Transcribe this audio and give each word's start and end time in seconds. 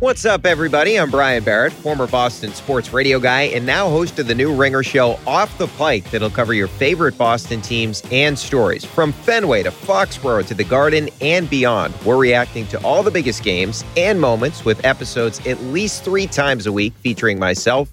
What's 0.00 0.24
up, 0.24 0.46
everybody? 0.46 0.96
I'm 0.96 1.10
Brian 1.10 1.42
Barrett, 1.42 1.72
former 1.72 2.06
Boston 2.06 2.52
sports 2.52 2.92
radio 2.92 3.18
guy, 3.18 3.42
and 3.42 3.66
now 3.66 3.88
host 3.88 4.16
of 4.20 4.28
the 4.28 4.34
new 4.34 4.54
Ringer 4.54 4.84
show 4.84 5.18
Off 5.26 5.58
the 5.58 5.66
Pike 5.66 6.08
that'll 6.12 6.30
cover 6.30 6.54
your 6.54 6.68
favorite 6.68 7.18
Boston 7.18 7.60
teams 7.60 8.04
and 8.12 8.38
stories. 8.38 8.84
From 8.84 9.10
Fenway 9.10 9.64
to 9.64 9.72
Foxborough 9.72 10.46
to 10.46 10.54
the 10.54 10.62
Garden 10.62 11.08
and 11.20 11.50
beyond, 11.50 11.96
we're 12.04 12.16
reacting 12.16 12.64
to 12.68 12.80
all 12.84 13.02
the 13.02 13.10
biggest 13.10 13.42
games 13.42 13.84
and 13.96 14.20
moments 14.20 14.64
with 14.64 14.84
episodes 14.84 15.44
at 15.44 15.60
least 15.64 16.04
three 16.04 16.28
times 16.28 16.68
a 16.68 16.72
week 16.72 16.94
featuring 17.00 17.40
myself 17.40 17.90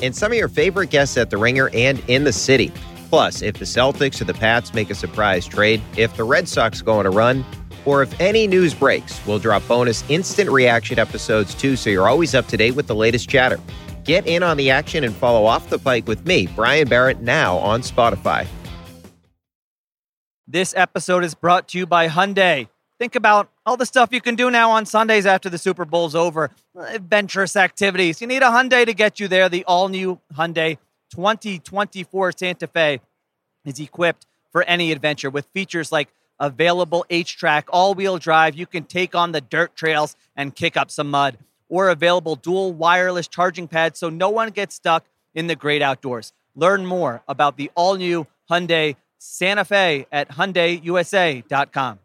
and 0.00 0.14
some 0.14 0.30
of 0.30 0.38
your 0.38 0.46
favorite 0.46 0.90
guests 0.90 1.16
at 1.16 1.28
the 1.28 1.38
Ringer 1.38 1.70
and 1.74 2.00
in 2.06 2.22
the 2.22 2.32
city. 2.32 2.72
Plus, 3.10 3.42
if 3.42 3.54
the 3.54 3.64
Celtics 3.64 4.20
or 4.20 4.26
the 4.26 4.34
Pats 4.34 4.74
make 4.74 4.90
a 4.90 4.94
surprise 4.94 5.44
trade, 5.44 5.82
if 5.96 6.16
the 6.16 6.22
Red 6.22 6.46
Sox 6.46 6.82
go 6.82 7.00
on 7.00 7.06
a 7.06 7.10
run, 7.10 7.44
or 7.88 8.02
if 8.02 8.20
any 8.20 8.46
news 8.46 8.74
breaks, 8.74 9.18
we'll 9.26 9.38
drop 9.38 9.66
bonus 9.66 10.04
instant 10.10 10.50
reaction 10.50 10.98
episodes 10.98 11.54
too, 11.54 11.74
so 11.74 11.88
you're 11.88 12.06
always 12.06 12.34
up 12.34 12.46
to 12.48 12.56
date 12.58 12.72
with 12.72 12.86
the 12.86 12.94
latest 12.94 13.30
chatter. 13.30 13.58
Get 14.04 14.26
in 14.26 14.42
on 14.42 14.58
the 14.58 14.68
action 14.68 15.04
and 15.04 15.16
follow 15.16 15.46
Off 15.46 15.70
the 15.70 15.78
Pike 15.78 16.06
with 16.06 16.26
me, 16.26 16.48
Brian 16.54 16.86
Barrett, 16.86 17.22
now 17.22 17.56
on 17.56 17.80
Spotify. 17.80 18.46
This 20.46 20.74
episode 20.76 21.24
is 21.24 21.34
brought 21.34 21.68
to 21.68 21.78
you 21.78 21.86
by 21.86 22.08
Hyundai. 22.08 22.68
Think 22.98 23.14
about 23.14 23.48
all 23.64 23.78
the 23.78 23.86
stuff 23.86 24.10
you 24.12 24.20
can 24.20 24.34
do 24.34 24.50
now 24.50 24.70
on 24.70 24.84
Sundays 24.84 25.24
after 25.24 25.48
the 25.48 25.56
Super 25.56 25.86
Bowl's 25.86 26.14
over. 26.14 26.50
Adventurous 26.76 27.56
activities. 27.56 28.20
You 28.20 28.26
need 28.26 28.42
a 28.42 28.46
Hyundai 28.46 28.84
to 28.84 28.92
get 28.92 29.18
you 29.18 29.28
there. 29.28 29.48
The 29.48 29.64
all-new 29.64 30.20
Hyundai 30.34 30.76
2024 31.12 32.32
Santa 32.36 32.66
Fe 32.66 33.00
is 33.64 33.80
equipped 33.80 34.26
for 34.52 34.62
any 34.64 34.92
adventure 34.92 35.30
with 35.30 35.46
features 35.54 35.90
like 35.90 36.08
available 36.40 37.04
HTRAC, 37.10 37.64
all 37.68 37.94
wheel 37.94 38.18
drive. 38.18 38.54
You 38.54 38.66
can 38.66 38.84
take 38.84 39.14
on 39.14 39.32
the 39.32 39.40
dirt 39.40 39.74
trails 39.76 40.16
and 40.36 40.54
kick 40.54 40.76
up 40.76 40.90
some 40.90 41.10
mud, 41.10 41.38
or 41.68 41.88
available 41.88 42.36
dual 42.36 42.72
wireless 42.72 43.28
charging 43.28 43.68
pads 43.68 43.98
so 43.98 44.08
no 44.08 44.30
one 44.30 44.50
gets 44.50 44.74
stuck 44.74 45.04
in 45.34 45.46
the 45.46 45.56
great 45.56 45.82
outdoors. 45.82 46.32
Learn 46.54 46.86
more 46.86 47.22
about 47.28 47.56
the 47.56 47.70
all 47.74 47.96
new 47.96 48.26
Hyundai 48.50 48.96
Santa 49.18 49.64
Fe 49.64 50.06
at 50.10 50.30
HyundaiUSA.com. 50.30 51.98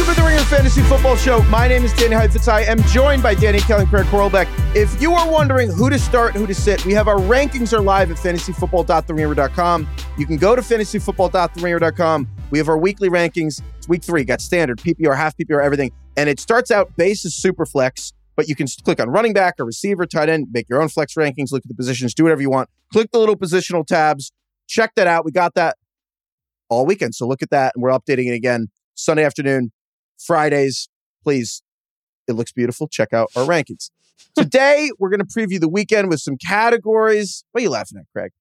Welcome 0.00 0.14
to 0.14 0.20
the 0.22 0.26
Ringer 0.28 0.44
Fantasy 0.44 0.80
Football 0.80 1.14
Show. 1.14 1.42
My 1.50 1.68
name 1.68 1.84
is 1.84 1.92
Danny 1.92 2.14
Heifetz. 2.14 2.48
I 2.48 2.62
am 2.62 2.82
joined 2.84 3.22
by 3.22 3.34
Danny 3.34 3.58
Kelly 3.58 3.82
and 3.82 3.90
Craig. 3.90 4.48
If 4.74 4.98
you 4.98 5.12
are 5.12 5.30
wondering 5.30 5.70
who 5.70 5.90
to 5.90 5.98
start, 5.98 6.32
who 6.32 6.46
to 6.46 6.54
sit, 6.54 6.86
we 6.86 6.94
have 6.94 7.06
our 7.06 7.18
rankings 7.18 7.74
are 7.74 7.82
live 7.82 8.10
at 8.10 8.16
fantasyfootball.theringer.com. 8.16 9.88
You 10.16 10.24
can 10.24 10.38
go 10.38 10.56
to 10.56 10.62
fantasyfootball.theringer.com. 10.62 12.28
We 12.48 12.56
have 12.56 12.70
our 12.70 12.78
weekly 12.78 13.10
rankings. 13.10 13.60
It's 13.76 13.90
week 13.90 14.02
three, 14.02 14.24
got 14.24 14.40
standard, 14.40 14.78
PPR, 14.78 15.14
half 15.14 15.36
PPR, 15.36 15.62
everything. 15.62 15.92
And 16.16 16.30
it 16.30 16.40
starts 16.40 16.70
out 16.70 16.96
base 16.96 17.26
is 17.26 17.34
super 17.34 17.66
flex, 17.66 18.14
but 18.36 18.48
you 18.48 18.56
can 18.56 18.68
click 18.82 19.00
on 19.00 19.10
running 19.10 19.34
back 19.34 19.56
or 19.58 19.66
receiver, 19.66 20.06
tight 20.06 20.30
end, 20.30 20.48
make 20.50 20.66
your 20.70 20.80
own 20.80 20.88
flex 20.88 21.12
rankings, 21.12 21.52
look 21.52 21.62
at 21.62 21.68
the 21.68 21.74
positions, 21.74 22.14
do 22.14 22.22
whatever 22.22 22.40
you 22.40 22.48
want. 22.48 22.70
Click 22.90 23.10
the 23.12 23.18
little 23.18 23.36
positional 23.36 23.86
tabs. 23.86 24.32
Check 24.66 24.94
that 24.94 25.06
out. 25.06 25.26
We 25.26 25.30
got 25.30 25.52
that 25.56 25.76
all 26.70 26.86
weekend. 26.86 27.14
So 27.14 27.28
look 27.28 27.42
at 27.42 27.50
that. 27.50 27.72
And 27.74 27.82
we're 27.82 27.90
updating 27.90 28.28
it 28.28 28.34
again 28.34 28.68
Sunday 28.94 29.24
afternoon, 29.24 29.72
Fridays. 30.24 30.88
Please, 31.22 31.62
it 32.28 32.32
looks 32.32 32.52
beautiful. 32.52 32.88
Check 32.88 33.12
out 33.12 33.30
our 33.36 33.44
rankings. 33.44 33.90
Today, 34.34 34.90
we're 34.98 35.10
going 35.10 35.20
to 35.20 35.26
preview 35.26 35.60
the 35.60 35.68
weekend 35.68 36.08
with 36.08 36.20
some 36.20 36.36
categories. 36.36 37.44
What 37.52 37.60
are 37.60 37.62
you 37.62 37.70
laughing 37.70 37.98
at, 37.98 38.06
Craig? 38.14 38.32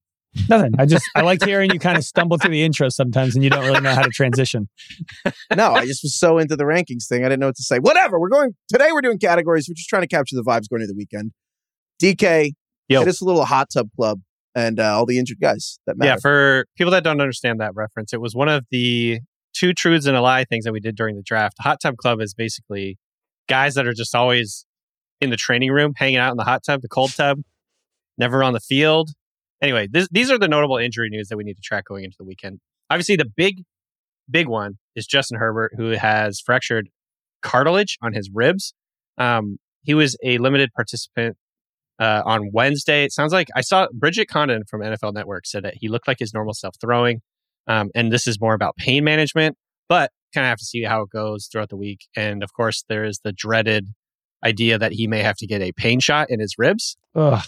Nothing. 0.47 0.73
I 0.77 0.85
just 0.85 1.09
I 1.16 1.22
like 1.22 1.44
hearing 1.44 1.72
you 1.72 1.79
kind 1.79 1.97
of 1.97 2.03
stumble 2.03 2.38
through 2.38 2.51
the 2.51 2.62
intro 2.62 2.90
sometimes, 2.90 3.34
and 3.34 3.44
you 3.44 3.50
don't 3.50 3.66
really 3.66 3.81
know 3.81 3.95
how 3.95 4.03
to 4.03 4.09
transition. 4.09 4.69
no, 5.56 5.72
I 5.73 5.88
just 5.88 6.03
was 6.03 6.16
so 6.16 6.38
into 6.38 6.56
the 6.56 6.66
rankings 6.66 7.07
thing. 7.07 7.25
I 7.25 7.29
didn't 7.29 7.40
know 7.40 7.47
what 7.47 7.56
to 7.56 7.63
say. 7.63 7.79
Whatever. 7.79 8.19
We're 8.19 8.29
going 8.29 8.56
today. 8.72 8.90
We're 8.91 9.01
doing 9.01 9.17
categories. 9.17 9.67
We're 9.67 9.73
just 9.73 9.90
trying 9.90 10.03
to 10.03 10.07
capture 10.07 10.35
the 10.35 10.44
vibes 10.44 10.69
going 10.69 10.84
into 10.84 10.94
the 10.94 10.97
weekend. 10.97 11.31
DK, 12.01 12.53
Yo. 12.88 13.00
hit 13.00 13.07
us 13.07 13.22
a 13.22 13.25
little 13.25 13.44
hot 13.44 13.69
tub 13.73 13.90
club 13.96 14.22
and 14.53 14.79
uh, 14.79 14.96
all 14.96 15.06
the 15.06 15.17
injured 15.17 15.40
guys 15.40 15.79
that 15.88 15.97
matter. 15.97 16.11
Yeah, 16.11 16.17
for 16.22 16.66
people 16.78 16.91
that 16.91 17.03
don't 17.03 17.22
understand 17.22 17.59
that 17.59 17.73
reference, 17.73 18.13
it 18.13 18.22
was 18.22 18.35
one 18.35 18.50
of 18.50 18.66
the 18.69 19.22
two 19.59 19.74
truths 19.74 20.06
and 20.06 20.16
a 20.16 20.22
lie 20.22 20.46
things 20.46 20.64
that 20.64 20.72
we 20.72 20.80
did 20.80 20.96
during 20.96 21.16
the 21.16 21.22
draft. 21.22 21.58
Hot 21.59 21.80
tub 21.81 21.97
club 21.97 22.22
is 22.22 22.34
basically 22.34 22.97
guys 23.47 23.75
that 23.75 23.88
are 23.88 23.94
just 23.94 24.16
always 24.16 24.66
in 25.20 25.30
the 25.30 25.36
training 25.36 25.72
room, 25.72 25.94
hanging 25.97 26.18
out 26.18 26.31
in 26.31 26.38
the 26.38 26.46
hot 26.46 26.64
tub, 26.64 26.81
the 26.81 26.88
cold 26.88 27.14
tub, 27.14 27.40
never 28.18 28.44
on 28.44 28.53
the 28.53 28.59
field. 28.59 29.09
Anyway, 29.62 29.88
this, 29.92 30.08
these 30.12 30.31
are 30.31 30.38
the 30.38 30.47
notable 30.47 30.78
injury 30.78 31.09
news 31.09 31.28
that 31.28 31.36
we 31.36 31.44
need 31.44 31.56
to 31.56 31.62
track 31.62 31.86
going 31.86 32.06
into 32.06 32.16
the 32.18 32.24
weekend. 32.24 32.59
Obviously, 32.90 33.18
the 33.18 33.25
big, 33.36 33.64
big 34.30 34.47
one 34.47 34.78
is 34.96 35.06
Justin 35.06 35.38
Herbert, 35.38 35.74
who 35.76 35.90
has 35.91 36.40
fractured 36.40 36.88
cartilage 37.41 37.97
on 38.02 38.14
his 38.14 38.30
ribs. 38.34 38.74
Um, 39.18 39.58
he 39.84 39.94
was 39.94 40.16
a 40.24 40.38
limited 40.38 40.72
participant 40.74 41.36
uh, 42.00 42.24
on 42.26 42.52
Wednesday. 42.53 43.03
It 43.03 43.12
sounds 43.12 43.34
like 43.34 43.50
I 43.56 43.62
saw 43.62 43.88
Bridget 43.94 44.30
Condon 44.30 44.64
from 44.64 44.81
NFL 44.81 45.14
Network 45.14 45.46
said 45.46 45.64
that 45.64 45.76
he 45.76 45.90
looked 45.90 46.08
like 46.08 46.20
his 46.20 46.34
normal 46.34 46.53
self 46.53 46.76
throwing. 46.80 47.22
Um, 47.69 47.90
and 47.96 48.12
this 48.12 48.28
is 48.28 48.41
more 48.41 48.53
about 48.53 48.75
pain 48.75 49.03
management, 49.03 49.56
but 49.88 50.12
kind 50.34 50.46
of 50.46 50.50
have 50.50 50.57
to 50.57 50.66
see 50.66 50.84
how 50.84 51.03
it 51.03 51.09
goes 51.09 51.47
throughout 51.52 51.69
the 51.69 51.78
week. 51.78 52.07
And 52.16 52.44
of 52.44 52.52
course, 52.53 52.84
there 52.90 53.06
is 53.06 53.22
the 53.24 53.31
dreaded 53.31 53.88
idea 54.44 54.78
that 54.78 54.91
he 54.94 55.07
may 55.07 55.22
have 55.22 55.38
to 55.38 55.47
get 55.47 55.62
a 55.62 55.72
pain 55.72 56.00
shot 56.00 56.29
in 56.29 56.40
his 56.40 56.56
ribs. 56.58 56.97
Ugh. 57.16 57.44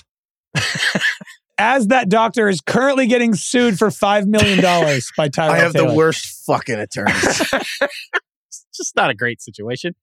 As 1.57 1.87
that 1.87 2.09
doctor 2.09 2.49
is 2.49 2.59
currently 2.61 3.05
getting 3.07 3.35
sued 3.35 3.77
for 3.77 3.91
five 3.91 4.25
million 4.25 4.61
dollars 4.61 5.11
by 5.15 5.29
Tyrod 5.29 5.49
I 5.49 5.57
have 5.57 5.73
Taylor. 5.73 5.89
the 5.89 5.95
worst 5.95 6.45
fucking 6.45 6.79
attorneys. 6.79 7.53
it's 7.53 8.65
just 8.75 8.95
not 8.95 9.09
a 9.09 9.13
great 9.13 9.41
situation. 9.41 9.93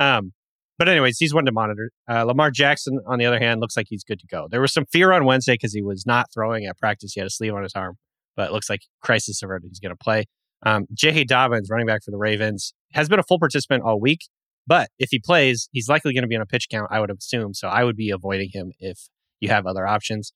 Um, 0.00 0.32
but 0.76 0.88
anyways, 0.88 1.18
he's 1.18 1.32
one 1.32 1.44
to 1.44 1.52
monitor. 1.52 1.92
Uh, 2.10 2.24
Lamar 2.24 2.50
Jackson, 2.50 2.98
on 3.06 3.20
the 3.20 3.26
other 3.26 3.38
hand, 3.38 3.60
looks 3.60 3.76
like 3.76 3.86
he's 3.88 4.02
good 4.02 4.18
to 4.18 4.26
go. 4.26 4.48
There 4.50 4.60
was 4.60 4.72
some 4.72 4.86
fear 4.86 5.12
on 5.12 5.24
Wednesday 5.24 5.54
because 5.54 5.72
he 5.72 5.82
was 5.82 6.04
not 6.04 6.26
throwing 6.34 6.66
at 6.66 6.76
practice. 6.78 7.12
He 7.12 7.20
had 7.20 7.28
a 7.28 7.30
sleeve 7.30 7.54
on 7.54 7.62
his 7.62 7.74
arm, 7.76 7.96
but 8.36 8.48
it 8.48 8.52
looks 8.52 8.70
like 8.70 8.82
crisis 9.02 9.42
averted. 9.42 9.68
He's 9.70 9.80
going 9.80 9.94
to 9.94 10.02
play. 10.02 10.24
Um, 10.64 10.86
J.K. 10.94 11.24
Dobbins, 11.24 11.68
running 11.70 11.86
back 11.86 12.02
for 12.02 12.10
the 12.10 12.16
Ravens, 12.16 12.72
has 12.92 13.08
been 13.08 13.18
a 13.18 13.22
full 13.22 13.38
participant 13.38 13.82
all 13.84 14.00
week. 14.00 14.20
But 14.66 14.88
if 14.98 15.10
he 15.10 15.18
plays, 15.18 15.68
he's 15.72 15.88
likely 15.88 16.14
going 16.14 16.22
to 16.22 16.28
be 16.28 16.36
on 16.36 16.42
a 16.42 16.46
pitch 16.46 16.68
count, 16.70 16.88
I 16.90 17.00
would 17.00 17.10
assume. 17.10 17.52
So 17.52 17.68
I 17.68 17.84
would 17.84 17.96
be 17.96 18.10
avoiding 18.10 18.50
him 18.52 18.72
if 18.78 19.08
you 19.40 19.50
have 19.50 19.66
other 19.66 19.86
options. 19.86 20.32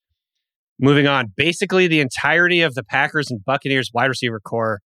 Moving 0.78 1.06
on, 1.06 1.32
basically 1.36 1.86
the 1.86 2.00
entirety 2.00 2.60
of 2.60 2.75
the 2.75 2.84
Packers 2.84 3.31
and 3.31 3.44
Buccaneers 3.44 3.91
wide 3.92 4.06
receiver 4.06 4.38
corps 4.38 4.80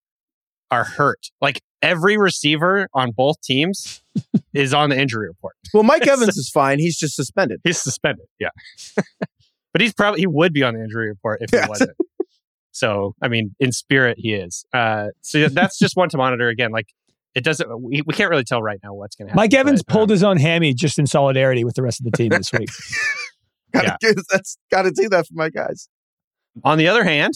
are 0.71 0.85
hurt. 0.85 1.27
Like 1.41 1.61
every 1.83 2.17
receiver 2.17 2.89
on 2.95 3.11
both 3.11 3.41
teams 3.43 4.01
is 4.55 4.73
on 4.73 4.91
the 4.91 4.99
injury 4.99 5.29
report. 5.29 5.55
well, 5.75 5.83
Mike 5.83 6.07
Evans 6.07 6.37
is 6.37 6.49
fine. 6.49 6.79
He's 6.79 6.97
just 6.97 7.15
suspended. 7.15 7.61
He's 7.63 7.79
suspended, 7.79 8.27
yeah. 8.41 8.49
but 9.73 9.83
he's 9.83 9.93
probably 9.93 10.21
he 10.21 10.27
would 10.27 10.53
be 10.53 10.63
on 10.63 10.75
the 10.75 10.83
injury 10.83 11.09
report 11.09 11.43
if 11.43 11.51
he 11.51 11.69
wasn't. 11.69 11.91
So, 12.73 13.15
I 13.23 13.29
mean, 13.29 13.55
in 13.61 13.71
spirit, 13.71 14.17
he 14.19 14.33
is. 14.33 14.65
Uh, 14.73 15.09
so 15.21 15.49
that's 15.49 15.79
just 15.79 15.97
one 15.97 16.09
to 16.11 16.17
monitor. 16.17 16.49
Again, 16.49 16.73
like 16.73 16.89
it 17.35 17.45
doesn't. 17.45 17.69
We, 17.81 18.03
we 18.07 18.15
can't 18.15 18.31
really 18.31 18.45
tell 18.45 18.63
right 18.63 18.81
now 18.83 18.95
what's 18.95 19.17
going 19.17 19.27
to 19.27 19.33
happen. 19.33 19.43
Mike 19.43 19.55
Evans 19.55 19.83
but, 19.83 19.93
uh, 19.93 19.99
pulled 19.99 20.11
his 20.11 20.23
own 20.23 20.39
hammy 20.39 20.75
just 20.75 20.99
in 20.99 21.07
solidarity 21.07 21.65
with 21.65 21.75
the 21.75 21.83
rest 21.83 22.01
of 22.01 22.05
the 22.05 22.17
team 22.17 22.31
this 22.31 22.53
week. 22.53 22.71
Gotta 23.73 23.97
do 24.01 24.15
that's 24.31 24.59
gotta 24.71 24.91
do 24.91 25.09
that 25.09 25.27
for 25.27 25.33
my 25.33 25.49
guys. 25.49 25.89
On 26.63 26.77
the 26.77 26.89
other 26.89 27.05
hand, 27.05 27.33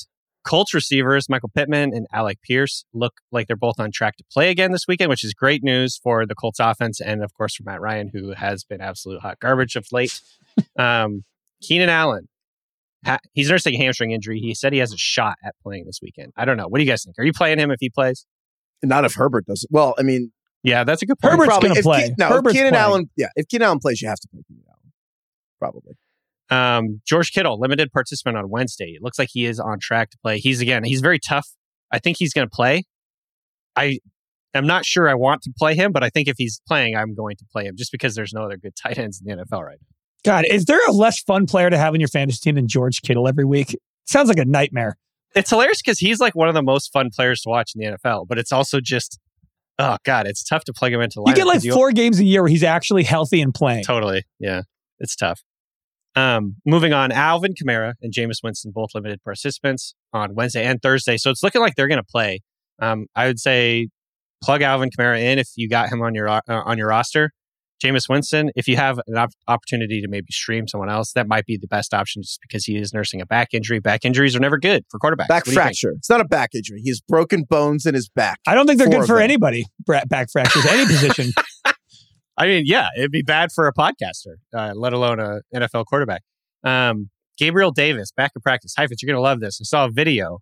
Colts 0.47 0.73
receivers 0.75 1.29
Michael 1.29 1.51
Pittman 1.55 1.93
and 1.95 2.07
Alec 2.13 2.41
Pierce 2.43 2.85
look 2.95 3.15
like 3.33 3.49
they're 3.49 3.57
both 3.57 3.81
on 3.81 3.91
track 3.91 4.17
to 4.17 4.25
play 4.33 4.51
again 4.51 4.71
this 4.71 4.87
weekend, 4.87 5.11
which 5.11 5.25
is 5.25 5.35
great 5.35 5.65
news 5.65 5.99
for 6.03 6.25
the 6.25 6.35
Colts 6.35 6.61
offense 6.61 7.01
and, 7.01 7.25
of 7.25 7.35
course, 7.35 7.57
for 7.57 7.65
Matt 7.65 7.81
Ryan, 7.81 8.11
who 8.13 8.33
has 8.33 8.65
been 8.65 8.81
absolute 8.81 9.21
hot 9.21 9.41
garbage 9.41 9.75
of 9.77 9.87
late. 9.91 10.21
um, 10.79 11.25
Keenan 11.63 11.89
Allen, 11.89 12.29
ha- 13.07 13.19
he's 13.33 13.49
nursing 13.51 13.75
a 13.75 13.79
hamstring 13.79 14.11
injury. 14.11 14.39
He 14.41 14.55
said 14.55 14.73
he 14.73 14.79
has 14.81 14.93
a 14.93 14.99
shot 14.99 15.37
at 15.45 15.55
playing 15.63 15.87
this 15.87 16.01
weekend. 16.03 16.33
I 16.37 16.45
don't 16.45 16.57
know. 16.57 16.69
What 16.69 16.79
do 16.79 16.85
you 16.85 16.91
guys 16.91 17.05
think? 17.05 17.19
Are 17.19 17.25
you 17.25 17.33
playing 17.33 17.59
him 17.59 17.71
if 17.71 17.79
he 17.81 17.89
plays? 17.91 18.27
Not 18.83 19.05
if 19.05 19.15
Herbert 19.15 19.47
does 19.47 19.65
it. 19.65 19.71
Well, 19.73 19.95
I 19.99 20.03
mean, 20.03 20.33
Yeah, 20.63 20.85
that's 20.85 21.03
a 21.03 21.07
good 21.07 21.19
point. 21.19 21.33
Herbert's 21.33 21.59
gonna 21.59 21.75
if 21.77 21.83
play. 21.83 22.11
Ke- 22.11 22.19
no, 22.19 22.29
Herbert's 22.29 22.55
if 22.55 22.59
Keenan 22.59 22.73
playing. 22.73 22.85
Allen. 22.85 23.11
Yeah, 23.17 23.29
if 23.37 23.49
Keenan 23.49 23.67
Allen 23.67 23.79
plays, 23.79 24.03
you 24.03 24.09
have 24.09 24.19
to 24.21 24.29
play 24.29 24.43
Keenan 24.47 24.65
Allen. 24.69 24.93
Probably. 25.59 25.95
Um, 26.49 27.01
George 27.07 27.33
Kittle, 27.33 27.59
limited 27.59 27.91
participant 27.93 28.37
on 28.37 28.49
Wednesday. 28.51 28.93
It 28.95 29.03
looks 29.03 29.19
like 29.19 29.31
he 29.33 29.47
is 29.47 29.59
on 29.59 29.79
track 29.81 30.11
to 30.11 30.19
play. 30.23 30.39
He's 30.39 30.61
again, 30.61 30.85
he's 30.85 31.01
very 31.01 31.19
tough. 31.19 31.49
I 31.91 31.99
think 31.99 32.19
he's 32.19 32.33
going 32.33 32.47
to 32.47 32.55
play. 32.55 32.85
I 33.75 33.99
am 34.55 34.67
not 34.67 34.85
sure 34.85 35.09
I 35.09 35.15
want 35.15 35.43
to 35.43 35.53
play 35.59 35.75
him, 35.75 35.91
but 35.93 36.05
I 36.05 36.11
think 36.11 36.29
if 36.29 36.37
he's 36.39 36.61
playing, 36.67 36.97
I'm 36.97 37.15
going 37.15 37.37
to 37.37 37.45
play 37.53 37.65
him 37.65 37.75
just 37.77 37.91
because 37.93 38.15
there's 38.15 38.33
no 38.33 38.45
other 38.45 38.57
good 38.57 38.75
tight 38.77 38.99
ends 38.99 39.21
in 39.25 39.27
the 39.37 39.45
NFL 39.45 39.63
right 39.63 39.79
now. 39.81 39.96
God, 40.27 40.45
is 40.45 40.65
there 40.65 40.81
a 40.89 40.93
less 40.93 41.21
fun 41.21 41.47
player 41.47 41.71
to 41.71 41.79
have 41.79 41.95
in 41.95 42.01
your 42.01 42.09
fantasy 42.09 42.41
team 42.43 42.57
than 42.57 42.67
George 42.67 43.01
Kittle 43.01 43.29
every 43.29 43.45
week? 43.45 43.79
Sounds 44.07 44.29
like 44.29 44.39
a 44.39 44.45
nightmare. 44.45 44.99
It's 45.37 45.51
hilarious 45.51 45.81
because 45.81 46.01
he's 46.01 46.19
like 46.19 46.35
one 46.35 46.49
of 46.49 46.55
the 46.55 46.63
most 46.63 46.93
fun 46.93 47.11
players 47.15 47.43
to 47.43 47.49
watch 47.49 47.73
in 47.75 47.81
the 47.81 47.97
NFL, 47.97 48.27
but 48.27 48.37
it's 48.37 48.51
also 48.51 48.81
just, 48.81 49.21
oh 49.79 49.99
god, 50.05 50.27
it's 50.27 50.43
tough 50.43 50.65
to 50.65 50.73
plug 50.73 50.93
him 50.93 51.01
into. 51.01 51.23
You 51.25 51.35
get 51.35 51.47
like 51.47 51.63
four 51.63 51.93
games 51.93 52.19
a 52.19 52.25
year 52.25 52.43
where 52.43 52.49
he's 52.49 52.65
actually 52.65 53.05
healthy 53.05 53.41
and 53.41 53.55
playing. 53.55 53.85
Totally, 53.85 54.25
yeah. 54.41 54.63
it's 54.99 55.15
tough. 55.15 55.43
Um, 56.17 56.57
moving 56.65 56.93
on, 56.93 57.13
Alvin 57.13 57.55
Kamara 57.55 57.95
and 58.03 58.13
Jameis 58.13 58.43
Winston 58.43 58.73
both 58.75 58.91
limited 58.95 59.23
participants 59.23 59.95
on 60.13 60.35
Wednesday 60.35 60.65
and 60.65 60.83
Thursday, 60.83 61.19
so 61.19 61.31
it's 61.31 61.43
looking 61.43 61.61
like 61.61 61.75
they're 61.77 61.89
going 61.89 61.99
to 61.99 62.05
play. 62.05 62.41
Um, 62.81 63.07
I 63.15 63.27
would 63.27 63.39
say 63.39 63.91
plug 64.43 64.63
Alvin 64.63 64.91
Kamara 64.91 65.21
in 65.21 65.39
if 65.39 65.51
you 65.57 65.69
got 65.69 65.91
him 65.91 66.03
on 66.03 66.15
your 66.15 66.29
uh, 66.29 66.41
on 66.49 66.79
your 66.79 66.89
roster. 66.89 67.31
Jameis 67.85 68.09
Winston, 68.09 68.51
if 68.57 68.67
you 68.67 68.77
have 68.77 68.99
an 69.07 69.17
op- 69.19 69.33
opportunity 69.49 70.01
to 70.01 70.09
maybe 70.09 70.29
stream 70.31 70.67
someone 70.67 70.89
else, 70.89 71.13
that 71.13 71.29
might 71.29 71.45
be 71.45 71.59
the 71.59 71.67
best 71.67 71.93
option 71.93 72.23
just 72.23 72.41
because 72.41 72.65
he 72.65 72.77
is 72.77 72.93
nursing 72.95 73.21
a 73.21 73.27
back 73.27 73.49
injury. 73.53 73.81
Back 73.81 74.05
injuries 74.05 74.35
are 74.35 74.41
never 74.41 74.59
good 74.59 74.85
for 74.91 74.99
quarterbacks. 74.99 75.29
Back 75.29 75.45
What 75.45 75.45
do 75.45 75.51
you 75.51 75.55
think? 75.57 75.63
fracture. 75.65 75.91
It's 75.91 76.09
not 76.09 76.21
a 76.21 76.25
back 76.25 76.51
injury. 76.55 76.81
He 76.83 76.89
has 76.91 77.01
broken 77.01 77.45
bones 77.45 77.85
in 77.85 77.95
his 77.95 78.09
back. 78.09 78.39
I 78.47 78.55
don't 78.55 78.67
think 78.67 78.79
they're 78.79 78.87
Four 78.89 79.01
good 79.01 79.07
for 79.07 79.15
them. 79.17 79.25
anybody. 79.25 79.67
Back 79.87 80.31
fractures, 80.31 80.65
any 80.67 80.87
position. 80.87 81.33
I 82.39 82.47
mean, 82.47 82.65
yeah, 82.67 82.89
it'd 82.97 83.11
be 83.13 83.23
bad 83.23 83.51
for 83.53 83.67
a 83.67 83.73
podcaster, 83.73 84.37
uh, 84.55 84.73
let 84.75 84.93
alone 84.93 85.21
a 85.21 85.41
NFL 85.55 85.87
quarterback. 85.87 86.23
Um, 86.65 87.11
Gabriel 87.39 87.71
Davis 87.71 88.11
back 88.13 88.33
in 88.35 88.43
practice. 88.43 88.75
Heifetz, 88.77 89.03
you're 89.03 89.13
gonna 89.13 89.23
love 89.23 89.41
this. 89.41 89.59
I 89.61 89.65
saw 89.65 89.85
a 89.87 89.91
video 89.91 90.41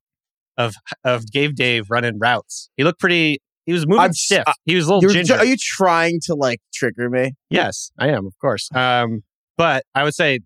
of 0.56 0.75
of 1.04 1.31
Gabe 1.31 1.54
Dave 1.56 1.86
running 1.90 2.19
routes. 2.19 2.70
He 2.76 2.84
looked 2.84 3.00
pretty. 3.00 3.40
He 3.66 3.72
was 3.72 3.87
moving 3.87 4.00
I'm- 4.00 4.12
stiff. 4.12 4.44
uh, 4.46 4.52
he 4.64 4.75
was 4.76 4.87
a 4.87 4.94
little 4.94 5.11
ginger. 5.11 5.34
are 5.37 5.44
you 5.44 5.56
trying 5.58 6.20
to 6.25 6.34
like 6.34 6.61
trigger 6.75 7.08
me? 7.11 7.32
yes, 7.50 7.90
I 7.99 8.08
am, 8.08 8.26
of 8.26 8.34
course. 8.40 8.69
Um, 8.75 9.22
but 9.56 9.84
I 9.94 10.02
would 10.05 10.14
say 10.14 10.40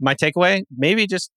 my 0.00 0.14
takeaway 0.14 0.62
maybe 0.76 1.06
just 1.06 1.30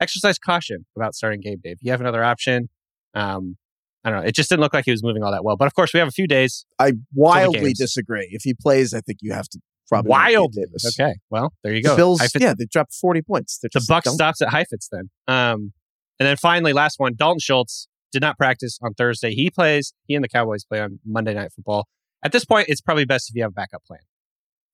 exercise 0.00 0.38
caution 0.38 0.84
about 0.96 1.14
starting 1.14 1.40
Gabe 1.40 1.60
If 1.64 1.78
You 1.82 1.90
have 1.92 2.00
another 2.00 2.22
option. 2.24 2.68
Um, 3.14 3.56
I 4.04 4.10
don't 4.10 4.20
know. 4.22 4.26
It 4.28 4.34
just 4.34 4.48
didn't 4.50 4.60
look 4.60 4.74
like 4.74 4.84
he 4.84 4.90
was 4.90 5.02
moving 5.02 5.22
all 5.22 5.32
that 5.32 5.42
well. 5.44 5.56
But 5.56 5.66
of 5.66 5.74
course, 5.74 5.92
we 5.92 5.98
have 5.98 6.08
a 6.08 6.12
few 6.12 6.26
days. 6.28 6.64
I 6.78 6.92
wildly 7.14 7.72
disagree. 7.72 8.28
If 8.30 8.42
he 8.44 8.54
plays, 8.54 8.94
I 8.94 9.00
think 9.00 9.18
you 9.20 9.32
have 9.32 9.48
to 9.48 9.58
probably 9.88 10.10
Wild. 10.10 10.52
Davis. 10.52 10.96
Okay. 11.00 11.14
Well, 11.30 11.52
there 11.64 11.74
you 11.74 11.82
The 11.82 11.88
go. 11.88 11.96
Bills, 11.96 12.20
Heifetz- 12.20 12.40
yeah, 12.42 12.54
they 12.56 12.66
dropped 12.70 12.94
40 12.94 13.22
points. 13.22 13.58
They're 13.60 13.70
the 13.72 13.84
buck 13.88 14.06
stops 14.06 14.40
at 14.42 14.48
Heifetz 14.50 14.88
then. 14.92 15.10
Um, 15.26 15.72
and 16.20 16.26
then 16.28 16.36
finally, 16.36 16.72
last 16.72 16.98
one, 17.00 17.14
Dalton 17.16 17.40
Schultz 17.40 17.88
did 18.16 18.22
not 18.22 18.38
practice 18.38 18.78
on 18.82 18.94
Thursday. 18.94 19.34
He 19.34 19.50
plays. 19.50 19.92
He 20.06 20.14
and 20.14 20.24
the 20.24 20.28
Cowboys 20.28 20.64
play 20.64 20.80
on 20.80 21.00
Monday 21.04 21.34
Night 21.34 21.52
Football. 21.54 21.86
At 22.24 22.32
this 22.32 22.46
point, 22.46 22.68
it's 22.68 22.80
probably 22.80 23.04
best 23.04 23.28
if 23.28 23.36
you 23.36 23.42
have 23.42 23.50
a 23.50 23.54
backup 23.54 23.84
plan. 23.84 24.00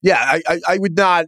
Yeah, 0.01 0.17
I, 0.17 0.43
I, 0.47 0.61
I 0.69 0.79
would 0.79 0.97
not. 0.97 1.27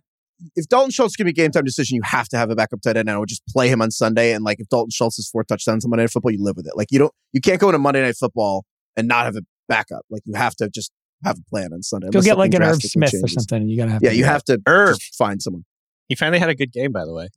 If 0.54 0.68
Dalton 0.68 0.92
Schultz 0.92 1.16
can 1.16 1.24
be 1.24 1.30
a 1.30 1.32
game 1.34 1.50
time 1.50 1.64
decision, 1.64 1.96
you 1.96 2.02
have 2.04 2.28
to 2.28 2.36
have 2.36 2.50
a 2.50 2.54
backup 2.54 2.82
tight 2.82 2.96
end. 2.96 3.08
And 3.08 3.10
I 3.10 3.18
would 3.18 3.28
just 3.28 3.44
play 3.48 3.68
him 3.68 3.82
on 3.82 3.90
Sunday. 3.90 4.32
And 4.32 4.44
like, 4.44 4.60
if 4.60 4.68
Dalton 4.68 4.90
Schultz 4.90 5.16
has 5.16 5.28
four 5.28 5.42
touchdowns 5.42 5.84
on 5.84 5.90
Monday 5.90 6.04
Night 6.04 6.10
Football, 6.10 6.30
you 6.30 6.42
live 6.42 6.56
with 6.56 6.66
it. 6.68 6.76
Like, 6.76 6.88
you 6.92 7.00
don't, 7.00 7.12
you 7.32 7.40
can't 7.40 7.60
go 7.60 7.68
into 7.68 7.78
Monday 7.78 8.02
Night 8.02 8.16
Football 8.16 8.64
and 8.96 9.08
not 9.08 9.24
have 9.24 9.34
a 9.36 9.42
backup. 9.68 10.02
Like, 10.08 10.22
you 10.24 10.34
have 10.34 10.54
to 10.56 10.70
just 10.70 10.92
have 11.24 11.38
a 11.38 11.50
plan 11.50 11.72
on 11.72 11.82
Sunday. 11.82 12.06
Go 12.06 12.18
unless 12.18 12.24
get 12.26 12.38
like 12.38 12.54
an 12.54 12.62
Irv 12.62 12.78
drastically 12.78 13.08
Smith 13.08 13.24
or 13.24 13.28
something. 13.28 13.62
And 13.62 13.70
you 13.70 13.76
gotta 13.76 13.92
have. 13.92 14.02
Yeah, 14.02 14.10
to 14.10 14.16
you 14.16 14.22
do 14.22 14.26
that. 14.26 14.32
have 14.32 14.44
to 14.44 14.62
Irv. 14.66 14.98
just 14.98 15.16
find 15.16 15.42
someone. 15.42 15.64
He 16.08 16.14
finally 16.14 16.38
had 16.38 16.50
a 16.50 16.54
good 16.54 16.72
game, 16.72 16.92
by 16.92 17.04
the 17.04 17.12
way. 17.12 17.28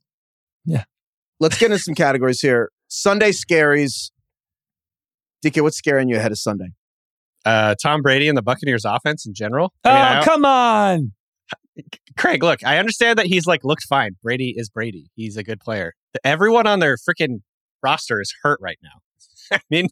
Yeah. 0.64 0.84
Let's 1.40 1.58
get 1.58 1.70
into 1.70 1.82
some 1.82 1.94
categories 1.94 2.40
here. 2.40 2.70
Sunday 2.88 3.30
scaries. 3.30 4.10
DK, 5.44 5.62
what's 5.62 5.76
scaring 5.76 6.08
you 6.08 6.16
ahead 6.16 6.32
of 6.32 6.38
Sunday? 6.38 6.70
Uh, 7.44 7.74
Tom 7.82 8.02
Brady 8.02 8.28
and 8.28 8.36
the 8.36 8.42
Buccaneers 8.42 8.84
offense 8.84 9.26
in 9.26 9.34
general. 9.34 9.72
Oh, 9.84 9.90
I 9.90 9.94
mean, 9.94 10.18
I- 10.18 10.24
come 10.24 10.44
on! 10.44 11.12
Craig, 12.16 12.42
look, 12.42 12.64
I 12.64 12.78
understand 12.78 13.18
that 13.18 13.26
he's 13.26 13.46
like 13.46 13.62
looked 13.64 13.84
fine. 13.84 14.16
Brady 14.22 14.54
is 14.56 14.68
Brady. 14.68 15.10
He's 15.14 15.36
a 15.36 15.44
good 15.44 15.60
player. 15.60 15.94
Everyone 16.24 16.66
on 16.66 16.80
their 16.80 16.96
freaking 16.96 17.42
roster 17.82 18.20
is 18.20 18.34
hurt 18.42 18.58
right 18.60 18.78
now. 18.82 18.98
I 19.56 19.60
mean, 19.70 19.88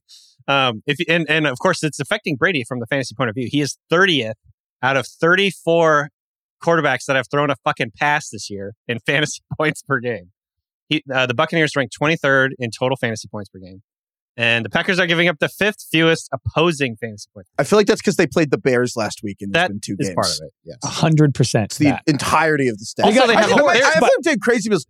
um, 0.49 0.83
if 0.87 0.99
and 1.09 1.25
and 1.29 1.47
of 1.47 1.59
course 1.61 1.83
it's 1.85 2.01
affecting 2.01 2.37
Brady 2.37 2.65
from 2.65 2.81
the 2.81 2.87
fantasy 2.87 3.15
point 3.15 3.31
of 3.31 3.35
view. 3.37 3.49
He 3.51 3.61
is 3.61 3.79
30th 3.93 4.35
out 4.83 4.97
of 4.97 5.07
34 5.07 6.11
quarterbacks 6.63 7.05
that 7.07 7.17
have 7.17 7.27
thrown 7.31 7.51
a 7.51 7.57
fucking 7.65 7.93
pass 7.97 8.31
this 8.31 8.51
year 8.51 8.75
in 8.89 8.99
fantasy 9.07 9.41
points 9.57 9.83
per 9.83 10.01
game. 10.01 10.33
He, 10.89 11.03
uh, 11.13 11.27
the 11.27 11.35
Buccaneers 11.35 11.75
ranked 11.77 11.97
23rd 12.01 12.51
in 12.59 12.71
total 12.77 12.97
fantasy 12.97 13.29
points 13.29 13.49
per 13.49 13.59
game, 13.59 13.83
and 14.37 14.65
the 14.65 14.71
Packers 14.71 14.99
are 14.99 15.07
giving 15.07 15.29
up 15.29 15.39
the 15.39 15.49
fifth 15.49 15.87
fewest 15.91 16.29
opposing 16.33 16.97
fantasy 16.97 17.29
points. 17.35 17.51
I 17.59 17.65
feel 17.65 17.79
like 17.79 17.87
that's 17.87 18.01
because 18.01 18.17
they 18.17 18.27
played 18.27 18.51
the 18.51 18.59
Bears 18.59 18.95
last 18.97 19.23
week 19.23 19.39
and 19.41 19.53
That 19.55 19.69
been 19.69 19.81
two 19.81 19.97
is 19.99 20.09
games. 20.09 20.15
part 20.15 20.27
of 20.29 20.39
it. 20.47 20.53
Yes. 20.65 20.79
A 20.85 20.89
hundred 20.89 21.35
percent. 21.35 21.67
It's 21.67 21.79
the 21.79 21.87
that. 21.87 22.03
entirety 22.07 22.69
of 22.69 22.79
the 22.79 22.85
stats. 22.85 23.05
Also, 23.05 23.27
they 23.27 23.35
I, 23.35 23.41
have 23.41 23.49
you 23.51 23.55
a- 23.57 23.59
know? 23.59 23.67
I, 23.69 23.75
there's- 23.75 23.97
I 23.97 24.01
find 24.01 24.13
it 24.27 24.41
crazy 24.41 24.69
because 24.69 24.87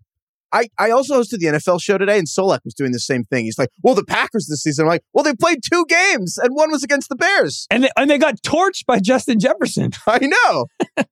I, 0.52 0.68
I 0.78 0.90
also 0.90 1.20
hosted 1.20 1.38
the 1.40 1.46
NFL 1.46 1.82
show 1.82 1.98
today, 1.98 2.18
and 2.18 2.26
Solak 2.28 2.60
was 2.64 2.72
doing 2.72 2.92
the 2.92 3.00
same 3.00 3.24
thing. 3.24 3.44
He's 3.46 3.58
like, 3.58 3.68
"Well, 3.82 3.96
the 3.96 4.04
Packers 4.04 4.46
this 4.46 4.62
season." 4.62 4.84
I'm 4.84 4.88
like, 4.88 5.02
"Well, 5.12 5.24
they 5.24 5.34
played 5.34 5.58
two 5.70 5.84
games, 5.88 6.38
and 6.38 6.54
one 6.54 6.70
was 6.70 6.84
against 6.84 7.08
the 7.08 7.16
Bears." 7.16 7.66
and 7.68 7.82
they, 7.82 7.90
and 7.96 8.08
they 8.08 8.16
got 8.16 8.36
torched 8.42 8.86
by 8.86 9.00
Justin 9.00 9.40
Jefferson. 9.40 9.90
I 10.06 10.20
know. 10.46 10.66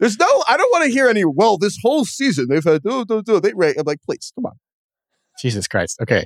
There's 0.00 0.18
no. 0.18 0.26
I 0.48 0.56
don't 0.56 0.70
want 0.72 0.84
to 0.84 0.90
hear 0.90 1.08
any. 1.08 1.24
Well, 1.26 1.56
this 1.58 1.78
whole 1.82 2.04
season 2.04 2.46
they've 2.48 2.64
had. 2.64 2.82
Oh, 2.86 3.04
oh, 3.08 3.22
oh, 3.28 3.38
they 3.40 3.52
rate. 3.54 3.76
I'm 3.78 3.84
like, 3.84 4.02
please, 4.02 4.32
come 4.34 4.46
on. 4.46 4.52
Jesus 5.40 5.66
Christ. 5.68 5.98
Okay, 6.00 6.24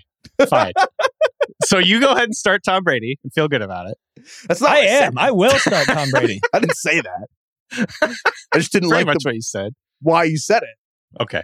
fine. 0.49 0.73
so 1.65 1.79
you 1.79 2.01
go 2.01 2.13
ahead 2.13 2.25
and 2.25 2.35
start 2.35 2.63
Tom 2.65 2.83
Brady 2.83 3.19
and 3.23 3.33
feel 3.33 3.49
good 3.49 3.63
about 3.63 3.89
it. 3.89 3.97
That's 4.49 4.61
not. 4.61 4.71
I 4.71 4.75
what 4.81 4.89
said. 4.89 5.03
am. 5.05 5.19
I 5.19 5.31
will 5.31 5.59
start 5.59 5.87
Tom 5.91 6.11
Brady. 6.11 6.41
I 6.53 6.61
didn't 6.61 6.77
say 6.77 7.01
that. 7.01 8.17
I 8.53 8.59
just 8.59 8.73
didn't 8.73 8.89
Pretty 8.91 9.05
like 9.05 9.15
much 9.15 9.23
the, 9.23 9.29
what 9.29 9.35
you 9.35 9.43
said. 9.43 9.73
why 10.01 10.25
you 10.25 10.37
said 10.39 10.63
it. 10.63 11.23
Okay. 11.23 11.43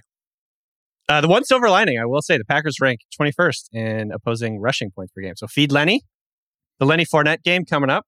Uh, 1.09 1.21
the 1.21 1.29
one 1.29 1.45
silver 1.45 1.71
lining, 1.71 1.99
I 2.01 2.05
will 2.05 2.21
say, 2.23 2.37
the 2.37 2.45
Packers 2.45 2.81
rank 2.81 3.01
21st 3.21 3.69
in 3.73 4.11
opposing 4.13 4.59
rushing 4.61 4.91
points 4.91 5.13
per 5.13 5.23
game. 5.23 5.35
So 5.37 5.47
feed 5.47 5.71
Lenny. 5.71 6.03
The 6.81 6.85
Lenny 6.87 7.05
Fournette 7.07 7.43
game 7.45 7.65
coming 7.65 7.91
up. 7.91 8.05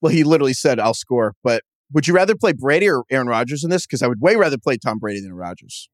Well, 0.00 0.12
he 0.12 0.24
literally 0.24 0.54
said, 0.54 0.80
"I'll 0.80 0.94
score." 0.94 1.34
But 1.44 1.62
would 1.92 2.08
you 2.08 2.14
rather 2.14 2.34
play 2.34 2.52
Brady 2.52 2.88
or 2.88 3.04
Aaron 3.10 3.28
Rodgers 3.28 3.62
in 3.62 3.70
this? 3.70 3.86
Because 3.86 4.02
I 4.02 4.08
would 4.08 4.20
way 4.20 4.34
rather 4.36 4.56
play 4.58 4.76
Tom 4.76 4.98
Brady 4.98 5.20
than 5.20 5.32
Rodgers. 5.34 5.88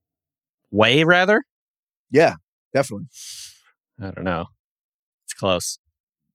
Way 0.71 1.05
rather. 1.05 1.43
Yeah, 2.11 2.35
definitely. 2.75 3.07
I 4.01 4.11
don't 4.11 4.25
know. 4.25 4.47
It's 5.25 5.35
close. 5.35 5.79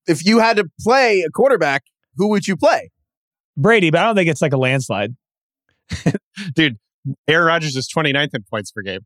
If 0.08 0.26
you 0.26 0.40
had 0.40 0.58
to 0.58 0.66
play 0.82 1.22
a 1.22 1.30
quarterback, 1.30 1.84
who 2.16 2.30
would 2.30 2.48
you 2.48 2.56
play? 2.56 2.92
Brady, 3.58 3.90
but 3.90 4.02
I 4.02 4.06
don't 4.06 4.16
think 4.16 4.30
it's 4.30 4.42
like 4.42 4.54
a 4.54 4.58
landslide. 4.58 5.16
Dude, 6.56 6.78
Aaron 7.28 7.48
Rodgers 7.48 7.76
is 7.76 7.90
29th 7.96 8.34
in 8.34 8.44
points 8.50 8.72
per 8.72 8.82
game. 8.82 9.02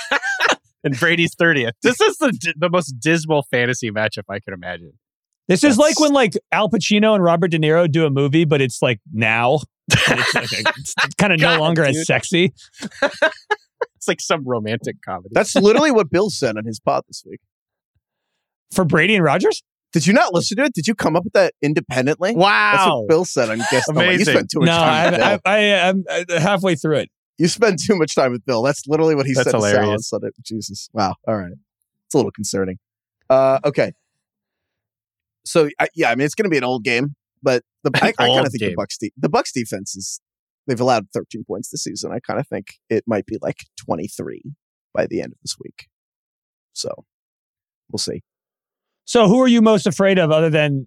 and 0.84 0.98
Brady's 0.98 1.34
30th. 1.34 1.72
This 1.82 2.00
is 2.00 2.16
the, 2.18 2.54
the 2.56 2.68
most 2.68 2.92
dismal 3.00 3.44
fantasy 3.50 3.90
matchup 3.90 4.24
I 4.28 4.40
can 4.40 4.52
imagine. 4.54 4.92
This 5.46 5.64
is 5.64 5.78
like 5.78 5.98
when 5.98 6.12
like 6.12 6.34
Al 6.52 6.68
Pacino 6.68 7.14
and 7.14 7.24
Robert 7.24 7.48
De 7.48 7.58
Niro 7.58 7.90
do 7.90 8.04
a 8.04 8.10
movie, 8.10 8.44
but 8.44 8.60
it's 8.60 8.82
like 8.82 9.00
now. 9.14 9.60
It's 9.90 10.34
like 10.34 10.52
a- 10.52 10.72
it's 10.76 10.94
kind 11.18 11.32
of 11.32 11.40
no 11.40 11.58
longer 11.58 11.86
dude. 11.86 11.96
as 11.96 12.06
sexy. 12.06 12.52
It's 13.96 14.08
like 14.08 14.20
some 14.20 14.44
romantic 14.46 14.96
comedy. 15.04 15.30
That's 15.32 15.54
literally 15.54 15.90
what 15.90 16.10
Bill 16.10 16.30
said 16.30 16.56
on 16.56 16.64
his 16.64 16.78
pod 16.80 17.04
this 17.08 17.22
week. 17.28 17.40
For 18.72 18.84
Brady 18.84 19.14
and 19.16 19.24
Rodgers? 19.24 19.62
Did 19.92 20.06
you 20.06 20.12
not 20.12 20.34
listen 20.34 20.56
to 20.58 20.64
it? 20.64 20.74
Did 20.74 20.86
you 20.86 20.94
come 20.94 21.16
up 21.16 21.24
with 21.24 21.32
that 21.32 21.54
independently? 21.62 22.34
Wow. 22.34 22.72
That's 22.72 22.86
what 22.90 23.08
Bill 23.08 23.24
said 23.24 23.48
on 23.48 23.58
guest. 23.70 23.86
Oh, 23.88 23.92
you 23.94 24.00
Amazing. 24.08 24.34
spent 24.34 24.50
too 24.50 24.60
much 24.60 24.66
No, 24.66 24.72
time 24.76 24.92
I, 24.92 25.10
with 25.10 25.18
Bill. 25.20 25.40
I, 25.44 25.56
I, 25.56 25.88
I'm 25.88 26.04
uh, 26.10 26.40
halfway 26.40 26.74
through 26.74 26.96
it. 26.98 27.10
you 27.38 27.48
spend 27.48 27.78
too 27.84 27.96
much 27.96 28.14
time 28.14 28.32
with 28.32 28.44
Bill. 28.44 28.62
That's 28.62 28.86
literally 28.86 29.14
what 29.14 29.26
he 29.26 29.32
That's 29.32 29.50
said 29.50 29.52
to 29.56 29.60
Sal 29.62 29.76
on 29.76 29.82
hilarious. 29.82 30.08
Sunday. 30.08 30.28
Jesus. 30.44 30.90
Wow. 30.92 31.14
All 31.26 31.36
right. 31.36 31.52
It's 32.06 32.14
a 32.14 32.18
little 32.18 32.30
concerning. 32.32 32.78
Uh, 33.30 33.60
okay. 33.64 33.92
So 35.44 35.70
I, 35.80 35.88
yeah, 35.94 36.10
I 36.10 36.14
mean 36.14 36.26
it's 36.26 36.34
going 36.34 36.44
to 36.44 36.50
be 36.50 36.58
an 36.58 36.64
old 36.64 36.84
game, 36.84 37.14
but 37.42 37.62
the 37.82 37.90
I, 38.02 38.08
I 38.08 38.12
kind 38.12 38.46
of 38.46 38.52
think 38.52 38.60
game. 38.60 38.74
the 38.76 38.82
Bucs 38.82 38.98
de- 39.00 39.12
the 39.16 39.30
Bucs 39.30 39.52
defense 39.52 39.96
is 39.96 40.20
they've 40.68 40.80
allowed 40.80 41.06
13 41.12 41.42
points 41.44 41.70
this 41.70 41.82
season. 41.82 42.12
I 42.12 42.20
kind 42.20 42.38
of 42.38 42.46
think 42.46 42.74
it 42.88 43.02
might 43.08 43.26
be 43.26 43.38
like 43.42 43.64
23 43.84 44.42
by 44.94 45.06
the 45.08 45.20
end 45.20 45.32
of 45.32 45.38
this 45.42 45.56
week. 45.58 45.88
So 46.74 46.90
we'll 47.90 47.98
see. 47.98 48.22
So 49.04 49.26
who 49.26 49.40
are 49.40 49.48
you 49.48 49.62
most 49.62 49.86
afraid 49.86 50.18
of 50.18 50.30
other 50.30 50.50
than 50.50 50.86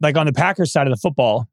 like 0.00 0.16
on 0.16 0.26
the 0.26 0.32
Packers 0.32 0.72
side 0.72 0.86
of 0.86 0.92
the 0.92 0.98
football? 1.00 1.48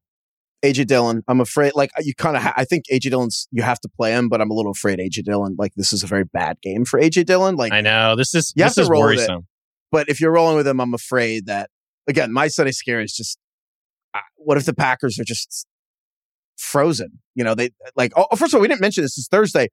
AJ 0.66 0.88
Dillon, 0.88 1.24
I'm 1.28 1.40
afraid. 1.40 1.74
Like 1.76 1.92
you 2.00 2.16
kind 2.16 2.36
of, 2.36 2.42
ha- 2.42 2.54
I 2.58 2.66
think 2.66 2.86
AJ 2.92 3.12
Dillon's 3.12 3.48
you 3.52 3.62
have 3.62 3.80
to 3.82 3.90
play 3.90 4.12
him, 4.14 4.28
but 4.28 4.42
I'm 4.42 4.50
a 4.50 4.54
little 4.56 4.72
afraid 4.72 4.98
AJ 4.98 5.24
Dillon. 5.24 5.56
Like 5.58 5.74
this 5.76 5.94
is 5.94 6.02
a 6.04 6.08
very 6.08 6.24
bad 6.26 6.60
game 6.62 6.84
for 6.84 7.00
AJ 7.00 7.28
Dillon. 7.28 7.56
Like, 7.56 7.72
I 7.72 7.82
know. 7.82 8.16
This 8.16 8.34
is, 8.34 8.52
You 8.56 8.64
have 8.64 8.72
this 8.72 8.76
to 8.78 8.82
is 8.82 8.90
roll 8.90 9.04
with 9.04 9.12
it. 9.14 9.18
worrisome. 9.18 9.48
but 9.92 10.10
if 10.10 10.20
you're 10.20 10.32
rolling 10.32 10.58
with 10.58 10.68
him, 10.68 10.82
I'm 10.82 10.96
afraid 10.96 11.46
that 11.46 11.70
again, 12.08 12.34
my 12.34 12.48
Sunday 12.48 12.72
scare 12.72 13.02
is 13.02 13.14
just 13.14 13.38
uh, 14.16 14.20
what 14.38 14.58
if 14.58 14.66
the 14.66 14.74
Packers 14.74 15.20
are 15.20 15.24
just 15.24 15.68
frozen? 16.58 17.20
You 17.36 17.44
know, 17.44 17.56
they 17.56 17.70
like. 17.96 18.12
Oh, 18.16 18.28
first 18.36 18.54
of 18.54 18.58
all, 18.58 18.62
we 18.62 18.68
didn't 18.68 18.82
mention 18.82 19.04
this. 19.04 19.18
It's 19.18 19.28
Thursday. 19.28 19.70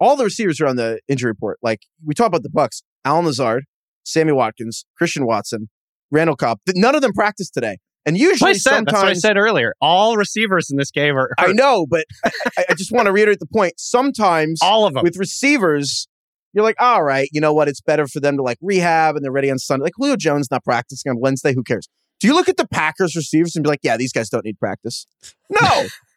All 0.00 0.16
the 0.16 0.24
receivers 0.24 0.60
are 0.60 0.66
on 0.66 0.76
the 0.76 1.00
injury 1.08 1.30
report. 1.30 1.58
Like 1.62 1.80
we 2.04 2.14
talk 2.14 2.26
about 2.28 2.42
the 2.44 2.48
Bucs, 2.50 2.82
Allen 3.04 3.24
Lazard, 3.26 3.64
Sammy 4.04 4.32
Watkins, 4.32 4.84
Christian 4.96 5.26
Watson, 5.26 5.68
Randall 6.10 6.36
Cobb. 6.36 6.58
None 6.74 6.94
of 6.94 7.02
them 7.02 7.12
practiced 7.12 7.52
today. 7.54 7.78
And 8.06 8.16
usually, 8.16 8.50
I 8.50 8.54
said. 8.54 8.86
That's 8.86 8.92
what 8.94 9.08
I 9.08 9.12
said 9.14 9.36
earlier. 9.36 9.74
All 9.80 10.16
receivers 10.16 10.70
in 10.70 10.76
this 10.78 10.90
game 10.90 11.16
are 11.16 11.30
I 11.38 11.52
know, 11.52 11.84
but 11.86 12.04
I, 12.24 12.30
I- 12.58 12.64
I 12.70 12.74
just 12.74 12.92
want 12.92 13.06
to 13.06 13.12
reiterate 13.12 13.40
the 13.40 13.46
point. 13.46 13.74
Sometimes 13.76 14.60
all 14.62 14.86
of 14.86 14.94
them. 14.94 15.02
with 15.02 15.16
receivers, 15.16 16.06
you're 16.54 16.64
like, 16.64 16.76
all 16.80 17.02
right, 17.02 17.28
you 17.32 17.40
know 17.40 17.52
what? 17.52 17.68
It's 17.68 17.80
better 17.82 18.06
for 18.06 18.20
them 18.20 18.36
to 18.36 18.42
like 18.42 18.56
rehab 18.62 19.16
and 19.16 19.24
they're 19.24 19.32
ready 19.32 19.50
on 19.50 19.58
Sunday. 19.58 19.82
Like 19.84 19.92
Julio 19.96 20.16
Jones 20.16 20.48
not 20.50 20.64
practicing 20.64 21.10
on 21.10 21.18
Wednesday. 21.20 21.52
Who 21.54 21.62
cares? 21.62 21.88
Do 22.20 22.26
you 22.28 22.34
look 22.34 22.48
at 22.48 22.56
the 22.56 22.66
Packers 22.66 23.14
receivers 23.14 23.54
and 23.56 23.62
be 23.62 23.68
like, 23.68 23.80
yeah, 23.82 23.96
these 23.96 24.12
guys 24.12 24.28
don't 24.30 24.44
need 24.44 24.58
practice? 24.58 25.06
No, 25.60 25.86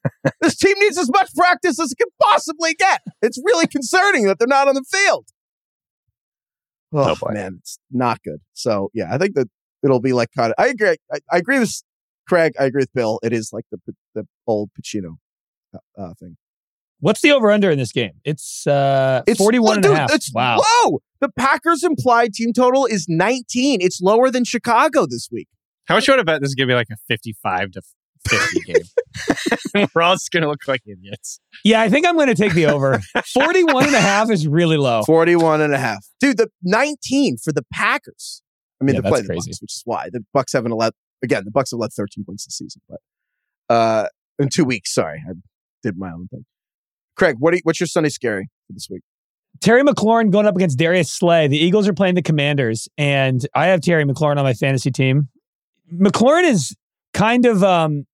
this 0.41 0.55
team 0.55 0.75
needs 0.79 0.97
as 0.97 1.09
much 1.11 1.33
practice 1.35 1.79
as 1.79 1.91
it 1.91 1.97
can 1.97 2.07
possibly 2.21 2.73
get. 2.73 3.01
It's 3.21 3.39
really 3.43 3.67
concerning 3.67 4.25
that 4.27 4.39
they're 4.39 4.47
not 4.47 4.67
on 4.67 4.75
the 4.75 4.83
field. 4.83 5.27
Oh, 6.93 7.15
boy. 7.15 7.31
man, 7.33 7.57
it's 7.59 7.79
not 7.91 8.21
good. 8.23 8.41
So 8.53 8.89
yeah, 8.93 9.13
I 9.13 9.17
think 9.17 9.35
that 9.35 9.47
it'll 9.83 10.01
be 10.01 10.13
like 10.13 10.29
kind 10.35 10.51
of. 10.51 10.63
I 10.63 10.67
agree. 10.67 10.97
I, 11.11 11.19
I 11.31 11.37
agree 11.37 11.59
with 11.59 11.71
Craig. 12.27 12.53
I 12.59 12.65
agree 12.65 12.81
with 12.81 12.93
Bill. 12.93 13.19
It 13.23 13.33
is 13.33 13.51
like 13.53 13.65
the 13.71 13.79
the 14.13 14.27
old 14.45 14.69
Pacino 14.79 15.17
uh, 15.73 15.79
uh, 15.97 16.13
thing. 16.19 16.37
What's 16.99 17.21
the 17.21 17.31
over 17.31 17.49
under 17.49 17.71
in 17.71 17.79
this 17.79 17.91
game? 17.91 18.13
It's 18.23 18.67
uh 18.67 19.23
It's 19.25 19.39
41 19.39 19.75
and 19.75 19.83
dude, 19.83 19.91
a 19.93 19.95
half. 19.95 20.13
It's 20.13 20.31
wow. 20.33 20.57
low. 20.85 20.99
The 21.19 21.29
Packers' 21.29 21.83
implied 21.83 22.33
team 22.33 22.53
total 22.53 22.85
is 22.85 23.07
19. 23.09 23.81
It's 23.81 24.01
lower 24.01 24.29
than 24.29 24.43
Chicago 24.43 25.07
this 25.07 25.27
week. 25.31 25.47
How 25.85 25.95
much 25.95 26.07
you 26.07 26.13
want 26.13 26.19
to 26.19 26.25
bet 26.25 26.41
this 26.41 26.49
is 26.49 26.55
going 26.55 26.67
to 26.67 26.71
be 26.71 26.75
like 26.75 26.89
a 26.91 26.97
55 27.07 27.71
to 27.71 27.81
50 28.29 28.59
game? 28.61 29.87
We're 29.95 30.01
all 30.01 30.15
just 30.15 30.31
going 30.31 30.43
to 30.43 30.49
look 30.49 30.67
like 30.67 30.81
idiots. 30.85 31.39
Yeah, 31.63 31.81
I 31.81 31.89
think 31.89 32.05
I'm 32.07 32.15
going 32.15 32.27
to 32.27 32.35
take 32.35 32.53
the 32.53 32.67
over. 32.67 32.99
41 33.33 33.87
and 33.87 33.95
a 33.95 34.01
half 34.01 34.29
is 34.29 34.47
really 34.47 34.77
low. 34.77 35.03
41 35.03 35.61
and 35.61 35.73
a 35.73 35.77
half. 35.77 36.05
Dude, 36.19 36.37
the 36.37 36.49
19 36.63 37.37
for 37.37 37.51
the 37.51 37.63
Packers. 37.73 38.41
I 38.81 38.85
mean, 38.85 38.95
Yeah, 38.95 39.01
they're 39.01 39.11
playing 39.11 39.23
the 39.25 39.33
crazy. 39.33 39.51
Bucs, 39.51 39.61
which 39.61 39.73
is 39.73 39.81
why 39.85 40.09
the 40.11 40.23
Bucs 40.35 40.53
haven't 40.53 40.71
allowed. 40.71 40.93
Again, 41.23 41.43
the 41.45 41.51
Bucs 41.51 41.71
have 41.71 41.79
led 41.79 41.91
13 41.93 42.23
points 42.25 42.45
this 42.45 42.57
season, 42.57 42.81
but 42.89 42.99
uh, 43.73 44.07
in 44.39 44.49
two 44.49 44.65
weeks. 44.65 44.93
Sorry, 44.93 45.21
I 45.29 45.33
did 45.83 45.97
my 45.97 46.11
own 46.11 46.27
thing. 46.29 46.45
Craig, 47.15 47.35
what 47.39 47.53
are 47.53 47.57
you, 47.57 47.61
what's 47.63 47.79
your 47.79 47.87
Sunday 47.87 48.09
scary 48.09 48.49
for 48.67 48.73
this 48.73 48.87
week? 48.89 49.01
Terry 49.59 49.83
McLaurin 49.83 50.31
going 50.31 50.47
up 50.47 50.55
against 50.55 50.79
Darius 50.79 51.11
Slay. 51.11 51.47
The 51.47 51.57
Eagles 51.57 51.87
are 51.87 51.93
playing 51.93 52.15
the 52.15 52.21
Commanders, 52.23 52.87
and 52.97 53.45
I 53.53 53.67
have 53.67 53.81
Terry 53.81 54.05
McLaurin 54.05 54.37
on 54.37 54.43
my 54.43 54.53
fantasy 54.53 54.89
team. 54.89 55.27
McLaurin 55.93 56.45
is 56.49 56.75
kind 57.13 57.45
of 57.45 57.63
um 57.63 57.97
h- 57.99 58.05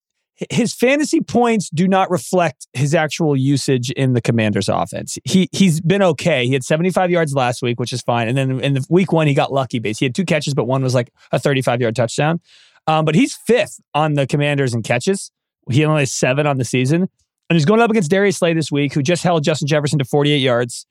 his 0.50 0.74
fantasy 0.74 1.22
points 1.22 1.70
do 1.70 1.88
not 1.88 2.12
reflect 2.12 2.68
his 2.74 2.94
actual 2.94 3.36
usage 3.36 3.90
in 3.92 4.14
the 4.14 4.22
Commanders 4.22 4.70
offense. 4.70 5.18
He 5.24 5.50
he's 5.52 5.82
been 5.82 6.02
okay. 6.02 6.46
He 6.46 6.54
had 6.54 6.64
75 6.64 7.10
yards 7.10 7.34
last 7.34 7.62
week, 7.62 7.80
which 7.80 7.92
is 7.92 8.02
fine. 8.02 8.28
And 8.28 8.38
then 8.38 8.60
in 8.60 8.74
the 8.74 8.86
week 8.90 9.12
one, 9.12 9.28
he 9.28 9.34
got 9.34 9.52
lucky 9.52 9.80
base. 9.80 10.00
He 10.00 10.06
had 10.06 10.14
two 10.14 10.26
catches, 10.26 10.54
but 10.54 10.66
one 10.66 10.84
was 10.84 10.94
like 10.94 11.12
a 11.32 11.40
35 11.40 11.82
yard 11.82 11.96
touchdown. 11.96 12.40
Um, 12.86 13.04
but 13.04 13.16
he's 13.16 13.36
fifth 13.36 13.80
on 13.94 14.14
the 14.14 14.28
Commanders 14.28 14.74
in 14.74 14.84
catches. 14.84 15.32
He 15.70 15.84
only 15.84 16.04
has 16.04 16.14
seven 16.14 16.48
on 16.48 16.58
the 16.58 16.66
season. 16.66 17.10
And 17.50 17.56
he's 17.56 17.66
going 17.66 17.82
up 17.82 17.90
against 17.90 18.12
Darius 18.12 18.38
Slay 18.38 18.54
this 18.54 18.72
week, 18.72 18.94
who 18.94 19.02
just 19.02 19.24
held 19.24 19.44
Justin 19.44 19.68
Jefferson 19.68 20.00
to 20.00 20.06
48 20.06 20.38
yards 20.38 20.86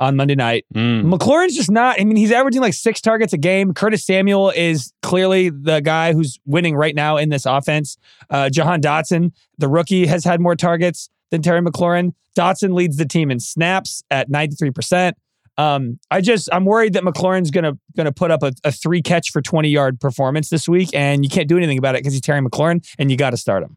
on 0.00 0.16
Monday 0.16 0.34
night. 0.34 0.64
Mm. 0.74 1.12
McLaurin's 1.12 1.54
just 1.54 1.70
not. 1.70 2.00
I 2.00 2.04
mean, 2.04 2.16
he's 2.16 2.32
averaging 2.32 2.62
like 2.62 2.74
six 2.74 3.00
targets 3.00 3.32
a 3.32 3.38
game. 3.38 3.74
Curtis 3.74 4.04
Samuel 4.04 4.50
is 4.50 4.92
clearly 5.02 5.50
the 5.50 5.80
guy 5.80 6.14
who's 6.14 6.40
winning 6.46 6.74
right 6.74 6.94
now 6.94 7.18
in 7.18 7.28
this 7.28 7.46
offense. 7.46 7.98
Uh, 8.30 8.48
Jahan 8.48 8.80
Dotson, 8.80 9.32
the 9.58 9.68
rookie, 9.68 10.06
has 10.06 10.24
had 10.24 10.40
more 10.40 10.56
targets 10.56 11.10
than 11.30 11.42
Terry 11.42 11.60
McLaurin. 11.60 12.14
Dotson 12.36 12.74
leads 12.74 12.96
the 12.96 13.04
team 13.04 13.30
in 13.30 13.38
snaps 13.38 14.02
at 14.10 14.30
93%. 14.30 15.12
Um, 15.58 15.98
I 16.10 16.22
just 16.22 16.48
I'm 16.52 16.64
worried 16.64 16.94
that 16.94 17.02
McLaurin's 17.02 17.50
gonna 17.50 17.74
gonna 17.94 18.12
put 18.12 18.30
up 18.30 18.42
a, 18.42 18.52
a 18.64 18.72
three 18.72 19.02
catch 19.02 19.30
for 19.30 19.42
20 19.42 19.68
yard 19.68 20.00
performance 20.00 20.48
this 20.48 20.66
week, 20.66 20.88
and 20.94 21.22
you 21.22 21.28
can't 21.28 21.48
do 21.48 21.58
anything 21.58 21.76
about 21.76 21.96
it 21.96 21.98
because 21.98 22.14
he's 22.14 22.22
Terry 22.22 22.40
McLaurin, 22.40 22.82
and 22.98 23.10
you 23.10 23.18
got 23.18 23.30
to 23.30 23.36
start 23.36 23.62
him. 23.62 23.76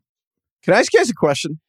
Can 0.62 0.76
I 0.76 0.80
ask 0.80 0.94
you 0.94 1.00
guys 1.00 1.10
a 1.10 1.14
question? 1.14 1.60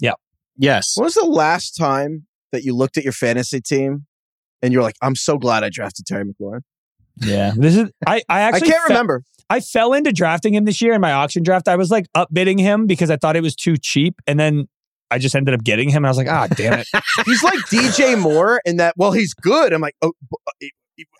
Yeah. 0.00 0.14
Yes. 0.56 0.94
When 0.96 1.04
was 1.04 1.14
the 1.14 1.26
last 1.26 1.76
time 1.76 2.26
that 2.54 2.64
you 2.64 2.74
looked 2.74 2.96
at 2.96 3.04
your 3.04 3.12
fantasy 3.12 3.60
team 3.60 4.06
and 4.62 4.72
you're 4.72 4.82
like, 4.82 4.96
I'm 5.02 5.14
so 5.14 5.36
glad 5.38 5.62
I 5.64 5.68
drafted 5.70 6.06
Terry 6.06 6.24
McLaurin? 6.24 6.60
Yeah, 7.16 7.52
this 7.56 7.76
is 7.76 7.90
I 8.06 8.16
I 8.16 8.22
I 8.28 8.40
actually 8.40 8.70
can't 8.70 8.86
fe- 8.88 8.94
remember. 8.94 9.22
I 9.50 9.60
fell 9.60 9.92
into 9.92 10.12
drafting 10.12 10.54
him 10.54 10.64
this 10.64 10.80
year 10.80 10.94
in 10.94 11.00
my 11.00 11.12
auction 11.12 11.42
draft. 11.42 11.68
I 11.68 11.76
was 11.76 11.90
like 11.90 12.06
upbidding 12.16 12.58
him 12.58 12.86
because 12.86 13.10
I 13.10 13.16
thought 13.16 13.36
it 13.36 13.42
was 13.42 13.54
too 13.54 13.76
cheap, 13.76 14.14
and 14.26 14.40
then 14.40 14.68
I 15.10 15.18
just 15.18 15.36
ended 15.36 15.54
up 15.54 15.62
getting 15.62 15.90
him, 15.90 15.98
and 15.98 16.06
I 16.06 16.10
was 16.10 16.16
like, 16.16 16.28
ah, 16.28 16.48
damn 16.48 16.80
it. 16.80 16.88
He's 17.26 17.42
like 17.42 17.58
DJ 17.70 18.18
Moore 18.20 18.60
in 18.64 18.78
that, 18.78 18.94
well, 18.96 19.12
he's 19.12 19.32
good. 19.34 19.72
I'm 19.72 19.80
like, 19.80 19.94
oh, 20.02 20.12
uh, 20.46 20.66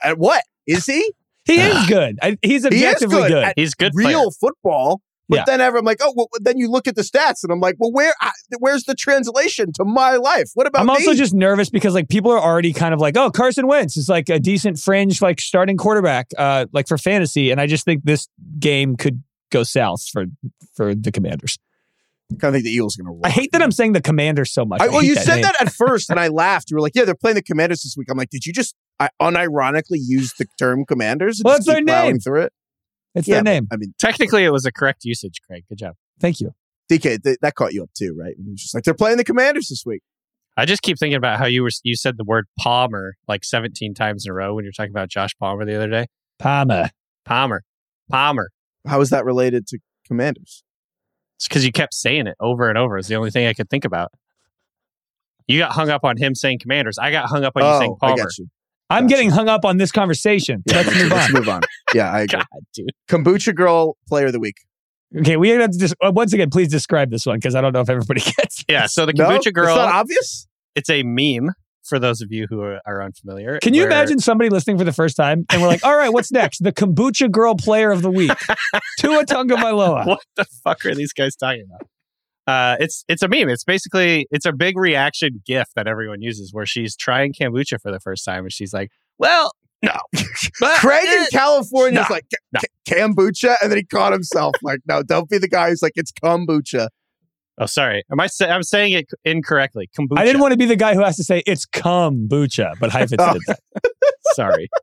at 0.02 0.18
what? 0.18 0.42
Is 0.66 0.86
he? 0.86 1.12
He 1.44 1.54
is 1.60 1.86
good. 1.86 2.18
I, 2.22 2.36
he's 2.42 2.50
He 2.50 2.54
is 2.56 2.64
objectively 2.66 3.28
good 3.28 3.28
good. 3.28 3.52
He's 3.56 3.74
good 3.74 3.92
real 3.94 4.18
player. 4.22 4.30
football. 4.40 5.00
But 5.28 5.36
Yeah. 5.36 5.44
then 5.46 5.60
ever, 5.62 5.78
I'm 5.78 5.84
like, 5.84 5.98
oh, 6.02 6.12
well, 6.14 6.28
then 6.40 6.58
you 6.58 6.70
look 6.70 6.86
at 6.86 6.96
the 6.96 7.02
stats 7.02 7.42
and 7.42 7.50
I'm 7.52 7.60
like, 7.60 7.76
well, 7.78 7.90
where, 7.92 8.12
I, 8.20 8.30
where's 8.58 8.84
the 8.84 8.94
translation 8.94 9.72
to 9.76 9.84
my 9.84 10.16
life? 10.16 10.50
What 10.54 10.66
about 10.66 10.82
I'm 10.82 10.90
also 10.90 11.12
me? 11.12 11.16
just 11.16 11.32
nervous 11.32 11.70
because 11.70 11.94
like 11.94 12.08
people 12.08 12.30
are 12.30 12.38
already 12.40 12.72
kind 12.74 12.92
of 12.92 13.00
like, 13.00 13.16
oh, 13.16 13.30
Carson 13.30 13.66
Wentz 13.66 13.96
is 13.96 14.08
like 14.08 14.28
a 14.28 14.38
decent 14.38 14.78
fringe 14.78 15.22
like 15.22 15.40
starting 15.40 15.76
quarterback, 15.78 16.26
uh, 16.36 16.66
like 16.72 16.88
for 16.88 16.98
fantasy, 16.98 17.50
and 17.50 17.60
I 17.60 17.66
just 17.66 17.84
think 17.86 18.04
this 18.04 18.28
game 18.58 18.96
could 18.96 19.22
go 19.50 19.62
south 19.62 20.06
for 20.12 20.26
for 20.74 20.94
the 20.94 21.10
Commanders. 21.12 21.58
I 22.32 22.36
kind 22.36 22.48
of 22.48 22.54
think 22.54 22.64
the 22.64 22.70
Eagles 22.72 22.98
are 22.98 23.02
going 23.04 23.20
to. 23.20 23.26
I 23.26 23.30
hate 23.30 23.52
that 23.52 23.62
I'm 23.62 23.70
saying 23.70 23.92
the 23.92 24.00
Commanders 24.00 24.50
so 24.52 24.64
much. 24.64 24.80
I, 24.80 24.86
I 24.86 24.88
well, 24.88 25.00
hate 25.00 25.08
you 25.08 25.14
that 25.14 25.24
said 25.24 25.34
name. 25.36 25.42
that 25.42 25.56
at 25.60 25.72
first, 25.86 26.10
and 26.10 26.18
I 26.18 26.28
laughed. 26.28 26.70
You 26.70 26.76
were 26.76 26.80
like, 26.80 26.92
"Yeah, 26.94 27.04
they're 27.04 27.14
playing 27.14 27.36
the 27.36 27.42
Commanders 27.42 27.82
this 27.82 27.94
week." 27.96 28.08
I'm 28.10 28.16
like, 28.18 28.30
"Did 28.30 28.44
you 28.46 28.52
just 28.52 28.74
I, 29.00 29.08
unironically 29.20 29.98
use 30.00 30.32
the 30.38 30.46
term 30.58 30.84
Commanders?" 30.84 31.38
and 31.40 31.44
Well, 31.44 31.56
just 31.58 31.68
it's 31.68 31.74
their 31.74 31.82
name. 31.82 32.18
Through 32.18 32.42
it. 32.42 32.52
It's 33.14 33.28
yeah, 33.28 33.36
their 33.36 33.42
name. 33.44 33.68
I 33.70 33.76
mean, 33.76 33.94
Technically, 33.98 34.44
it 34.44 34.50
was 34.50 34.64
a 34.66 34.72
correct 34.72 35.04
usage, 35.04 35.40
Craig. 35.46 35.64
Good 35.68 35.78
job. 35.78 35.94
Thank 36.20 36.40
you. 36.40 36.54
DK, 36.90 37.22
th- 37.22 37.38
that 37.40 37.54
caught 37.54 37.72
you 37.72 37.82
up 37.82 37.90
too, 37.94 38.14
right? 38.18 38.34
When 38.36 38.46
he 38.46 38.50
was 38.52 38.62
just 38.62 38.74
like, 38.74 38.84
"They're 38.84 38.92
playing 38.94 39.16
the 39.16 39.24
Commanders 39.24 39.68
this 39.68 39.84
week." 39.86 40.02
I 40.56 40.66
just 40.66 40.82
keep 40.82 40.98
thinking 40.98 41.16
about 41.16 41.38
how 41.38 41.46
you 41.46 41.62
were 41.62 41.70
you 41.82 41.96
said 41.96 42.16
the 42.16 42.24
word 42.24 42.46
Palmer 42.58 43.16
like 43.26 43.42
17 43.44 43.94
times 43.94 44.26
in 44.26 44.30
a 44.30 44.34
row 44.34 44.54
when 44.54 44.64
you 44.64 44.68
were 44.68 44.72
talking 44.72 44.92
about 44.92 45.08
Josh 45.08 45.30
Palmer 45.38 45.64
the 45.64 45.74
other 45.74 45.88
day. 45.88 46.06
Palmer. 46.38 46.90
Palmer. 47.24 47.64
Palmer. 48.10 48.50
How 48.86 49.00
is 49.00 49.10
that 49.10 49.24
related 49.24 49.66
to 49.68 49.78
Commanders? 50.06 50.62
It's 51.36 51.48
because 51.48 51.64
you 51.64 51.72
kept 51.72 51.94
saying 51.94 52.26
it 52.26 52.36
over 52.38 52.68
and 52.68 52.76
over. 52.78 52.98
It's 52.98 53.08
the 53.08 53.16
only 53.16 53.30
thing 53.30 53.46
I 53.46 53.54
could 53.54 53.68
think 53.70 53.84
about. 53.84 54.12
You 55.48 55.58
got 55.58 55.72
hung 55.72 55.90
up 55.90 56.04
on 56.04 56.16
him 56.16 56.34
saying 56.34 56.58
Commanders. 56.60 56.98
I 56.98 57.10
got 57.10 57.28
hung 57.28 57.44
up 57.44 57.54
on 57.56 57.62
you 57.64 57.78
saying 57.78 57.90
Oh, 57.92 57.98
I 58.06 58.08
Palmer. 58.08 58.22
got 58.24 58.38
you. 58.38 58.48
I'm 58.94 59.04
Gotcha. 59.04 59.14
getting 59.14 59.30
hung 59.30 59.48
up 59.48 59.64
on 59.64 59.76
this 59.78 59.90
conversation. 59.92 60.62
Yeah, 60.66 60.76
Let's 60.78 60.94
move 61.02 61.10
let's 61.10 61.26
on. 61.28 61.32
move 61.40 61.48
on. 61.48 61.60
Yeah, 61.94 62.10
I 62.10 62.22
agree. 62.22 62.38
God, 62.38 62.46
dude. 62.74 62.90
Kombucha 63.08 63.54
Girl 63.54 63.96
Player 64.08 64.26
of 64.26 64.32
the 64.32 64.40
Week. 64.40 64.56
Okay, 65.16 65.36
we 65.36 65.50
have 65.50 65.70
to 65.70 65.78
just 65.78 65.94
uh, 66.04 66.10
once 66.12 66.32
again, 66.32 66.50
please 66.50 66.68
describe 66.68 67.10
this 67.10 67.24
one 67.24 67.36
because 67.36 67.54
I 67.54 67.60
don't 67.60 67.72
know 67.72 67.80
if 67.82 67.88
everybody 67.90 68.20
gets. 68.38 68.64
Yeah. 68.68 68.86
So 68.86 69.06
the 69.06 69.12
No, 69.12 69.28
kombucha 69.28 69.52
girl. 69.52 69.68
It's 69.68 69.76
not 69.76 69.88
obvious. 69.94 70.48
it's 70.74 70.90
a 70.90 71.02
meme 71.04 71.50
for 71.84 71.98
those 72.00 72.20
of 72.22 72.32
you 72.32 72.46
who 72.48 72.62
are, 72.62 72.80
are 72.86 73.02
unfamiliar. 73.02 73.58
Can 73.60 73.74
you 73.74 73.82
where- 73.82 73.90
imagine 73.90 74.18
somebody 74.18 74.48
listening 74.50 74.76
for 74.78 74.84
the 74.84 74.92
first 74.92 75.16
time 75.16 75.44
and 75.50 75.60
we're 75.62 75.68
like, 75.68 75.84
all 75.84 75.96
right, 75.96 76.08
what's 76.12 76.32
next? 76.32 76.64
The 76.64 76.72
kombucha 76.72 77.30
girl 77.30 77.54
player 77.54 77.92
of 77.92 78.02
the 78.02 78.10
week, 78.10 78.32
Tua 78.98 79.24
Tagovailoa. 79.24 80.06
what 80.06 80.20
the 80.36 80.46
fuck 80.64 80.84
are 80.86 80.94
these 80.94 81.12
guys 81.12 81.36
talking 81.36 81.64
about? 81.68 81.86
Uh, 82.46 82.76
it's 82.78 83.04
it's 83.08 83.22
a 83.22 83.28
meme. 83.28 83.48
It's 83.48 83.64
basically 83.64 84.26
it's 84.30 84.44
a 84.44 84.52
big 84.52 84.76
reaction 84.76 85.42
gif 85.46 85.68
that 85.76 85.86
everyone 85.86 86.20
uses 86.20 86.52
where 86.52 86.66
she's 86.66 86.96
trying 86.96 87.32
kombucha 87.32 87.80
for 87.80 87.90
the 87.90 88.00
first 88.00 88.24
time 88.24 88.44
and 88.44 88.52
she's 88.52 88.74
like, 88.74 88.90
"Well, 89.18 89.52
no, 89.82 89.96
but 90.60 90.76
Craig 90.78 91.04
in 91.04 91.22
eh, 91.22 91.26
California 91.30 92.00
is 92.00 92.08
no, 92.10 92.14
like 92.14 92.26
no. 92.52 92.60
Kombucha, 92.88 93.56
and 93.62 93.70
then 93.70 93.78
he 93.78 93.84
caught 93.84 94.12
himself 94.12 94.54
like, 94.62 94.80
"No, 94.86 95.02
don't 95.02 95.28
be 95.28 95.38
the 95.38 95.48
guy 95.48 95.70
who's 95.70 95.82
like 95.82 95.92
it's 95.96 96.12
kombucha." 96.12 96.88
Oh, 97.56 97.66
sorry. 97.66 98.02
Am 98.10 98.18
I? 98.18 98.26
Say, 98.26 98.50
I'm 98.50 98.62
saying 98.64 98.92
it 98.94 99.06
incorrectly. 99.24 99.88
Kombucha. 99.98 100.18
I 100.18 100.24
didn't 100.24 100.40
want 100.40 100.52
to 100.52 100.58
be 100.58 100.66
the 100.66 100.76
guy 100.76 100.94
who 100.94 101.00
has 101.02 101.16
to 101.16 101.24
say 101.24 101.42
it's 101.46 101.64
kombucha, 101.64 102.74
but 102.78 102.90
Heifetz 102.90 103.16
Oh. 103.20 103.32
did 103.32 103.42
that. 103.46 103.60
Sorry. 104.34 104.68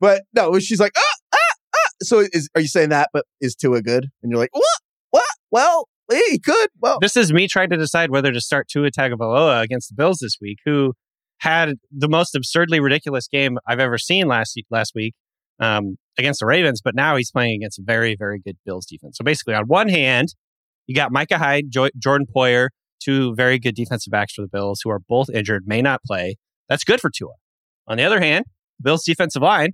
But 0.00 0.22
no, 0.32 0.56
she's 0.60 0.78
like, 0.78 0.92
ah, 0.96 1.14
ah, 1.34 1.38
ah. 1.74 1.88
So 2.02 2.20
is 2.20 2.48
are 2.54 2.60
you 2.60 2.68
saying 2.68 2.90
that? 2.90 3.10
But 3.12 3.24
is 3.40 3.56
Tua 3.56 3.82
good? 3.82 4.06
And 4.22 4.30
you're 4.30 4.38
like, 4.38 4.50
what? 4.52 4.64
What? 5.10 5.26
Well, 5.50 5.88
yeah, 5.88 5.97
he 6.10 6.38
could. 6.38 6.70
Well, 6.80 6.98
this 7.00 7.16
is 7.16 7.32
me 7.32 7.48
trying 7.48 7.70
to 7.70 7.76
decide 7.76 8.10
whether 8.10 8.32
to 8.32 8.40
start 8.40 8.68
Tua 8.68 8.90
Tagovailoa 8.90 9.62
against 9.62 9.90
the 9.90 9.94
Bills 9.94 10.18
this 10.18 10.38
week, 10.40 10.58
who 10.64 10.94
had 11.38 11.74
the 11.90 12.08
most 12.08 12.34
absurdly 12.34 12.80
ridiculous 12.80 13.28
game 13.28 13.58
I've 13.66 13.80
ever 13.80 13.98
seen 13.98 14.26
last 14.26 14.60
last 14.70 14.92
week 14.94 15.14
um, 15.60 15.96
against 16.18 16.40
the 16.40 16.46
Ravens. 16.46 16.80
But 16.82 16.94
now 16.94 17.16
he's 17.16 17.30
playing 17.30 17.56
against 17.56 17.80
very 17.82 18.16
very 18.16 18.40
good 18.40 18.56
Bills 18.64 18.86
defense. 18.86 19.18
So 19.18 19.24
basically, 19.24 19.54
on 19.54 19.64
one 19.64 19.88
hand, 19.88 20.34
you 20.86 20.94
got 20.94 21.12
Micah 21.12 21.38
Hyde, 21.38 21.66
jo- 21.68 21.90
Jordan 21.98 22.26
Poyer, 22.34 22.68
two 23.02 23.34
very 23.34 23.58
good 23.58 23.74
defensive 23.74 24.10
backs 24.10 24.34
for 24.34 24.42
the 24.42 24.48
Bills 24.48 24.80
who 24.82 24.90
are 24.90 25.00
both 25.00 25.28
injured, 25.30 25.64
may 25.66 25.82
not 25.82 26.02
play. 26.02 26.36
That's 26.68 26.84
good 26.84 27.00
for 27.00 27.10
Tua. 27.10 27.32
On 27.86 27.96
the 27.96 28.04
other 28.04 28.20
hand, 28.20 28.44
Bills 28.82 29.04
defensive 29.04 29.42
line, 29.42 29.72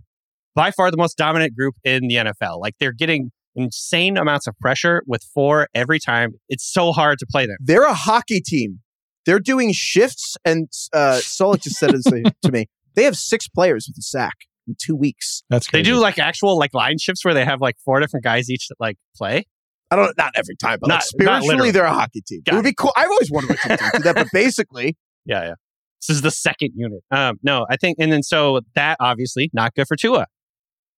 by 0.55 0.71
far 0.71 0.91
the 0.91 0.97
most 0.97 1.17
dominant 1.17 1.57
group 1.57 1.75
in 1.85 2.09
the 2.09 2.17
NFL. 2.17 2.61
Like 2.61 2.75
they're 2.79 2.93
getting 2.93 3.31
insane 3.57 4.17
amounts 4.17 4.47
of 4.47 4.59
pressure 4.59 5.03
with 5.07 5.23
four 5.35 5.69
every 5.75 5.99
time. 6.01 6.33
It's 6.49 6.65
so 6.71 6.93
hard 6.93 7.19
to 7.21 7.27
play 7.31 7.47
them. 7.47 7.57
they're 7.61 7.85
a 7.85 7.95
hockey 7.95 8.41
team. 8.41 8.81
They're 9.27 9.41
doing 9.41 9.73
shifts, 9.73 10.37
and 10.45 10.69
uh, 10.93 11.19
Solak 11.23 11.63
just 11.63 11.77
said 11.77 11.95
it 11.95 12.03
to 12.43 12.53
me. 12.53 12.67
They 12.95 13.05
have 13.05 13.17
six 13.17 13.49
players 13.49 13.87
with 13.89 13.97
a 13.99 14.03
sack 14.03 14.35
in 14.69 14.77
two 14.79 14.95
weeks. 14.95 15.43
That's 15.49 15.71
They 15.71 15.83
do 15.83 15.97
like 15.97 16.19
actual 16.19 16.59
like 16.59 16.75
line 16.75 16.99
shifts 16.99 17.25
where 17.25 17.33
they 17.35 17.45
have 17.45 17.61
like 17.61 17.77
four 17.85 18.01
different 18.01 18.23
guys 18.25 18.51
each 18.51 18.69
that 18.69 18.77
like 18.79 18.97
play. 19.17 19.45
I 19.91 19.97
don't 19.97 20.17
not 20.19 20.33
every 20.37 20.57
time, 20.57 20.79
but 20.81 20.89
Not- 20.89 20.95
not 20.97 21.03
spiritually, 21.05 21.47
literally. 21.49 21.71
they're 21.71 21.85
a 21.85 21.93
hockey 21.93 22.21
team. 22.21 22.43
Got 22.45 22.53
it 22.53 22.57
would 22.57 22.65
be 22.65 22.75
cool. 22.75 22.93
I've 22.97 23.09
always 23.09 23.31
wondered 23.31 23.57
what 23.65 23.79
teams 23.79 23.91
do 23.95 23.99
that, 24.01 24.15
but 24.15 24.29
basically, 24.33 24.97
Yeah, 25.27 25.43
yeah. 25.45 25.55
This 26.07 26.17
is 26.17 26.23
the 26.23 26.31
second 26.31 26.73
unit. 26.75 27.01
Um, 27.11 27.39
no, 27.43 27.65
I 27.71 27.77
think, 27.77 27.97
and 27.99 28.13
then 28.13 28.23
so 28.23 28.61
that 28.75 28.99
obviously 29.01 29.49
not 29.55 29.75
good 29.75 29.87
for 29.89 29.97
Tua. 29.97 30.27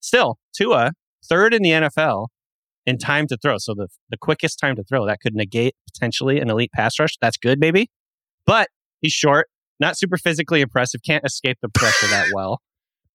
Still, 0.01 0.39
Tua 0.57 0.93
third 1.29 1.55
in 1.55 1.63
the 1.63 1.71
NFL 1.71 2.27
in 2.87 2.99
time 2.99 3.26
to 3.26 3.37
throw. 3.37 3.59
So 3.59 3.75
the 3.75 3.88
the 4.09 4.16
quickest 4.16 4.59
time 4.59 4.76
to 4.76 4.85
throw 4.85 5.07
that 5.07 5.21
could 5.21 5.35
negate 5.35 5.75
potentially 5.93 6.40
an 6.40 6.49
elite 6.49 6.71
pass 6.73 6.99
rush. 6.99 7.16
That's 7.21 7.37
good, 7.37 7.59
maybe. 7.59 7.90
But 8.47 8.69
he's 9.00 9.12
short, 9.12 9.49
not 9.81 9.99
super 9.99 10.16
physically 10.16 10.61
impressive, 10.61 11.00
can't 11.05 11.25
escape 11.25 11.59
the 11.61 11.69
pressure 11.69 12.07
that 12.07 12.28
well. 12.35 12.61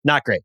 Not 0.04 0.24
great. 0.24 0.42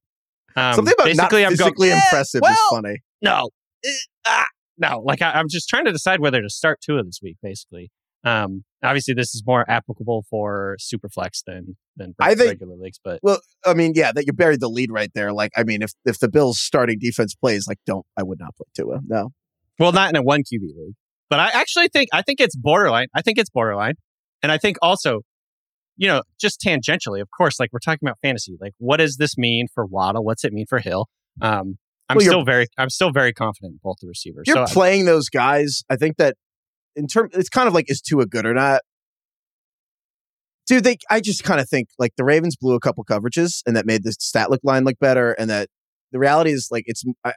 Um, 0.54 0.74
Something 0.74 0.94
about 0.96 1.06
not 1.08 1.30
basically, 1.30 1.44
I'm 1.44 1.54
going. 1.54 1.56
physically 1.58 1.90
"Eh, 1.90 2.00
impressive 2.02 2.42
is 2.48 2.58
funny. 2.70 3.02
No, 3.20 3.50
eh, 3.84 3.90
ah, 4.26 4.46
no. 4.78 5.02
Like 5.04 5.20
I, 5.20 5.32
I'm 5.32 5.48
just 5.50 5.68
trying 5.68 5.84
to 5.84 5.92
decide 5.92 6.20
whether 6.20 6.40
to 6.40 6.48
start 6.48 6.80
two 6.80 6.96
of 6.96 7.04
this 7.04 7.18
week. 7.22 7.36
Basically, 7.42 7.90
um, 8.24 8.64
obviously 8.86 9.14
this 9.14 9.34
is 9.34 9.42
more 9.46 9.68
applicable 9.70 10.24
for 10.30 10.76
superflex 10.80 11.42
than 11.46 11.76
than 11.96 12.14
I 12.20 12.34
think- 12.34 12.48
regular 12.50 12.76
leagues, 12.76 12.98
but 13.02 13.20
Well, 13.22 13.40
I 13.64 13.74
mean, 13.74 13.92
yeah, 13.94 14.12
that 14.12 14.26
you 14.26 14.32
buried 14.32 14.60
the 14.60 14.68
lead 14.68 14.90
right 14.90 15.10
there. 15.14 15.32
Like, 15.32 15.52
I 15.56 15.64
mean, 15.64 15.82
if 15.82 15.92
if 16.04 16.18
the 16.18 16.28
Bills' 16.28 16.58
starting 16.58 16.98
defense 16.98 17.34
plays, 17.34 17.66
like, 17.66 17.78
don't 17.86 18.06
I 18.16 18.22
would 18.22 18.38
not 18.38 18.54
play 18.56 18.66
Tua. 18.76 19.00
No, 19.06 19.30
Well, 19.78 19.92
not 19.92 20.10
in 20.10 20.16
a 20.16 20.22
one 20.22 20.40
QB 20.40 20.60
league, 20.62 20.94
but 21.28 21.40
I 21.40 21.48
actually 21.50 21.88
think 21.88 22.08
I 22.12 22.22
think 22.22 22.40
it's 22.40 22.56
borderline. 22.56 23.08
I 23.14 23.22
think 23.22 23.38
it's 23.38 23.50
borderline, 23.50 23.94
and 24.42 24.50
I 24.52 24.58
think 24.58 24.76
also, 24.82 25.20
you 25.96 26.06
know, 26.08 26.22
just 26.40 26.60
tangentially, 26.60 27.20
of 27.20 27.28
course, 27.36 27.58
like 27.60 27.70
we're 27.72 27.78
talking 27.80 28.06
about 28.06 28.18
fantasy. 28.22 28.56
Like, 28.60 28.72
what 28.78 28.98
does 28.98 29.16
this 29.16 29.36
mean 29.36 29.66
for 29.74 29.84
Waddle? 29.86 30.24
What's 30.24 30.44
it 30.44 30.52
mean 30.52 30.66
for 30.68 30.78
Hill? 30.78 31.08
Um, 31.40 31.78
I'm 32.08 32.16
Well, 32.18 32.24
still 32.26 32.44
very, 32.44 32.66
I'm 32.78 32.88
still 32.90 33.10
very 33.10 33.32
confident 33.32 33.72
in 33.72 33.80
both 33.82 33.96
the 34.00 34.06
receivers. 34.06 34.44
you're 34.46 34.66
so 34.68 34.72
playing 34.72 35.06
those 35.06 35.28
guys. 35.28 35.82
I 35.90 35.96
think 35.96 36.18
that 36.18 36.36
in 36.96 37.06
term, 37.06 37.28
it's 37.32 37.48
kind 37.48 37.68
of 37.68 37.74
like 37.74 37.90
is 37.90 38.00
Tua 38.00 38.26
good 38.26 38.46
or 38.46 38.54
not. 38.54 38.80
Dude, 40.66 40.82
they 40.82 40.96
I 41.10 41.20
just 41.20 41.44
kind 41.44 41.60
of 41.60 41.68
think 41.68 41.88
like 41.98 42.12
the 42.16 42.24
Ravens 42.24 42.56
blew 42.56 42.74
a 42.74 42.80
couple 42.80 43.04
coverages 43.04 43.62
and 43.66 43.76
that 43.76 43.86
made 43.86 44.02
the 44.02 44.12
stat 44.12 44.50
look 44.50 44.60
line 44.64 44.84
look 44.84 44.98
better. 44.98 45.32
And 45.32 45.48
that 45.48 45.68
the 46.10 46.18
reality 46.18 46.50
is 46.50 46.68
like 46.70 46.84
it's 46.86 47.04
I, 47.24 47.34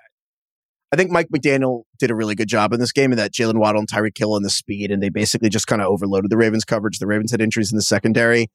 I 0.91 0.95
think 0.95 1.11
Mike 1.11 1.27
McDaniel 1.29 1.83
did 1.99 2.09
a 2.09 2.15
really 2.15 2.33
good 2.33 2.47
job 2.47 2.73
in 2.73 2.79
this 2.79 2.91
game 2.91 3.11
and 3.11 3.19
that 3.19 3.31
Jaylen 3.31 3.59
Waddle 3.59 3.79
and 3.79 3.87
Tyreek 3.87 4.17
Hill 4.17 4.35
and 4.35 4.43
the 4.43 4.49
speed 4.49 4.89
and 4.89 5.03
they 5.03 5.09
basically 5.09 5.49
just 5.49 5.67
kind 5.67 5.81
of 5.81 5.87
overloaded 5.87 6.31
the 6.31 6.37
Ravens 6.37 6.65
coverage. 6.65 6.97
The 6.97 7.05
Ravens 7.05 7.29
had 7.29 7.41
injuries 7.41 7.71
in 7.71 7.75
the 7.75 7.83
secondary 7.83 8.47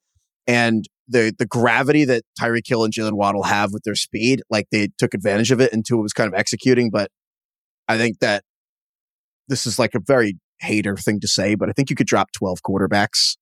and 0.47 0.85
the 1.07 1.35
the 1.39 1.47
gravity 1.47 2.05
that 2.07 2.25
Tyreek 2.41 2.67
Hill 2.67 2.85
and 2.85 2.93
Jaylen 2.93 3.13
Waddle 3.13 3.45
have 3.45 3.73
with 3.73 3.85
their 3.85 3.95
speed, 3.95 4.43
like 4.51 4.67
they 4.73 4.89
took 4.99 5.15
advantage 5.15 5.53
of 5.53 5.61
it 5.61 5.73
and 5.73 5.85
Tua 5.87 6.03
was 6.03 6.13
kind 6.13 6.27
of 6.27 6.35
executing. 6.35 6.91
But 6.91 7.11
I 7.87 7.97
think 7.99 8.19
that 8.21 8.43
this 9.49 9.67
is 9.67 9.79
like 9.79 9.95
a 9.95 10.01
very 10.01 10.39
hater 10.61 10.97
thing 10.97 11.21
to 11.21 11.29
say, 11.29 11.55
but 11.55 11.69
I 11.69 11.73
think 11.73 11.91
you 11.91 11.97
could 11.97 12.07
drop 12.07 12.33
12 12.33 12.61
quarterbacks 12.63 13.37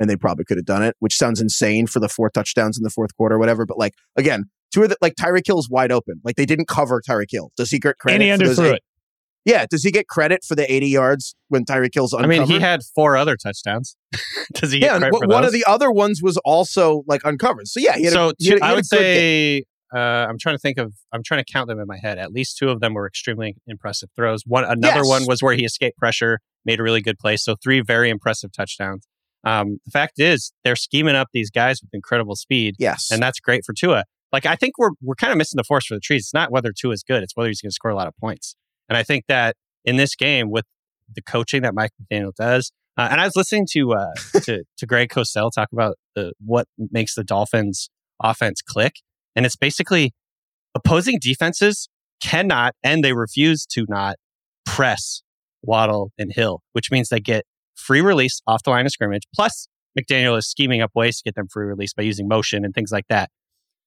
and 0.00 0.08
they 0.08 0.16
probably 0.16 0.44
could 0.44 0.56
have 0.56 0.66
done 0.66 0.82
it, 0.82 0.96
which 1.00 1.16
sounds 1.16 1.40
insane 1.40 1.86
for 1.86 2.00
the 2.00 2.08
four 2.08 2.30
touchdowns 2.30 2.78
in 2.78 2.84
the 2.84 2.90
fourth 2.90 3.16
quarter 3.16 3.36
or 3.36 3.38
whatever. 3.38 3.66
But 3.66 3.78
like, 3.78 3.94
again, 4.16 4.44
two 4.72 4.82
of 4.82 4.90
the, 4.90 4.96
like 5.00 5.14
Tyreek 5.16 5.46
Hill 5.46 5.58
is 5.58 5.68
wide 5.68 5.92
open. 5.92 6.20
Like 6.24 6.36
they 6.36 6.46
didn't 6.46 6.68
cover 6.68 7.00
Tyreek 7.00 7.30
Hill. 7.30 7.50
Does 7.56 7.70
he 7.70 7.78
get 7.78 7.98
credit? 7.98 8.22
And 8.22 8.40
he 8.40 8.46
underthrew 8.46 8.74
it. 8.74 8.82
Yeah. 9.44 9.66
Does 9.68 9.82
he 9.82 9.90
get 9.90 10.08
credit 10.08 10.44
for 10.44 10.54
the 10.54 10.70
80 10.70 10.88
yards 10.88 11.34
when 11.48 11.64
Tyreek 11.64 11.94
Hill's 11.94 12.14
I 12.14 12.26
mean, 12.26 12.46
he 12.46 12.60
had 12.60 12.82
four 12.94 13.16
other 13.16 13.36
touchdowns. 13.36 13.96
Does 14.54 14.72
he 14.72 14.78
get 14.78 15.00
yeah, 15.00 15.08
for 15.10 15.26
one 15.26 15.44
of 15.44 15.52
the 15.52 15.64
other 15.66 15.90
ones 15.90 16.22
was 16.22 16.36
also 16.38 17.02
like 17.06 17.22
uncovered. 17.24 17.68
So 17.68 17.80
yeah, 17.80 17.96
he 17.96 18.04
had 18.04 18.12
a, 18.12 18.16
so 18.16 18.32
he 18.38 18.50
had, 18.50 18.54
two, 18.54 18.56
he 18.56 18.62
I 18.62 18.66
had 18.66 18.72
a 18.72 18.76
would 18.76 18.86
say 18.86 19.64
uh, 19.94 19.98
I'm 20.28 20.38
trying 20.38 20.54
to 20.54 20.58
think 20.58 20.78
of 20.78 20.94
I'm 21.12 21.22
trying 21.22 21.42
to 21.44 21.50
count 21.52 21.68
them 21.68 21.78
in 21.80 21.86
my 21.86 21.98
head. 21.98 22.18
At 22.18 22.32
least 22.32 22.56
two 22.58 22.68
of 22.70 22.80
them 22.80 22.94
were 22.94 23.06
extremely 23.06 23.56
impressive 23.66 24.10
throws. 24.16 24.42
One 24.46 24.64
another 24.64 25.00
Yes. 25.00 25.08
one 25.08 25.26
was 25.26 25.42
where 25.42 25.54
he 25.54 25.64
escaped 25.64 25.96
pressure, 25.98 26.40
made 26.64 26.80
a 26.80 26.82
really 26.82 27.00
good 27.00 27.18
play. 27.18 27.36
So 27.36 27.56
three 27.62 27.80
very 27.80 28.10
impressive 28.10 28.52
touchdowns. 28.52 29.06
Um, 29.44 29.78
the 29.84 29.90
fact 29.92 30.14
is, 30.18 30.52
they're 30.64 30.76
scheming 30.76 31.14
up 31.14 31.28
these 31.32 31.50
guys 31.50 31.80
with 31.80 31.90
incredible 31.94 32.34
speed, 32.36 32.74
yes, 32.78 33.08
and 33.10 33.22
that's 33.22 33.40
great 33.40 33.64
for 33.64 33.72
Tua. 33.72 34.04
Like 34.32 34.44
I 34.46 34.56
think 34.56 34.76
we're 34.78 34.90
we're 35.00 35.14
kind 35.14 35.30
of 35.32 35.38
missing 35.38 35.56
the 35.56 35.64
forest 35.64 35.88
for 35.88 35.94
the 35.94 36.00
trees. 36.00 36.22
It's 36.26 36.34
not 36.34 36.50
whether 36.50 36.72
Tua 36.72 36.92
is 36.92 37.02
good; 37.02 37.22
it's 37.22 37.34
whether 37.36 37.48
he's 37.48 37.60
going 37.62 37.70
to 37.70 37.74
score 37.74 37.90
a 37.90 37.94
lot 37.96 38.08
of 38.08 38.14
points. 38.20 38.56
And 38.88 38.96
I 38.98 39.02
think 39.02 39.24
that 39.28 39.56
in 39.84 39.96
this 39.96 40.14
game, 40.16 40.50
with 40.50 40.64
the 41.14 41.22
coaching 41.22 41.62
that 41.62 41.72
Mike 41.74 41.92
McDaniel 42.02 42.34
does, 42.34 42.72
uh, 42.98 43.08
and 43.10 43.20
I 43.20 43.24
was 43.24 43.36
listening 43.36 43.66
to 43.72 43.92
uh, 43.94 44.12
to 44.42 44.64
to 44.76 44.86
Greg 44.86 45.08
Cosell 45.08 45.50
talk 45.54 45.68
about 45.72 45.96
the 46.16 46.32
what 46.44 46.66
makes 46.90 47.14
the 47.14 47.24
Dolphins 47.24 47.88
offense 48.22 48.60
click, 48.60 48.96
and 49.36 49.46
it's 49.46 49.56
basically 49.56 50.12
opposing 50.74 51.18
defenses 51.20 51.88
cannot 52.22 52.74
and 52.82 53.04
they 53.04 53.12
refuse 53.12 53.64
to 53.66 53.86
not 53.88 54.16
press 54.66 55.22
Waddle 55.62 56.12
and 56.18 56.32
Hill, 56.32 56.60
which 56.72 56.90
means 56.90 57.08
they 57.08 57.20
get 57.20 57.44
free 57.74 58.00
release 58.00 58.40
off 58.46 58.62
the 58.62 58.70
line 58.70 58.86
of 58.86 58.92
scrimmage. 58.92 59.22
Plus, 59.34 59.68
McDaniel 59.98 60.36
is 60.38 60.48
scheming 60.48 60.80
up 60.80 60.90
ways 60.94 61.18
to 61.18 61.22
get 61.24 61.34
them 61.34 61.48
free 61.48 61.66
release 61.66 61.92
by 61.92 62.02
using 62.02 62.28
motion 62.28 62.64
and 62.64 62.74
things 62.74 62.92
like 62.92 63.06
that. 63.08 63.30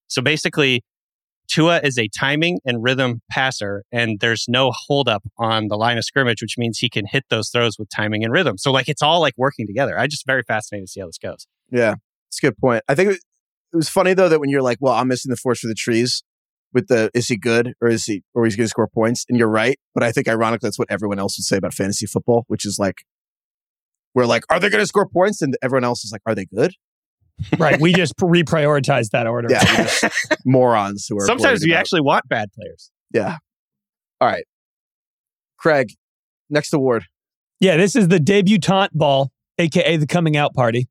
So 0.08 0.22
basically, 0.22 0.84
Tua 1.48 1.82
is 1.84 1.98
a 1.98 2.08
timing 2.08 2.60
and 2.66 2.82
rhythm 2.82 3.22
passer, 3.30 3.84
and 3.92 4.20
there's 4.20 4.46
no 4.48 4.72
holdup 4.72 5.24
on 5.38 5.68
the 5.68 5.76
line 5.76 5.98
of 5.98 6.06
scrimmage, 6.06 6.42
which 6.42 6.58
means 6.58 6.80
he 6.80 6.90
can 6.90 7.06
hit 7.06 7.26
those 7.30 7.50
throws 7.50 7.78
with 7.78 7.90
timing 7.90 8.24
and 8.24 8.32
rhythm. 8.32 8.58
So 8.58 8.72
like 8.72 8.88
it's 8.88 9.02
all 9.02 9.20
like 9.20 9.34
working 9.38 9.68
together. 9.68 9.98
I 10.00 10.08
just 10.08 10.26
very 10.26 10.44
fascinated 10.44 10.88
to 10.88 10.92
see 10.92 11.00
how 11.02 11.08
this 11.08 11.18
goes. 11.18 11.48
Yeah, 11.70 11.96
it's 12.30 12.40
a 12.42 12.48
good 12.48 12.58
point. 12.58 12.84
I 12.88 12.96
think 12.96 13.18
it, 13.72 13.76
it 13.76 13.78
was 13.78 13.90
funny 13.90 14.14
though 14.14 14.30
that 14.30 14.40
when 14.40 14.50
you're 14.50 14.62
like, 14.62 14.78
"Well, 14.82 14.94
I'm 14.94 15.08
missing 15.08 15.30
the 15.30 15.36
forest 15.38 15.62
for 15.62 15.68
the 15.68 15.76
trees," 15.76 16.24
with 16.74 16.88
the 16.88 17.10
is 17.14 17.28
he 17.28 17.38
good 17.38 17.74
or 17.82 17.88
is 17.90 18.06
he 18.06 18.24
or 18.34 18.46
he's 18.46 18.56
going 18.56 18.66
to 18.66 18.70
score 18.70 18.88
points, 18.88 19.26
and 19.30 19.38
you're 19.38 19.50
right. 19.50 19.80
But 19.94 20.04
I 20.04 20.12
think 20.12 20.28
ironically 20.28 20.68
that's 20.68 20.80
what 20.80 20.90
everyone 20.92 21.20
else 21.20 21.38
would 21.38 21.46
say 21.46 21.58
about 21.58 21.74
fantasy 21.74 22.06
football, 22.06 22.46
which 22.48 22.66
is 22.66 22.78
like, 22.80 23.04
we're 24.16 24.26
like, 24.26 24.44
"Are 24.50 24.60
they 24.60 24.70
going 24.70 24.82
to 24.82 24.88
score 24.88 25.08
points?" 25.08 25.42
And 25.42 25.56
everyone 25.62 25.84
else 25.84 26.04
is 26.04 26.12
like, 26.12 26.22
"Are 26.26 26.36
they 26.36 26.46
good?" 26.46 26.74
Right. 27.58 27.80
We 27.82 27.94
just 27.96 28.16
reprioritize 28.18 29.10
that 29.12 29.26
order. 29.28 29.48
Yeah, 29.50 29.88
morons 30.46 31.08
who 31.08 31.18
are. 31.18 31.26
Sometimes 31.26 31.62
worried 31.62 31.68
we 31.68 31.72
about- 31.72 31.80
actually 31.80 32.02
want 32.02 32.28
bad 32.30 32.52
players. 32.54 32.92
Yeah. 33.14 33.38
All 34.20 34.28
right, 34.28 34.44
Craig, 35.58 35.94
next 36.50 36.74
award. 36.74 37.06
Yeah, 37.60 37.78
this 37.78 37.96
is 37.96 38.08
the 38.08 38.20
debutante 38.20 38.92
ball, 38.94 39.32
aka 39.58 39.98
the 39.98 40.06
coming 40.06 40.38
out 40.38 40.54
party. 40.54 40.88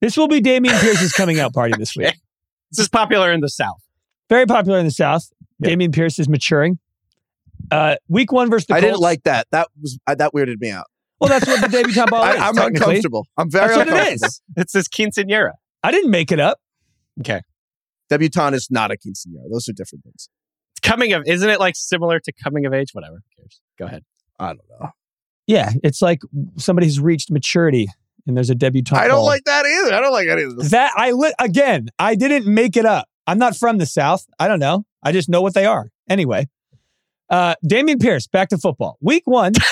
This 0.00 0.16
will 0.16 0.28
be 0.28 0.40
Dameon 0.40 0.80
Pierce's 0.80 1.12
coming 1.12 1.38
out 1.40 1.52
party 1.54 1.74
this 1.78 1.96
week. 1.96 2.14
This 2.72 2.78
is 2.84 2.88
popular 2.88 3.32
in 3.32 3.40
the 3.40 3.48
South. 3.48 3.82
Very 4.28 4.46
popular 4.46 4.78
in 4.78 4.84
the 4.84 4.92
South. 4.92 5.28
Yeah. 5.58 5.70
Dameon 5.70 5.92
Pierce 5.92 6.20
is 6.20 6.28
maturing. 6.28 6.78
Uh, 7.72 7.96
week 8.08 8.30
one 8.30 8.48
versus 8.48 8.66
the 8.68 8.74
I 8.74 8.80
Colts. 8.80 8.92
didn't 8.92 9.00
like 9.02 9.24
that. 9.24 9.48
That 9.50 9.66
was 9.82 9.98
uh, 10.06 10.14
that 10.14 10.32
weirded 10.32 10.60
me 10.60 10.70
out. 10.70 10.86
Well, 11.20 11.28
that's 11.28 11.48
what 11.48 11.60
the 11.60 11.66
debutante 11.66 12.10
ball 12.10 12.22
I, 12.22 12.34
is. 12.34 12.40
I'm 12.40 12.58
uncomfortable. 12.58 13.26
I'm 13.36 13.50
very 13.50 13.66
That's 13.66 13.76
what 13.78 13.88
it 13.88 13.90
uncomfortable. 13.90 14.26
is. 14.28 14.42
It's 14.56 14.72
this 14.72 14.86
quinceanera. 14.88 15.50
I 15.82 15.90
didn't 15.90 16.12
make 16.12 16.30
it 16.30 16.38
up. 16.38 16.60
Okay. 17.18 17.40
Debutante 18.08 18.54
is 18.54 18.68
not 18.70 18.92
a 18.92 18.94
quinceanera. 18.94 19.50
Those 19.50 19.68
are 19.68 19.72
different 19.72 20.04
things. 20.04 20.28
Coming 20.82 21.12
of, 21.12 21.24
isn't 21.26 21.50
it 21.50 21.58
like 21.58 21.74
similar 21.76 22.20
to 22.20 22.32
coming 22.32 22.66
of 22.66 22.72
age? 22.72 22.90
Whatever. 22.92 23.20
Go 23.80 23.86
ahead. 23.86 24.04
I 24.38 24.46
don't 24.48 24.60
know. 24.80 24.90
Yeah, 25.48 25.72
it's 25.82 26.00
like 26.00 26.20
somebody's 26.56 27.00
reached 27.00 27.32
maturity, 27.32 27.88
and 28.26 28.36
there's 28.36 28.50
a 28.50 28.54
debutante. 28.54 29.02
I 29.02 29.08
don't 29.08 29.18
ball. 29.18 29.26
like 29.26 29.44
that 29.44 29.66
either. 29.66 29.94
I 29.94 30.00
don't 30.00 30.12
like 30.12 30.28
any 30.28 30.42
of 30.42 30.56
this. 30.56 30.70
that. 30.70 30.92
I 30.96 31.12
li- 31.12 31.34
again, 31.38 31.88
I 31.98 32.14
didn't 32.14 32.52
make 32.52 32.76
it 32.76 32.86
up. 32.86 33.08
I'm 33.26 33.38
not 33.38 33.56
from 33.56 33.78
the 33.78 33.86
South. 33.86 34.24
I 34.38 34.48
don't 34.48 34.58
know. 34.58 34.84
I 35.02 35.12
just 35.12 35.28
know 35.28 35.42
what 35.42 35.54
they 35.54 35.66
are. 35.66 35.90
Anyway, 36.08 36.48
uh, 37.30 37.54
Dameon 37.64 38.00
Pierce, 38.00 38.26
back 38.26 38.48
to 38.50 38.58
football. 38.58 38.98
Week 39.00 39.22
one. 39.26 39.52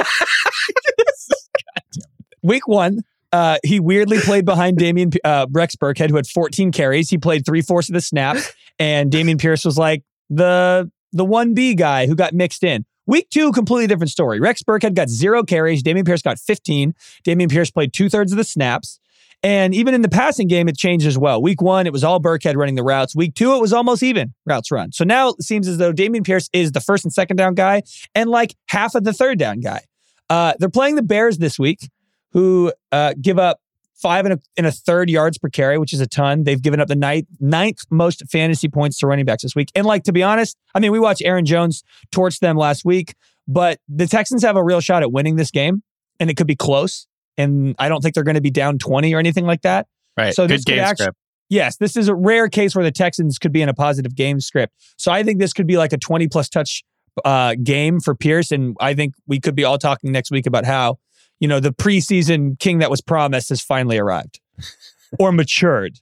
week 2.42 2.68
one, 2.68 3.00
uh, 3.32 3.58
he 3.64 3.80
weirdly 3.80 4.20
played 4.20 4.44
behind 4.44 4.78
Dameon 4.78 5.16
uh, 5.24 5.46
Rex 5.50 5.76
Burkhead, 5.76 6.10
who 6.10 6.16
had 6.16 6.26
14 6.26 6.72
carries. 6.72 7.10
He 7.10 7.18
played 7.18 7.44
three 7.44 7.62
fourths 7.62 7.88
of 7.88 7.94
the 7.94 8.00
snaps, 8.00 8.52
and 8.78 9.10
Dameon 9.10 9.40
Pierce 9.40 9.64
was 9.64 9.76
like 9.76 10.04
the 10.30 10.90
the 11.12 11.24
one 11.24 11.54
B 11.54 11.74
guy 11.74 12.06
who 12.06 12.14
got 12.14 12.32
mixed 12.32 12.62
in. 12.62 12.84
Week 13.08 13.28
two, 13.30 13.52
completely 13.52 13.86
different 13.86 14.10
story. 14.10 14.38
Rex 14.38 14.62
Burkhead 14.62 14.94
got 14.94 15.08
zero 15.08 15.42
carries. 15.42 15.82
Dameon 15.82 16.04
Pierce 16.04 16.20
got 16.20 16.38
15. 16.38 16.94
Dameon 17.26 17.50
Pierce 17.50 17.70
played 17.70 17.94
two 17.94 18.10
thirds 18.10 18.32
of 18.32 18.36
the 18.36 18.44
snaps. 18.44 19.00
And 19.42 19.74
even 19.74 19.94
in 19.94 20.02
the 20.02 20.10
passing 20.10 20.46
game, 20.46 20.68
it 20.68 20.76
changed 20.76 21.06
as 21.06 21.16
well. 21.16 21.40
Week 21.40 21.62
one, 21.62 21.86
it 21.86 21.92
was 21.92 22.04
all 22.04 22.20
Burkhead 22.20 22.56
running 22.56 22.74
the 22.74 22.82
routes. 22.82 23.16
Week 23.16 23.34
two, 23.34 23.54
it 23.54 23.60
was 23.62 23.72
almost 23.72 24.02
even 24.02 24.34
routes 24.44 24.70
run. 24.70 24.92
So 24.92 25.04
now 25.04 25.30
it 25.30 25.42
seems 25.42 25.66
as 25.66 25.78
though 25.78 25.90
Dameon 25.90 26.22
Pierce 26.22 26.50
is 26.52 26.72
the 26.72 26.80
first 26.80 27.02
and 27.04 27.12
second 27.12 27.38
down 27.38 27.54
guy 27.54 27.82
and 28.14 28.28
like 28.28 28.54
half 28.66 28.94
of 28.94 29.04
the 29.04 29.14
third 29.14 29.38
down 29.38 29.60
guy. 29.60 29.80
Uh, 30.28 30.52
they're 30.58 30.68
playing 30.68 30.96
the 30.96 31.02
Bears 31.02 31.38
this 31.38 31.58
week, 31.58 31.88
who 32.32 32.74
uh, 32.92 33.14
give 33.18 33.38
up 33.38 33.60
five 34.00 34.24
and 34.24 34.34
a, 34.34 34.38
and 34.56 34.66
a 34.66 34.72
third 34.72 35.10
yards 35.10 35.38
per 35.38 35.48
carry, 35.48 35.78
which 35.78 35.92
is 35.92 36.00
a 36.00 36.06
ton. 36.06 36.44
They've 36.44 36.60
given 36.60 36.80
up 36.80 36.88
the 36.88 36.96
ninth, 36.96 37.26
ninth 37.40 37.80
most 37.90 38.22
fantasy 38.30 38.68
points 38.68 38.98
to 38.98 39.06
running 39.06 39.24
backs 39.24 39.42
this 39.42 39.54
week. 39.54 39.70
And 39.74 39.86
like, 39.86 40.04
to 40.04 40.12
be 40.12 40.22
honest, 40.22 40.56
I 40.74 40.80
mean, 40.80 40.92
we 40.92 41.00
watched 41.00 41.22
Aaron 41.24 41.44
Jones 41.44 41.82
torch 42.12 42.40
them 42.40 42.56
last 42.56 42.84
week, 42.84 43.14
but 43.46 43.80
the 43.88 44.06
Texans 44.06 44.42
have 44.42 44.56
a 44.56 44.62
real 44.62 44.80
shot 44.80 45.02
at 45.02 45.12
winning 45.12 45.36
this 45.36 45.50
game, 45.50 45.82
and 46.20 46.30
it 46.30 46.36
could 46.36 46.46
be 46.46 46.56
close. 46.56 47.06
And 47.36 47.74
I 47.78 47.88
don't 47.88 48.00
think 48.00 48.14
they're 48.14 48.24
going 48.24 48.34
to 48.34 48.40
be 48.40 48.50
down 48.50 48.78
20 48.78 49.14
or 49.14 49.18
anything 49.18 49.46
like 49.46 49.62
that. 49.62 49.86
Right. 50.16 50.34
So 50.34 50.44
Good 50.44 50.58
this 50.58 50.64
could 50.64 50.72
game 50.72 50.80
actu- 50.80 51.02
script. 51.04 51.18
Yes, 51.50 51.76
this 51.76 51.96
is 51.96 52.08
a 52.08 52.14
rare 52.14 52.48
case 52.48 52.74
where 52.74 52.84
the 52.84 52.92
Texans 52.92 53.38
could 53.38 53.52
be 53.52 53.62
in 53.62 53.70
a 53.70 53.74
positive 53.74 54.14
game 54.14 54.38
script. 54.40 54.74
So 54.98 55.10
I 55.10 55.22
think 55.22 55.38
this 55.38 55.54
could 55.54 55.66
be 55.66 55.78
like 55.78 55.94
a 55.94 55.96
20 55.96 56.28
plus 56.28 56.48
touch 56.48 56.84
uh, 57.24 57.54
game 57.62 58.00
for 58.00 58.14
Pierce. 58.14 58.52
And 58.52 58.76
I 58.80 58.94
think 58.94 59.14
we 59.26 59.40
could 59.40 59.54
be 59.54 59.64
all 59.64 59.78
talking 59.78 60.12
next 60.12 60.30
week 60.30 60.46
about 60.46 60.66
how, 60.66 60.98
you 61.40 61.48
know, 61.48 61.60
the 61.60 61.72
preseason 61.72 62.58
king 62.58 62.78
that 62.78 62.90
was 62.90 63.00
promised 63.00 63.48
has 63.50 63.60
finally 63.60 63.98
arrived 63.98 64.40
or 65.18 65.32
matured. 65.32 65.98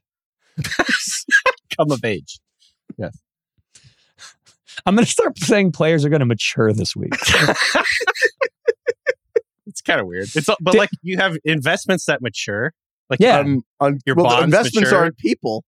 Come 1.77 1.91
of 1.91 2.05
age. 2.05 2.41
Yes. 2.97 3.19
I'm 4.85 4.95
going 4.95 5.05
to 5.05 5.11
start 5.11 5.39
saying 5.39 5.73
players 5.73 6.05
are 6.05 6.09
going 6.09 6.21
to 6.21 6.27
mature 6.27 6.73
this 6.73 6.95
week. 6.95 7.13
it's 9.67 9.81
kind 9.83 10.01
of 10.01 10.07
weird. 10.07 10.29
It's 10.35 10.47
but 10.61 10.73
Did- 10.73 10.79
like 10.79 10.91
you 11.03 11.17
have 11.19 11.37
investments 11.45 12.07
that 12.07 12.23
mature. 12.23 12.73
Like 13.11 13.21
Yeah. 13.21 13.39
Um, 13.39 13.63
on, 13.81 13.99
Your 14.07 14.17
well, 14.17 14.25
the 14.25 14.31
bonds 14.31 14.45
investments 14.45 14.91
mature. 14.91 14.99
aren't 14.99 15.19
people. 15.19 15.65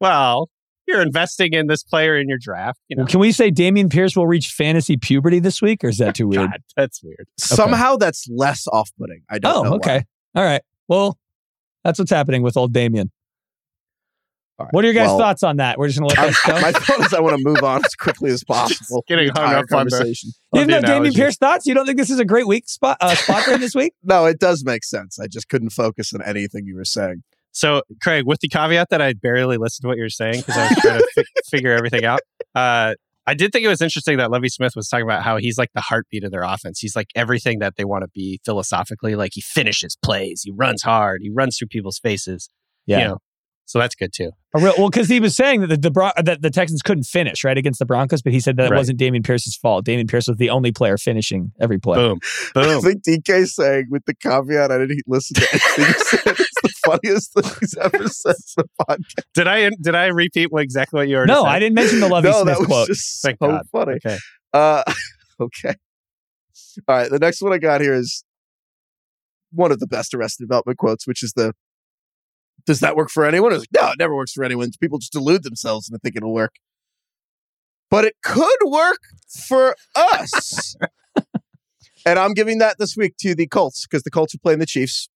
well, 0.00 0.48
you're 0.88 1.02
investing 1.02 1.52
in 1.52 1.66
this 1.68 1.82
player 1.82 2.18
in 2.18 2.28
your 2.28 2.38
draft. 2.40 2.80
You 2.88 2.96
know, 2.96 3.04
Can 3.06 3.20
we 3.20 3.32
say 3.32 3.50
Dameon 3.50 3.90
Pierce 3.90 4.16
will 4.16 4.26
reach 4.26 4.48
fantasy 4.48 4.96
puberty 4.96 5.38
this 5.38 5.62
week, 5.62 5.82
or 5.84 5.88
is 5.88 5.98
that 5.98 6.14
too 6.14 6.26
weird? 6.28 6.50
God, 6.50 6.60
that's 6.76 7.02
weird. 7.02 7.26
Somehow 7.38 7.96
that's 7.96 8.26
less 8.28 8.66
off-putting. 8.66 9.22
I 9.30 9.38
don't 9.38 9.54
Oh, 9.56 9.62
know. 9.62 9.70
why. 9.70 9.76
okay. 9.76 10.04
All 10.34 10.44
right. 10.44 10.62
Well, 10.88 11.18
that's 11.84 11.98
what's 11.98 12.10
happening 12.10 12.42
with 12.42 12.56
old 12.56 12.72
Dameon. 12.72 13.10
All 14.58 14.66
right. 14.66 14.72
What 14.74 14.84
are 14.84 14.88
your 14.88 14.94
guys' 14.94 15.08
Well, 15.08 15.18
thoughts 15.18 15.42
on 15.42 15.56
that? 15.56 15.78
We're 15.78 15.88
just 15.88 15.98
going 15.98 16.10
to 16.10 16.14
let 16.20 16.24
I'm- 16.24 16.34
that 16.46 16.54
go. 16.54 16.60
my 16.60 16.72
thought 16.72 17.06
is 17.06 17.14
I 17.14 17.20
want 17.20 17.36
to 17.38 17.42
move 17.42 17.62
on 17.62 17.82
as 17.84 17.94
quickly 17.94 18.30
as 18.30 18.44
possible. 18.44 19.02
getting 19.08 19.28
hung 19.28 19.44
entire 19.44 19.56
up 19.58 19.64
on 19.72 19.86
the- 19.86 19.90
conversation. 19.90 20.30
you 20.52 20.60
Love 20.60 20.70
have 20.70 20.84
Dameon. 20.84 21.14
Pierce 21.14 21.36
thoughts? 21.36 21.66
You 21.66 21.74
don't 21.74 21.86
think 21.86 21.98
this 21.98 22.10
is 22.10 22.18
a 22.20 22.24
great 22.24 22.46
week 22.46 22.68
spot 22.68 22.98
uh, 23.00 23.14
spot 23.14 23.44
for 23.44 23.52
him 23.52 23.60
this 23.60 23.74
week? 23.74 23.94
No, 24.02 24.26
it 24.26 24.38
does 24.38 24.62
make 24.64 24.84
sense. 24.84 25.18
I 25.18 25.26
just 25.26 25.48
couldn't 25.48 25.70
focus 25.70 26.12
on 26.12 26.22
anything 26.22 26.66
you 26.66 26.76
were 26.76 26.84
saying. 26.84 27.22
So, 27.52 27.82
Craig, 28.02 28.24
with 28.26 28.40
the 28.40 28.48
caveat 28.48 28.88
that 28.90 29.00
I 29.02 29.12
barely 29.12 29.58
listened 29.58 29.82
to 29.82 29.88
what 29.88 29.96
you 29.98 30.02
were 30.02 30.08
saying 30.08 30.38
because 30.38 30.56
I 30.56 30.68
was 30.68 30.78
trying 30.78 30.98
to 31.00 31.06
fi- 31.14 31.24
figure 31.50 31.72
everything 31.72 32.04
out, 32.04 32.20
uh, 32.54 32.94
I 33.26 33.34
did 33.34 33.52
think 33.52 33.64
it 33.64 33.68
was 33.68 33.80
interesting 33.80 34.16
that 34.18 34.30
Lovie 34.30 34.48
Smith 34.48 34.72
was 34.74 34.88
talking 34.88 35.04
about 35.04 35.22
how 35.22 35.36
he's 35.36 35.56
like 35.58 35.70
the 35.74 35.80
heartbeat 35.82 36.24
of 36.24 36.32
their 36.32 36.42
offense. 36.42 36.80
He's 36.80 36.96
like 36.96 37.08
everything 37.14 37.58
that 37.60 37.76
they 37.76 37.84
want 37.84 38.02
to 38.02 38.08
be 38.08 38.40
philosophically. 38.44 39.14
Like 39.14 39.30
he 39.34 39.40
finishes 39.42 39.96
plays, 40.02 40.42
he 40.44 40.50
runs 40.50 40.82
hard, 40.82 41.20
he 41.22 41.30
runs 41.30 41.56
through 41.58 41.68
people's 41.68 41.98
faces. 41.98 42.48
You 42.86 42.96
know, 43.08 43.18
so 43.64 43.78
that's 43.78 43.94
good 43.94 44.12
too. 44.12 44.32
A 44.54 44.60
real, 44.60 44.74
well, 44.76 44.90
because 44.90 45.08
he 45.08 45.20
was 45.20 45.36
saying 45.36 45.60
that 45.60 45.68
the, 45.68 45.76
the 45.76 45.90
Bron- 45.90 46.12
that 46.24 46.42
the 46.42 46.50
Texans 46.50 46.82
couldn't 46.82 47.04
finish 47.04 47.44
right 47.44 47.56
against 47.56 47.78
the 47.78 47.86
Broncos, 47.86 48.20
but 48.22 48.32
he 48.32 48.40
said 48.40 48.56
that 48.56 48.66
it 48.66 48.70
Right. 48.72 48.76
wasn't 48.78 48.98
Dameon 48.98 49.24
Pierce's 49.24 49.56
fault. 49.56 49.84
Dameon 49.86 50.08
Pierce 50.10 50.26
was 50.26 50.36
the 50.38 50.50
only 50.50 50.72
player 50.72 50.98
finishing 50.98 51.52
every 51.60 51.78
play. 51.78 51.96
Boom, 51.96 52.18
I 52.56 52.62
boom. 52.64 52.82
think 52.82 53.02
DK 53.04 53.46
saying 53.46 53.86
with 53.88 54.04
the 54.06 54.14
caveat 54.14 54.72
I 54.72 54.78
didn't 54.78 55.02
listen 55.06 55.36
to 55.36 55.48
anything 55.52 56.34
he 56.84 57.08
said. 57.08 57.16
It's 57.16 57.28
the 57.28 57.32
funniest 57.32 57.32
thing 57.34 57.52
he's 57.60 57.76
ever 57.76 58.08
said 58.08 58.34
in 58.58 58.64
the 58.78 58.84
podcast. 58.88 59.24
did 59.34 59.46
I 59.48 59.70
did 59.80 59.94
I 59.94 60.06
repeat 60.06 60.52
what 60.52 60.62
exactly 60.62 60.98
what 60.98 61.08
you 61.08 61.16
already 61.16 61.32
No, 61.32 61.42
said? 61.42 61.48
I 61.50 61.58
didn't 61.58 61.74
mention 61.74 62.00
the 62.00 62.08
Lovie 62.10 62.28
no, 62.28 62.42
Smith 62.42 62.54
that 62.54 62.58
was 62.60 62.66
quote. 62.68 62.86
just 62.88 63.22
Thank 63.22 63.38
so 63.42 63.48
God. 63.48 63.62
funny. 63.72 63.92
Okay. 64.04 64.18
Uh, 64.52 64.82
okay. 65.40 65.74
All 66.88 66.96
right. 66.96 67.10
The 67.10 67.18
next 67.18 67.40
one 67.42 67.52
I 67.52 67.58
got 67.58 67.80
here 67.80 67.94
is 67.94 68.24
one 69.52 69.70
of 69.72 69.80
the 69.80 69.86
best 69.86 70.14
Arrested 70.14 70.44
Development 70.44 70.78
quotes, 70.78 71.06
which 71.06 71.22
is 71.22 71.32
the 71.34 71.52
Does 72.66 72.80
that 72.80 72.96
work 72.96 73.10
for 73.10 73.24
anyone? 73.24 73.52
Like, 73.56 73.68
no, 73.74 73.90
it 73.90 73.98
never 73.98 74.14
works 74.14 74.32
for 74.32 74.44
anyone. 74.44 74.70
People 74.80 74.98
just 74.98 75.12
delude 75.12 75.42
themselves 75.42 75.88
and 75.90 76.00
think 76.00 76.16
it'll 76.16 76.32
work. 76.32 76.52
But 77.90 78.04
it 78.06 78.14
could 78.24 78.56
work 78.64 79.00
for 79.46 79.76
us. 79.94 80.74
and 82.06 82.18
I'm 82.18 82.32
giving 82.32 82.56
that 82.58 82.76
this 82.78 82.96
week 82.96 83.14
to 83.20 83.34
the 83.34 83.46
Colts 83.46 83.86
because 83.86 84.02
the 84.02 84.10
Colts 84.10 84.34
are 84.34 84.38
playing 84.38 84.60
the 84.60 84.66
Chiefs. 84.66 85.10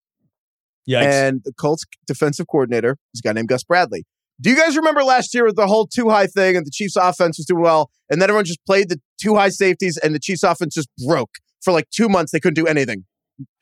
Yikes. 0.89 1.03
And 1.03 1.43
the 1.45 1.53
Colts 1.53 1.85
defensive 2.07 2.47
coordinator 2.49 2.97
is 3.15 3.21
a 3.25 3.27
guy 3.27 3.33
named 3.33 3.49
Gus 3.49 3.65
Bradley. 3.65 4.05
Do 4.41 4.51
you 4.51 4.57
guys 4.57 4.77
remember 4.77 5.03
last 5.03 5.33
year 5.35 5.45
with 5.45 5.57
the 5.57 5.67
whole 5.67 5.87
two 5.87 6.11
high 6.11 6.27
thing 6.27 6.57
and 6.57 6.67
the 6.67 6.71
Chiefs 6.71 6.97
offense 6.97 7.39
was 7.39 7.47
doing 7.47 7.63
well, 7.63 7.91
and 8.11 8.21
then 8.21 8.29
everyone 8.29 8.45
just 8.45 8.65
played 8.67 8.89
the 8.89 9.01
two 9.21 9.35
high 9.35 9.49
safeties 9.49 9.97
and 9.97 10.15
the 10.15 10.19
Chiefs 10.19 10.43
offense 10.43 10.75
just 10.75 10.89
broke 11.07 11.37
for 11.63 11.73
like 11.73 11.89
two 11.91 12.09
months? 12.09 12.33
They 12.33 12.41
couldn't 12.41 12.63
do 12.63 12.67
anything. 12.67 13.05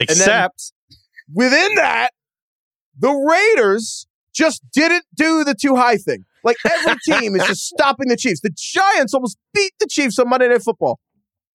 Except 0.01 0.73
Within 1.33 1.75
that, 1.77 2.11
the 2.99 3.11
Raiders 3.11 4.07
just 4.35 4.63
didn't 4.73 5.05
do 5.15 5.45
the 5.45 5.55
two 5.55 5.77
high 5.77 5.97
thing. 5.97 6.25
Like 6.43 6.57
every 6.67 6.97
team 7.05 7.35
is 7.37 7.47
just 7.47 7.67
stopping 7.67 8.09
the 8.09 8.17
Chiefs. 8.17 8.41
The 8.41 8.51
Giants 8.55 9.15
almost 9.15 9.39
beat 9.55 9.73
the 9.81 9.87
Chiefs 9.87 10.19
on 10.19 10.29
Monday 10.29 10.49
Night 10.49 10.63
Football. 10.63 10.99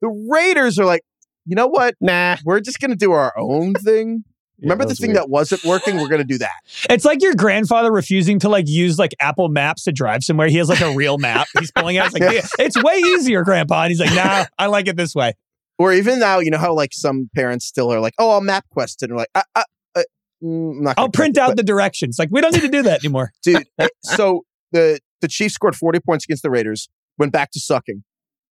The 0.01 0.09
Raiders 0.29 0.79
are 0.79 0.85
like, 0.85 1.01
you 1.45 1.55
know 1.55 1.67
what? 1.67 1.95
nah. 1.99 2.37
We're 2.45 2.59
just 2.61 2.79
going 2.79 2.91
to 2.91 2.97
do 2.97 3.11
our 3.11 3.33
own 3.37 3.73
thing. 3.73 4.23
Remember 4.61 4.85
the 4.85 4.95
thing 4.95 5.09
weird. 5.09 5.17
that 5.17 5.29
wasn't 5.29 5.63
working? 5.63 5.97
We're 5.97 6.07
going 6.09 6.21
to 6.21 6.27
do 6.27 6.37
that. 6.39 6.51
It's 6.89 7.05
like 7.05 7.21
your 7.21 7.33
grandfather 7.35 7.91
refusing 7.91 8.39
to 8.39 8.49
like 8.49 8.67
use 8.67 8.99
like 8.99 9.15
Apple 9.19 9.49
Maps 9.49 9.83
to 9.85 9.91
drive 9.91 10.23
somewhere. 10.23 10.47
He 10.47 10.57
has 10.57 10.69
like 10.69 10.81
a 10.81 10.93
real 10.93 11.17
map. 11.17 11.47
He's 11.57 11.71
pulling 11.71 11.97
out. 11.97 12.07
It's 12.07 12.13
like, 12.13 12.23
Yeah. 12.33 12.41
"Yeah, 12.59 12.65
it's 12.65 12.81
way 12.81 12.97
easier, 12.97 13.43
Grandpa. 13.43 13.83
And 13.83 13.91
he's 13.91 13.99
like, 13.99 14.13
nah, 14.13 14.45
I 14.57 14.65
like 14.67 14.87
it 14.87 14.97
this 14.97 15.15
way. 15.15 15.33
Or 15.77 15.93
even 15.93 16.19
now, 16.19 16.39
you 16.39 16.51
know 16.51 16.57
how 16.57 16.73
like 16.73 16.93
some 16.93 17.29
parents 17.33 17.65
still 17.65 17.91
are 17.93 18.01
like, 18.01 18.13
"Oh, 18.19 18.31
I'll 18.31 18.41
MapQuest," 18.41 19.01
and 19.01 19.11
they're 19.11 19.17
like, 19.17 19.29
uh, 19.33 19.43
uh, 19.55 19.63
uh, 19.95 20.03
mm, 20.43 20.71
I'm 20.71 20.83
not 20.83 20.95
I'll 20.99 21.09
print 21.09 21.37
it, 21.37 21.41
out 21.41 21.55
the 21.55 21.63
directions. 21.63 22.17
Like, 22.19 22.27
we 22.31 22.41
don't 22.41 22.53
need 22.53 22.63
to 22.63 22.67
do 22.67 22.81
that 22.83 22.99
anymore. 23.03 23.31
dude." 23.43 23.65
eh, 23.79 23.87
so 24.03 24.43
the 24.73 24.99
the 25.21 25.29
Chiefs 25.29 25.53
scored 25.55 25.77
40 25.77 26.01
points 26.01 26.25
against 26.25 26.43
the 26.43 26.49
Raiders, 26.49 26.89
went 27.17 27.31
back 27.31 27.51
to 27.51 27.61
sucking. 27.61 28.03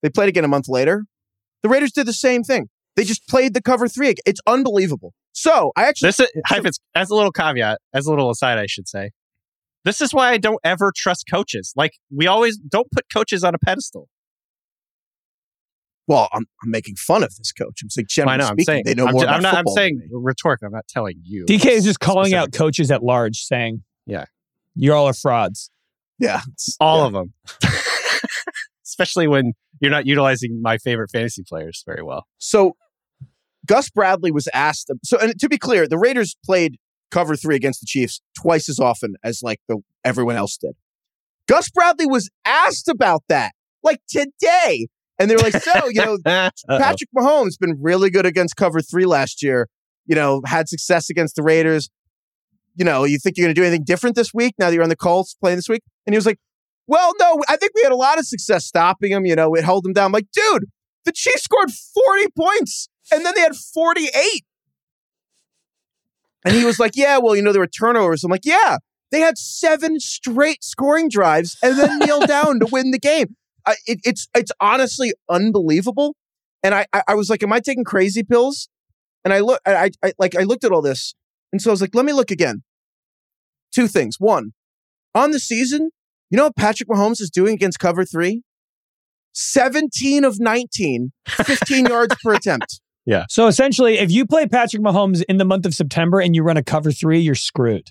They 0.03 0.11
played 0.11 0.29
again 0.29 0.45
a 0.45 0.49
month 0.49 0.69
later. 0.69 1.07
The 1.63 1.71
Raiders 1.71 1.93
did 1.93 2.05
the 2.05 2.13
same 2.13 2.43
thing. 2.43 2.69
They 2.97 3.05
just 3.05 3.27
played 3.29 3.55
the 3.55 3.63
cover 3.63 3.89
three. 3.89 4.15
It's 4.25 4.41
unbelievable. 4.47 5.13
So 5.33 5.73
I 5.77 5.85
actually, 5.87 6.09
This 6.09 6.21
is 6.21 6.29
Heifetz, 6.47 6.79
as 6.95 7.11
a 7.11 7.15
little 7.15 7.33
caveat, 7.33 7.79
as 7.93 8.07
a 8.07 8.11
little 8.11 8.31
aside, 8.31 8.59
I 8.59 8.67
should 8.67 8.89
say. 8.89 9.11
This 9.85 10.01
is 10.01 10.15
why 10.15 10.31
I 10.31 10.39
don't 10.39 10.61
ever 10.65 10.93
trust 10.97 11.25
coaches. 11.31 11.73
Like 11.77 11.93
we 12.15 12.27
always 12.27 12.57
don't 12.57 12.91
put 12.93 13.05
coaches 13.13 13.43
on 13.45 13.55
a 13.55 13.59
pedestal. 13.59 14.09
well, 16.07 16.29
I'm, 16.33 16.45
I'm 16.63 16.71
making 16.71 16.97
fun 16.97 17.23
of 17.23 17.35
this 17.37 17.51
coach. 17.53 17.81
I'm 17.83 17.91
saying, 17.91 18.05
I 18.05 18.13
generally 18.13 18.39
know. 18.39 18.45
I'm 18.45 18.55
speaking, 18.55 18.65
saying 18.67 18.83
they 18.87 18.95
know 18.95 19.07
I'm, 19.07 19.13
more 19.13 19.23
ju- 19.23 19.27
about 19.27 19.37
I'm 19.37 19.43
not. 19.43 19.55
I'm 19.57 19.67
saying 19.69 19.99
than 19.99 20.09
me. 20.09 20.13
rhetorically. 20.23 20.67
I'm 20.67 20.73
not 20.73 20.87
telling 20.89 21.17
you. 21.23 21.47
DK 21.47 21.67
is 21.67 21.85
just 21.85 22.01
calling 22.01 22.33
out 22.35 22.53
coaches 22.53 22.91
at 22.91 23.03
large, 23.03 23.39
saying, 23.39 23.83
Yeah. 24.07 24.27
you 24.75 24.93
all 24.93 25.07
are 25.07 25.15
frauds." 25.15 25.71
Yeah, 26.21 26.43
all 26.79 27.01
yeah. 27.01 27.07
of 27.07 27.13
them, 27.13 27.35
especially 28.87 29.27
when 29.27 29.55
you're 29.81 29.91
not 29.91 30.07
utilizing 30.07 30.61
my 30.63 30.79
favorite 30.79 31.11
fantasy 31.11 31.43
players 31.47 31.83
very 31.87 32.03
well. 32.05 32.27
So 32.39 32.77
Gus 33.67 33.91
Bradley 33.91 34.31
was 34.31 34.49
asked. 34.53 34.91
So, 35.05 35.19
and 35.19 35.39
to 35.39 35.49
be 35.49 35.59
clear, 35.59 35.87
the 35.87 35.99
Raiders 35.99 36.37
played 36.45 36.77
cover 37.11 37.37
three 37.37 37.57
against 37.57 37.81
the 37.81 37.87
Chiefs 37.87 38.21
twice 38.41 38.69
as 38.69 38.79
often 38.79 39.15
as 39.23 39.41
like 39.43 39.61
the 39.69 39.79
everyone 40.05 40.37
else 40.37 40.57
did. 40.57 40.75
Gus 41.49 41.71
Bradley 41.71 42.07
was 42.07 42.29
asked 42.45 42.89
about 42.89 43.23
that 43.29 43.53
like 43.83 44.01
today, 44.09 44.89
and 45.19 45.31
they 45.31 45.37
were 45.37 45.43
like, 45.43 45.55
"So, 45.55 45.89
you 45.89 46.05
know, 46.05 46.19
Patrick 46.27 47.11
Mahomes 47.17 47.59
been 47.59 47.79
really 47.81 48.11
good 48.11 48.27
against 48.27 48.57
cover 48.57 48.81
three 48.81 49.07
last 49.07 49.43
year. 49.43 49.69
You 50.07 50.15
know, 50.15 50.43
had 50.47 50.69
success 50.69 51.09
against 51.09 51.37
the 51.37 51.43
Raiders. 51.43 51.89
You 52.77 52.85
know, 52.85 53.05
you 53.05 53.19
think 53.19 53.37
you're 53.37 53.47
going 53.47 53.55
to 53.55 53.61
do 53.61 53.65
anything 53.65 53.85
different 53.85 54.17
this 54.17 54.35
week 54.35 54.55
now 54.59 54.67
that 54.67 54.75
you're 54.75 54.83
on 54.83 54.89
the 54.89 54.97
Colts 54.97 55.35
playing 55.35 55.57
this 55.57 55.69
week?" 55.69 55.83
And 56.07 56.15
he 56.15 56.19
was 56.19 56.27
like, 56.27 56.39
"Well, 56.87 57.13
no, 57.21 57.43
I 57.49 57.57
think 57.57 57.73
we 57.75 57.83
had 57.83 57.93
a 57.93 57.97
lot 57.97 58.19
of 58.19 58.27
success 58.27 58.67
stopping 58.67 59.13
him. 59.13 59.25
You 59.25 59.37
know, 59.37 59.55
it 59.55 59.65
held 59.65 59.87
him 59.87 59.93
down. 59.93 60.07
I'm 60.07 60.13
like, 60.13 60.27
dude, 60.33 60.65
the 61.05 61.13
Chiefs 61.13 61.45
scored 61.45 61.71
40 61.71 62.27
points 62.37 62.89
and 63.13 63.25
then 63.25 63.35
they 63.35 63.41
had 63.41 63.57
48. 63.57 64.45
And 66.45 66.55
he 66.55 66.65
was 66.65 66.79
like, 66.79 66.93
"Yeah, 66.95 67.19
well, 67.19 67.35
you 67.35 67.43
know, 67.43 67.53
there 67.53 67.61
were 67.61 67.67
turnovers." 67.67 68.23
I'm 68.23 68.31
like, 68.31 68.45
"Yeah." 68.45 68.79
They 69.11 69.21
had 69.21 69.39
seven 69.39 70.01
straight 70.01 70.65
scoring 70.65 71.09
drives 71.09 71.57
and 71.63 71.79
then 71.79 71.99
kneeled 72.01 72.27
down 72.27 72.59
to 72.61 72.67
win 72.67 72.91
the 72.91 72.99
game. 72.99 73.37
It, 73.87 74.01
it's 74.05 74.29
it's 74.35 74.53
honestly 74.61 75.13
unbelievable. 75.29 76.17
And 76.63 76.75
I, 76.75 76.87
I 76.93 77.03
I 77.09 77.15
was 77.15 77.31
like, 77.31 77.43
"Am 77.43 77.53
I 77.53 77.61
taking 77.61 77.85
crazy 77.85 78.23
pills?" 78.23 78.69
And 79.25 79.33
I 79.33 79.41
look, 79.41 79.61
I, 79.65 79.91
I 80.03 80.13
like 80.19 80.37
I 80.37 80.43
looked 80.43 80.65
at 80.65 80.73
all 80.73 80.83
this, 80.83 81.15
and 81.53 81.63
so 81.63 81.71
I 81.71 81.73
was 81.73 81.81
like, 81.81 81.95
"Let 81.95 82.05
me 82.05 82.13
look 82.13 82.31
again." 82.31 82.63
Two 83.73 83.89
things. 83.89 84.17
One, 84.19 84.53
on 85.15 85.31
the 85.31 85.41
season, 85.41 85.91
you 86.31 86.37
know 86.37 86.45
what 86.45 86.57
Patrick 86.57 86.89
Mahomes 86.89 87.21
is 87.21 87.31
doing 87.31 87.55
against 87.55 87.79
cover 87.79 88.05
three? 88.05 88.43
17 89.33 90.25
of 90.25 90.39
19, 90.39 91.13
15 91.27 91.87
yards 91.87 92.15
per 92.23 92.35
attempt. 92.35 92.81
So 93.29 93.47
essentially, 93.47 93.99
if 93.99 94.11
you 94.11 94.27
play 94.27 94.47
Patrick 94.47 94.83
Mahomes 94.83 95.23
in 95.29 95.37
the 95.37 95.45
month 95.45 95.67
of 95.67 95.75
September 95.75 96.21
and 96.21 96.35
you 96.35 96.43
run 96.43 96.57
a 96.57 96.63
cover 96.63 96.91
three, 96.91 97.21
you're 97.21 97.35
screwed. 97.35 97.91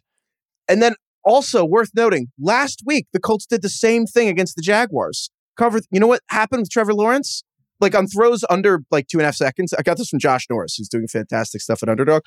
And 0.67 0.81
then 0.81 0.95
also 1.23 1.63
worth 1.63 1.91
noting, 1.95 2.27
last 2.39 2.81
week 2.85 3.07
the 3.13 3.19
Colts 3.19 3.45
did 3.45 3.61
the 3.61 3.69
same 3.69 4.05
thing 4.05 4.27
against 4.27 4.55
the 4.55 4.61
Jaguars. 4.61 5.29
Covered. 5.55 5.83
You 5.91 5.99
know 5.99 6.07
what 6.07 6.21
happened 6.29 6.61
with 6.61 6.71
Trevor 6.71 6.93
Lawrence? 6.93 7.43
Like 7.79 7.95
on 7.95 8.07
throws 8.07 8.43
under 8.49 8.81
like 8.91 9.07
two 9.07 9.17
and 9.19 9.23
a 9.23 9.25
half 9.25 9.35
seconds. 9.35 9.73
I 9.73 9.83
got 9.83 9.97
this 9.97 10.09
from 10.09 10.19
Josh 10.19 10.47
Norris, 10.49 10.75
who's 10.75 10.89
doing 10.89 11.07
fantastic 11.07 11.61
stuff 11.61 11.83
at 11.83 11.89
Underdog. 11.89 12.23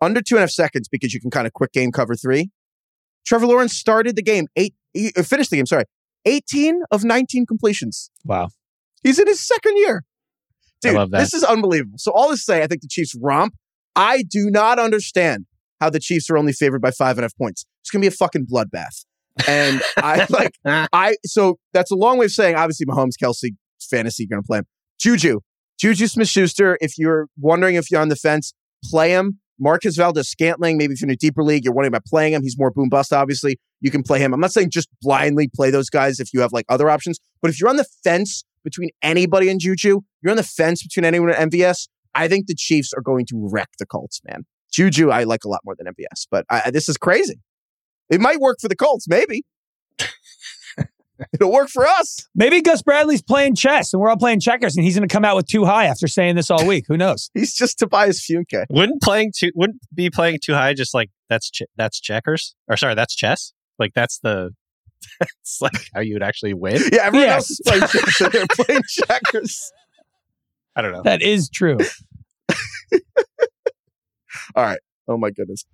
Under 0.00 0.20
two 0.20 0.36
and 0.36 0.40
a 0.40 0.42
half 0.42 0.50
seconds 0.50 0.88
because 0.88 1.12
you 1.12 1.20
can 1.20 1.30
kind 1.30 1.46
of 1.46 1.52
quick 1.52 1.72
game 1.72 1.90
cover 1.90 2.14
three. 2.14 2.50
Trevor 3.26 3.46
Lawrence 3.46 3.72
started 3.76 4.16
the 4.16 4.22
game 4.22 4.46
eight. 4.54 4.74
He 4.92 5.12
uh, 5.16 5.22
finished 5.22 5.50
the 5.50 5.56
game. 5.56 5.66
Sorry, 5.66 5.84
eighteen 6.24 6.82
of 6.90 7.04
nineteen 7.04 7.46
completions. 7.46 8.10
Wow. 8.24 8.48
He's 9.02 9.18
in 9.18 9.26
his 9.26 9.40
second 9.40 9.76
year. 9.78 10.04
I 10.84 10.88
Dude, 10.88 10.96
love 10.96 11.10
that. 11.10 11.18
this 11.18 11.34
is 11.34 11.44
unbelievable. 11.44 11.98
So 11.98 12.12
all 12.12 12.30
this 12.30 12.40
to 12.40 12.44
say, 12.44 12.62
I 12.62 12.66
think 12.66 12.82
the 12.82 12.88
Chiefs 12.88 13.14
romp. 13.20 13.54
I 13.94 14.22
do 14.22 14.48
not 14.50 14.78
understand 14.78 15.46
how 15.80 15.90
the 15.90 16.00
Chiefs 16.00 16.30
are 16.30 16.38
only 16.38 16.52
favored 16.52 16.80
by 16.80 16.90
five 16.90 17.18
and 17.18 17.20
a 17.20 17.24
half 17.24 17.36
points. 17.36 17.64
It's 17.82 17.90
gonna 17.90 18.00
be 18.00 18.06
a 18.06 18.10
fucking 18.10 18.46
bloodbath. 18.46 19.04
And 19.46 19.82
I 19.98 20.26
like 20.30 20.52
I 20.64 21.16
so 21.24 21.58
that's 21.72 21.90
a 21.90 21.96
long 21.96 22.18
way 22.18 22.26
of 22.26 22.32
saying 22.32 22.56
obviously 22.56 22.86
Mahomes, 22.86 23.12
Kelce, 23.22 23.50
fantasy 23.80 24.24
you're 24.24 24.36
gonna 24.36 24.42
play 24.42 24.58
him. 24.58 24.66
Juju. 24.98 25.40
Juju 25.78 26.06
Smith 26.06 26.28
Schuster, 26.28 26.78
if 26.80 26.96
you're 26.96 27.26
wondering 27.40 27.74
if 27.74 27.90
you're 27.90 28.00
on 28.00 28.08
the 28.08 28.16
fence, 28.16 28.54
play 28.84 29.10
him. 29.10 29.40
Marcus 29.58 29.96
Valdes 29.96 30.28
Scantling, 30.28 30.76
maybe 30.76 30.92
if 30.94 31.00
you're 31.00 31.08
in 31.08 31.12
a 31.12 31.16
deeper 31.16 31.42
league, 31.42 31.64
you're 31.64 31.74
wondering 31.74 31.90
about 31.90 32.04
playing 32.04 32.32
him. 32.32 32.42
He's 32.42 32.58
more 32.58 32.70
boom 32.70 32.88
bust, 32.88 33.12
obviously. 33.12 33.58
You 33.80 33.90
can 33.90 34.02
play 34.02 34.18
him. 34.18 34.32
I'm 34.32 34.40
not 34.40 34.52
saying 34.52 34.70
just 34.70 34.88
blindly 35.02 35.48
play 35.54 35.70
those 35.70 35.90
guys 35.90 36.20
if 36.20 36.32
you 36.32 36.40
have 36.40 36.52
like 36.52 36.64
other 36.68 36.88
options, 36.88 37.18
but 37.40 37.50
if 37.50 37.60
you're 37.60 37.68
on 37.68 37.76
the 37.76 37.86
fence 38.04 38.44
between 38.64 38.90
anybody 39.02 39.48
and 39.48 39.60
Juju. 39.60 40.00
You're 40.22 40.30
on 40.30 40.36
the 40.36 40.42
fence 40.42 40.82
between 40.82 41.04
anyone 41.04 41.30
and 41.30 41.50
MVS. 41.50 41.88
I 42.14 42.28
think 42.28 42.46
the 42.46 42.54
Chiefs 42.54 42.92
are 42.92 43.00
going 43.00 43.26
to 43.26 43.48
wreck 43.50 43.70
the 43.78 43.86
Colts, 43.86 44.20
man. 44.24 44.44
Juju, 44.72 45.10
I 45.10 45.24
like 45.24 45.44
a 45.44 45.48
lot 45.48 45.60
more 45.64 45.74
than 45.76 45.86
MVS, 45.86 46.26
but 46.30 46.46
I, 46.50 46.70
this 46.70 46.88
is 46.88 46.96
crazy. 46.96 47.40
It 48.10 48.20
might 48.20 48.40
work 48.40 48.58
for 48.60 48.68
the 48.68 48.76
Colts, 48.76 49.06
maybe. 49.08 49.44
It'll 51.32 51.52
work 51.52 51.68
for 51.68 51.86
us. 51.86 52.28
Maybe 52.34 52.60
Gus 52.60 52.82
Bradley's 52.82 53.22
playing 53.22 53.54
chess 53.54 53.92
and 53.92 54.00
we're 54.00 54.10
all 54.10 54.16
playing 54.16 54.40
checkers 54.40 54.76
and 54.76 54.84
he's 54.84 54.96
going 54.96 55.08
to 55.08 55.12
come 55.12 55.24
out 55.24 55.36
with 55.36 55.46
two 55.46 55.64
high 55.64 55.86
after 55.86 56.08
saying 56.08 56.36
this 56.36 56.50
all 56.50 56.66
week. 56.66 56.84
Who 56.88 56.96
knows? 56.96 57.30
he's 57.34 57.54
just 57.54 57.78
Tobias 57.78 58.26
Funke. 58.26 58.64
Wouldn't 58.70 59.02
playing 59.02 59.32
too 59.36 59.50
wouldn't 59.54 59.80
be 59.94 60.10
playing 60.10 60.38
two 60.42 60.54
high 60.54 60.74
just 60.74 60.94
like 60.94 61.10
that's 61.28 61.50
ch- 61.50 61.62
that's 61.76 62.00
checkers 62.00 62.54
or 62.68 62.76
sorry 62.76 62.94
that's 62.94 63.14
chess 63.14 63.52
like 63.78 63.92
that's 63.94 64.18
the 64.18 64.50
that's 65.20 65.60
like 65.60 65.88
how 65.94 66.00
you 66.00 66.14
would 66.14 66.22
actually 66.22 66.54
win. 66.54 66.80
Yeah, 66.92 67.02
everyone 67.04 67.28
Yes. 67.28 67.34
else 67.36 67.50
is 67.50 67.60
playing 67.66 67.82
chess 67.88 68.20
and 68.20 68.32
they're 68.32 68.46
playing 68.50 68.82
checkers. 68.88 69.72
I 70.76 70.82
don't 70.82 70.92
know. 70.92 71.02
That 71.02 71.22
is 71.22 71.48
true. 71.48 71.78
All 74.54 74.64
right. 74.64 74.78
Oh 75.08 75.16
my 75.18 75.30
goodness. 75.30 75.64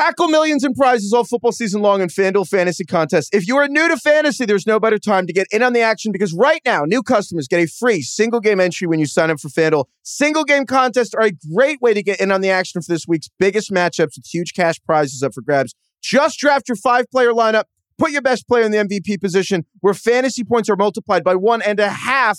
Tackle 0.00 0.28
millions 0.28 0.64
in 0.64 0.72
prizes 0.72 1.12
all 1.12 1.24
football 1.24 1.52
season 1.52 1.82
long 1.82 2.00
in 2.00 2.08
FanDuel 2.08 2.48
Fantasy 2.48 2.86
Contest. 2.86 3.34
If 3.34 3.46
you 3.46 3.58
are 3.58 3.68
new 3.68 3.86
to 3.86 3.98
fantasy, 3.98 4.46
there's 4.46 4.66
no 4.66 4.80
better 4.80 4.98
time 4.98 5.26
to 5.26 5.32
get 5.34 5.46
in 5.50 5.62
on 5.62 5.74
the 5.74 5.82
action 5.82 6.10
because 6.10 6.32
right 6.32 6.62
now, 6.64 6.84
new 6.86 7.02
customers 7.02 7.46
get 7.46 7.60
a 7.60 7.66
free 7.66 8.00
single 8.00 8.40
game 8.40 8.60
entry 8.60 8.86
when 8.86 8.98
you 8.98 9.04
sign 9.04 9.30
up 9.30 9.40
for 9.40 9.50
FanDuel. 9.50 9.84
Single 10.02 10.44
game 10.44 10.64
contests 10.64 11.12
are 11.12 11.24
a 11.24 11.32
great 11.54 11.82
way 11.82 11.92
to 11.92 12.02
get 12.02 12.18
in 12.18 12.32
on 12.32 12.40
the 12.40 12.48
action 12.48 12.80
for 12.80 12.90
this 12.90 13.06
week's 13.06 13.28
biggest 13.38 13.70
matchups 13.70 14.16
with 14.16 14.24
huge 14.24 14.54
cash 14.54 14.80
prizes 14.86 15.22
up 15.22 15.34
for 15.34 15.42
grabs. 15.42 15.74
Just 16.02 16.38
draft 16.38 16.66
your 16.66 16.76
five 16.76 17.04
player 17.10 17.32
lineup, 17.32 17.64
put 17.98 18.10
your 18.10 18.22
best 18.22 18.48
player 18.48 18.64
in 18.64 18.72
the 18.72 18.78
MVP 18.78 19.20
position 19.20 19.66
where 19.80 19.92
fantasy 19.92 20.44
points 20.44 20.70
are 20.70 20.76
multiplied 20.76 21.24
by 21.24 21.34
one 21.34 21.60
and 21.60 21.78
a 21.78 21.90
half. 21.90 22.38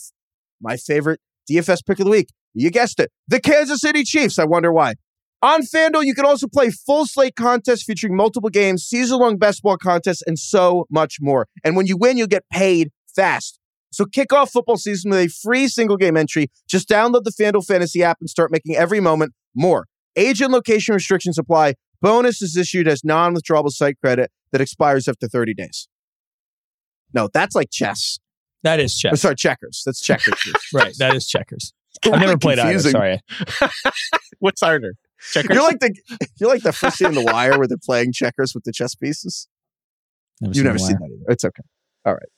My 0.60 0.78
favorite 0.78 1.20
DFS 1.48 1.86
pick 1.86 2.00
of 2.00 2.06
the 2.06 2.12
week. 2.12 2.30
You 2.56 2.72
guessed 2.72 3.00
it. 3.00 3.12
The 3.28 3.40
Kansas 3.40 3.82
City 3.82 4.04
Chiefs. 4.04 4.40
I 4.40 4.46
wonder 4.46 4.74
why. 4.74 4.96
On 5.44 5.62
FanDuel, 5.64 6.06
you 6.06 6.14
can 6.14 6.26
also 6.26 6.48
play 6.48 6.70
full 6.70 7.06
slate 7.08 7.36
contests 7.36 7.84
featuring 7.84 8.16
multiple 8.16 8.50
games, 8.50 8.84
season 8.84 9.18
long 9.20 9.38
best 9.38 9.64
ball 9.64 9.78
contests, 9.78 10.22
and 10.28 10.38
so 10.38 10.86
much 10.92 11.18
more. 11.20 11.48
And 11.64 11.76
when 11.76 11.88
you 11.88 11.98
win, 11.98 12.18
you'll 12.18 12.28
get 12.28 12.44
paid 12.52 12.92
fast. 13.16 13.58
So 13.92 14.06
kick 14.06 14.32
off 14.32 14.52
football 14.52 14.78
season 14.78 15.10
with 15.12 15.20
a 15.20 15.28
free 15.28 15.68
single 15.68 15.98
game 15.98 16.16
entry. 16.16 16.50
Just 16.70 16.88
download 16.88 17.24
the 17.24 17.32
FanDuel 17.32 17.66
Fantasy 17.66 18.04
app 18.04 18.18
and 18.22 18.30
start 18.30 18.52
making 18.52 18.76
every 18.76 19.00
moment 19.00 19.34
more. 19.56 19.88
Age 20.16 20.42
and 20.42 20.54
location 20.54 20.94
restrictions 20.94 21.38
apply. 21.38 21.74
Bonus 22.02 22.42
is 22.42 22.56
issued 22.56 22.88
as 22.88 23.04
non 23.04 23.36
withdrawable 23.36 23.72
site 23.72 23.98
credit 24.00 24.32
that 24.52 24.62
expires 24.62 25.08
after 25.08 25.28
30 25.28 25.54
days. 25.56 25.88
No, 27.14 27.30
that's 27.34 27.56
like 27.56 27.70
chess. 27.72 28.20
That 28.64 28.80
is 28.80 28.94
Oh, 29.06 29.10
chess. 29.10 29.22
sorry, 29.22 29.36
checkers. 29.36 29.82
That's 29.86 30.00
checkers. 30.06 30.40
Right. 30.74 30.94
That 31.00 31.16
is 31.16 31.28
checkers. 31.28 31.74
I've 32.06 32.20
never 32.22 32.38
played 32.38 32.60
either. 32.60 32.92
Sorry. 32.92 33.20
What's 34.40 34.62
harder? 34.62 34.96
Checkers. 35.32 35.56
You're 35.56 35.64
like 35.64 35.80
the 35.80 35.96
you're 36.40 36.50
like 36.50 36.64
the 36.64 36.74
first 36.74 36.98
scene 36.98 37.10
in 37.10 37.14
The 37.16 37.24
Wire 37.24 37.58
where 37.58 37.68
they're 37.68 37.78
playing 37.84 38.14
checkers 38.14 38.54
with 38.54 38.64
the 38.64 38.72
chess 38.72 38.96
pieces. 38.96 39.48
You've 40.42 40.66
never 40.66 40.80
seen 40.80 40.98
that 41.00 41.06
either. 41.06 41.32
It's 41.32 41.46
okay. 41.46 41.62
All 42.06 42.14
right. 42.14 42.30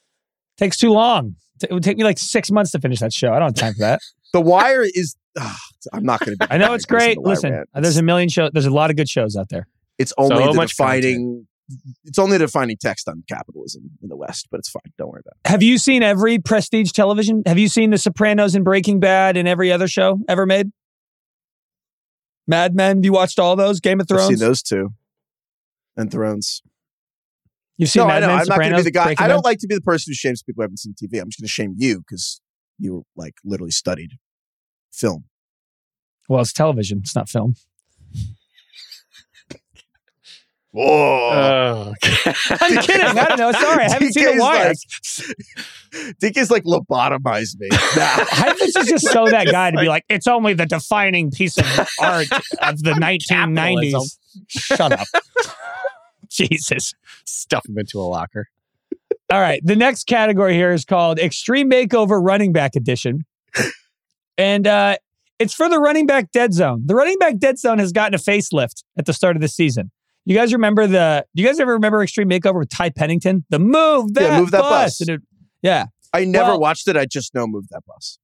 Takes 0.58 0.78
too 0.78 0.92
long. 0.92 1.36
It 1.62 1.72
would 1.72 1.84
take 1.84 1.98
me 1.98 2.04
like 2.04 2.20
six 2.20 2.52
months 2.52 2.72
to 2.72 2.80
finish 2.80 3.00
that 3.00 3.14
show. 3.14 3.30
I 3.32 3.40
don't 3.40 3.50
have 3.50 3.56
time 3.56 3.74
for 3.74 3.80
that. 3.80 4.02
The 4.34 4.42
Wire 4.42 4.82
is. 4.82 5.16
ah, 5.38 5.56
I'm 5.94 6.04
not 6.04 6.20
going 6.22 6.36
to. 6.36 6.48
Be. 6.48 6.52
I 6.56 6.58
know 6.58 6.74
it's 6.74 6.86
great. 6.86 7.20
Listen, 7.20 7.66
there's 7.76 7.98
a 7.98 8.02
million 8.02 8.30
shows. 8.30 8.50
There's 8.52 8.66
a 8.66 8.72
lot 8.72 8.90
of 8.90 8.96
good 8.96 9.08
shows 9.08 9.36
out 9.36 9.50
there. 9.50 9.68
It's 10.00 10.12
only 10.18 10.38
So 10.44 10.52
the 10.54 10.54
much 10.56 10.70
defining. 10.72 11.46
It's 12.04 12.18
only 12.18 12.40
the 12.40 12.46
defining 12.46 12.78
text 12.82 13.08
on 13.08 13.24
capitalism 13.30 13.92
in 14.02 14.10
the 14.10 14.18
West, 14.18 14.48
but 14.50 14.58
it's 14.58 14.70
fine. 14.70 14.82
Don't 14.98 15.10
worry 15.12 15.22
about 15.24 15.36
it. 15.46 15.50
Have 15.52 15.62
you 15.62 15.78
seen 15.78 16.02
every 16.02 16.40
prestige 16.40 16.92
television? 16.94 17.44
Have 17.46 17.60
you 17.60 17.68
seen 17.70 17.92
The 17.92 18.00
Sopranos 18.00 18.56
and 18.56 18.66
Breaking 18.66 19.00
Bad 19.00 19.38
and 19.38 19.48
every 19.48 19.72
other 19.72 19.88
show 19.88 20.18
ever 20.28 20.48
made? 20.48 20.72
Mad 22.48 22.76
Men. 22.76 22.98
Have 22.98 23.06
you 23.06 23.14
watched 23.14 23.40
all 23.40 23.56
those? 23.56 23.80
Game 23.80 24.00
of 24.00 24.08
Thrones. 24.08 24.24
I've 24.24 24.38
seen 24.38 24.48
those 24.48 24.62
two, 24.62 24.94
and 25.96 26.12
Thrones. 26.12 26.62
You've 27.78 27.90
seen 27.90 28.02
no, 28.02 28.10
I 28.10 28.20
Mad 28.20 28.20
know. 28.22 28.28
Men. 28.28 28.40
I'm 28.40 28.46
not 28.48 28.60
going 28.60 28.72
to 28.72 28.78
be 28.78 28.82
the 28.84 28.92
guy. 28.92 29.04
Breaking 29.06 29.24
I 29.24 29.28
don't 29.28 29.38
Bad? 29.38 29.46
like 29.46 29.60
to 29.60 29.68
be 29.68 29.76
the 29.76 29.82
person 29.82 30.12
who 30.12 30.16
shames 30.16 30.44
people 30.44 30.62
who 30.62 30.64
haven't 30.64 30.78
seen 30.78 30.94
TV. 30.94 31.22
I'm 31.22 31.30
just 31.30 31.40
going 31.40 31.46
to 31.46 31.48
shame 31.48 31.76
you 31.78 32.00
because 32.00 32.42
you 32.78 33.06
like 33.16 33.36
literally 33.44 33.72
studied 33.72 34.12
film. 34.92 35.26
Well, 36.30 36.42
it's 36.42 36.54
television. 36.54 37.00
It's 37.00 37.16
not 37.16 37.30
film. 37.30 37.56
Whoa. 40.74 41.94
Oh, 41.94 41.94
I'm 42.50 42.78
kidding. 42.82 43.06
I 43.06 43.26
don't 43.28 43.38
know. 43.38 43.52
Sorry, 43.52 43.86
I 43.86 43.92
haven't 43.92 44.12
seen 44.14 44.26
The 44.26 44.32
DK's 44.32 44.42
Wire. 44.42 44.68
Like, 44.70 46.18
DK's 46.18 46.50
like 46.52 46.64
lobotomized 46.64 47.60
me. 47.60 47.68
Nah. 47.70 47.78
I 47.96 48.56
think 48.58 48.76
he's 48.76 48.90
just 48.90 49.08
so 49.08 49.28
that 49.28 49.48
guy 49.52 49.70
to 49.70 49.78
be 49.78 49.88
like, 49.88 50.04
it's 50.10 50.26
only 50.26 50.56
the 50.56 50.66
defining 50.66 51.30
piece 51.30 51.60
of 51.60 51.66
art 52.02 52.28
of 52.32 52.82
the 52.82 52.94
1990s. 52.94 54.18
Shut 54.48 54.94
up. 54.94 55.08
Jesus. 56.28 56.96
Stuff 57.24 57.70
him 57.70 57.78
into 57.78 58.00
a 58.00 58.02
locker. 58.02 58.48
All 59.32 59.40
right. 59.40 59.62
The 59.64 59.76
next 59.76 60.08
category 60.08 60.56
here 60.56 60.74
is 60.74 60.86
called 60.86 61.20
Extreme 61.20 61.70
Makeover 61.70 62.20
Running 62.20 62.52
Back 62.52 62.76
Edition. 62.76 63.26
And 64.40 64.66
uh, 64.66 64.98
it's 65.38 65.54
for 65.54 65.70
the 65.70 65.78
running 65.78 66.08
back 66.08 66.32
dead 66.32 66.52
zone. 66.52 66.82
The 66.88 66.96
running 66.96 67.20
back 67.20 67.38
dead 67.38 67.60
zone 67.60 67.78
has 67.78 67.92
gotten 67.92 68.16
a 68.16 68.18
facelift 68.18 68.84
at 68.98 69.06
the 69.06 69.14
start 69.14 69.36
of 69.36 69.44
the 69.44 69.48
season. 69.48 69.92
You 70.26 70.36
guys 70.36 70.54
remember 70.54 70.88
the, 70.88 71.26
do 71.36 71.42
you 71.44 71.48
guys 71.50 71.60
ever 71.60 71.74
remember 71.74 72.02
Extreme 72.02 72.30
Makeover 72.30 72.60
with 72.60 72.70
Ty 72.70 72.92
Pennington? 72.92 73.46
The 73.50 73.60
move 73.60 74.14
that, 74.14 74.22
Yeah, 74.24 74.40
Move 74.40 74.52
That 74.52 74.62
bus. 74.62 75.00
Bus. 75.00 75.02
And 75.02 75.10
it- 75.10 75.22
yeah. 75.62 75.86
I 76.14 76.26
never 76.26 76.52
Well- 76.52 76.60
watched 76.62 76.88
it. 76.88 76.96
I 76.96 77.06
just 77.06 77.34
know 77.36 77.46
move 77.48 77.68
that 77.72 77.82
bus. 77.86 78.20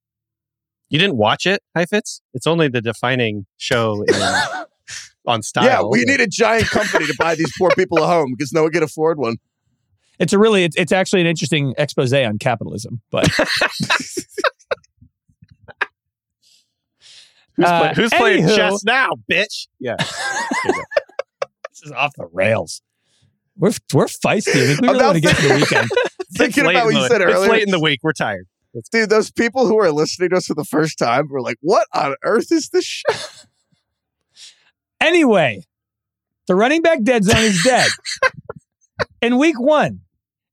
You 0.89 0.97
didn't 0.97 1.17
watch 1.17 1.45
it, 1.45 1.61
Heifetz? 1.75 2.21
It's 2.33 2.47
only 2.47 2.67
the 2.67 2.81
defining 2.81 3.45
show 3.57 4.03
in, 4.07 4.15
on 5.27 5.43
style. 5.43 5.65
yeah, 5.65 5.81
we 5.83 6.03
need 6.05 6.19
a 6.21 6.25
giant 6.27 6.67
company 6.67 7.05
to 7.05 7.13
buy 7.19 7.35
these 7.35 7.51
poor 7.59 7.69
people 7.71 7.99
a 8.01 8.07
home 8.07 8.33
because 8.35 8.51
no 8.53 8.63
one 8.63 8.71
can 8.71 8.81
afford 8.81 9.19
one. 9.19 9.35
It's 10.19 10.33
a 10.33 10.39
really, 10.39 10.63
it's, 10.63 10.75
it's 10.77 10.91
actually 10.91 11.21
an 11.21 11.27
interesting 11.27 11.73
expose 11.77 12.11
on 12.13 12.39
capitalism. 12.39 13.01
But 13.11 13.27
Who's, 17.55 17.65
Uh, 17.67 17.79
play- 17.79 17.93
who's 17.95 18.09
playing 18.13 18.43
anywho- 18.45 18.55
chess 18.55 18.83
now, 18.85 19.09
bitch? 19.29 19.67
Yeah. 19.79 19.97
this 21.81 21.87
is 21.87 21.91
off 21.91 22.13
the 22.15 22.27
rails. 22.31 22.81
We're, 23.57 23.71
we're 23.93 24.05
feisty. 24.05 24.49
I 24.49 24.75
think 24.75 24.81
we 24.81 24.87
really 24.87 24.99
About 24.99 25.05
want 25.05 25.15
to 25.15 25.21
get 25.21 25.35
to 25.35 25.47
the 25.47 25.55
weekend. 25.55 25.89
Thinking 26.37 26.65
about 26.65 26.85
what 26.85 26.93
you 26.95 27.07
said 27.07 27.21
It's 27.21 27.33
earlier. 27.33 27.51
late 27.51 27.63
in 27.63 27.71
the 27.71 27.79
week. 27.79 27.99
We're 28.03 28.13
tired. 28.13 28.47
Dude, 28.91 29.09
those 29.09 29.31
people 29.31 29.67
who 29.67 29.79
are 29.79 29.91
listening 29.91 30.29
to 30.29 30.37
us 30.37 30.45
for 30.45 30.53
the 30.53 30.63
first 30.63 30.97
time 30.99 31.27
were 31.29 31.41
like, 31.41 31.57
what 31.61 31.87
on 31.93 32.15
earth 32.23 32.51
is 32.51 32.69
this 32.69 32.85
shit? 32.85 33.45
Anyway, 35.01 35.63
the 36.47 36.55
running 36.55 36.81
back 36.81 37.01
dead 37.03 37.23
zone 37.23 37.37
is 37.37 37.63
dead. 37.63 37.87
In 39.21 39.37
week 39.37 39.57
one, 39.59 40.01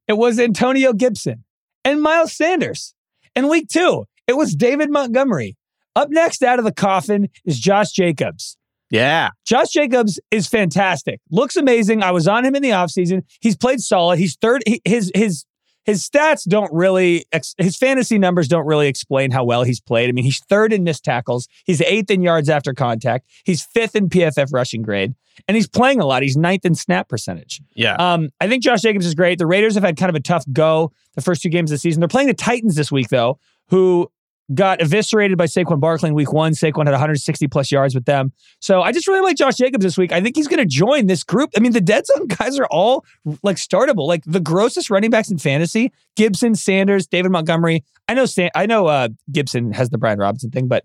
it 0.07 0.13
was 0.13 0.39
Antonio 0.39 0.93
Gibson 0.93 1.43
and 1.85 2.01
Miles 2.01 2.33
Sanders. 2.33 2.95
In 3.35 3.49
week 3.49 3.67
two, 3.69 4.05
it 4.29 4.37
was 4.37 4.55
David 4.55 4.89
Montgomery. 4.89 5.57
Up 5.97 6.11
next 6.11 6.45
out 6.45 6.59
of 6.61 6.65
the 6.65 6.73
coffin 6.73 7.29
is 7.45 7.59
Josh 7.59 7.91
Jacobs. 7.91 8.57
Yeah. 8.91 9.31
Josh 9.47 9.71
Jacobs 9.71 10.21
is 10.31 10.47
fantastic. 10.47 11.21
Looks 11.31 11.57
amazing. 11.57 12.03
I 12.03 12.11
was 12.13 12.29
on 12.29 12.45
him 12.45 12.55
in 12.55 12.63
the 12.63 12.71
offseason. 12.71 13.23
He's 13.41 13.57
played 13.57 13.81
solid. 13.81 14.19
He's 14.19 14.37
third. 14.37 14.63
he- 14.67 14.81
his 14.85 15.11
his 15.15 15.45
his 15.85 16.09
stats 16.09 16.43
don't 16.49 16.73
really 16.73 17.25
ex- 17.33 17.55
his 17.59 17.77
fantasy 17.77 18.19
numbers 18.19 18.49
don't 18.49 18.67
really 18.67 18.89
explain 18.89 19.31
how 19.31 19.45
well 19.45 19.63
he's 19.63 19.81
played. 19.81 20.09
I 20.09 20.13
mean, 20.13 20.25
he's 20.25 20.41
third 20.49 20.73
in 20.73 20.83
missed 20.85 21.05
tackles. 21.05 21.47
He's 21.65 21.81
eighth 21.83 22.11
in 22.11 22.23
yards 22.23 22.49
after 22.49 22.75
contact. 22.75 23.29
He's 23.45 23.63
fifth 23.65 23.95
in 23.95 24.09
PFF 24.09 24.53
rushing 24.53 24.83
grade, 24.83 25.15
and 25.47 25.55
he's 25.57 25.69
playing 25.69 26.01
a 26.01 26.07
lot. 26.07 26.23
He's 26.23 26.37
ninth 26.37 26.65
in 26.65 26.75
snap 26.75 27.09
percentage. 27.09 27.61
Yeah. 27.77 27.95
Um, 28.01 28.31
I 28.41 28.49
think 28.49 28.65
Josh 28.65 28.81
Jacobs 28.83 29.07
is 29.07 29.15
great. 29.15 29.39
The 29.39 29.47
Raiders 29.47 29.75
have 29.75 29.85
had 29.85 29.97
kind 29.97 30.11
of 30.11 30.17
a 30.17 30.21
tough 30.21 30.45
go 30.53 30.91
the 31.15 31.23
first 31.23 31.43
two 31.43 31.51
games 31.51 31.71
of 31.71 31.75
the 31.77 31.79
season. 31.79 32.01
They're 32.01 32.09
playing 32.09 32.29
the 32.29 32.35
Titans 32.35 32.75
this 32.75 32.91
week, 32.91 33.09
though, 33.09 33.39
who 33.69 34.11
got 34.55 34.81
eviscerated 34.81 35.37
by 35.37 35.47
Saquon 35.47 35.81
Barkley 35.81 36.09
in 36.09 36.15
week 36.15 36.33
one. 36.33 36.53
Saquon 36.53 36.85
had 36.85 36.93
160 36.93 37.49
plus 37.49 37.73
yards 37.73 37.95
with 37.95 38.05
them. 38.05 38.33
So 38.61 38.83
I 38.83 38.93
just 38.93 39.09
really 39.09 39.21
like 39.21 39.37
Josh 39.37 39.57
Jacobs 39.57 39.85
this 39.85 39.99
week. 39.99 40.13
I 40.13 40.21
think 40.21 40.37
he's 40.37 40.49
going 40.49 40.61
to 40.61 40.67
join 40.67 41.07
this 41.07 41.25
group. 41.25 41.51
I 41.57 41.61
mean, 41.61 41.73
the 41.73 41.81
dead 41.81 42.07
zone 42.07 42.27
guys 42.39 42.59
are 42.59 42.67
all 42.71 43.05
like 43.43 43.57
startable. 43.57 44.07
Like 44.07 44.23
the 44.25 44.41
grossest 44.41 44.91
running 44.91 45.11
backs 45.11 45.31
in 45.31 45.39
fantasy: 45.39 45.93
Gibson, 46.17 46.55
Sanders, 46.55 47.07
David 47.07 47.33
Montgomery. 47.33 47.85
I 48.09 48.15
know. 48.15 48.27
San- 48.27 48.51
I 48.55 48.67
know. 48.67 48.87
Uh, 48.87 49.09
Gibson 49.33 49.73
has 49.73 49.91
the 49.91 49.99
Brian 49.99 50.19
Robinson 50.19 50.51
thing, 50.51 50.69
but 50.69 50.85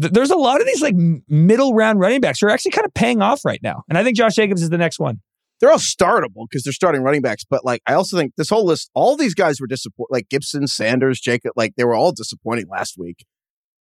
th- 0.00 0.12
there's 0.12 0.30
a 0.30 0.36
lot 0.36 0.60
of 0.60 0.66
these 0.66 0.82
like 0.82 0.94
middle 0.94 1.74
round 1.74 2.00
running 2.00 2.20
backs 2.20 2.40
who 2.40 2.46
are 2.46 2.50
actually 2.50 2.72
kind 2.72 2.86
of 2.86 2.94
paying 2.94 3.22
off 3.22 3.44
right 3.44 3.60
now. 3.62 3.82
And 3.88 3.98
I 3.98 4.04
think 4.04 4.16
Josh 4.16 4.34
Jacobs 4.34 4.62
is 4.62 4.70
the 4.70 4.78
next 4.78 4.98
one. 4.98 5.20
They're 5.60 5.70
all 5.70 5.78
startable 5.78 6.46
because 6.48 6.62
they're 6.64 6.72
starting 6.72 7.02
running 7.02 7.22
backs. 7.22 7.44
But 7.44 7.64
like, 7.64 7.82
I 7.86 7.94
also 7.94 8.16
think 8.16 8.34
this 8.36 8.48
whole 8.48 8.64
list, 8.64 8.90
all 8.94 9.16
these 9.16 9.34
guys 9.34 9.60
were 9.60 9.66
disappointing. 9.66 10.08
Like 10.10 10.28
Gibson, 10.28 10.66
Sanders, 10.66 11.20
Jacob, 11.20 11.52
like 11.56 11.74
they 11.76 11.84
were 11.84 11.94
all 11.94 12.12
disappointing 12.12 12.66
last 12.68 12.96
week. 12.98 13.24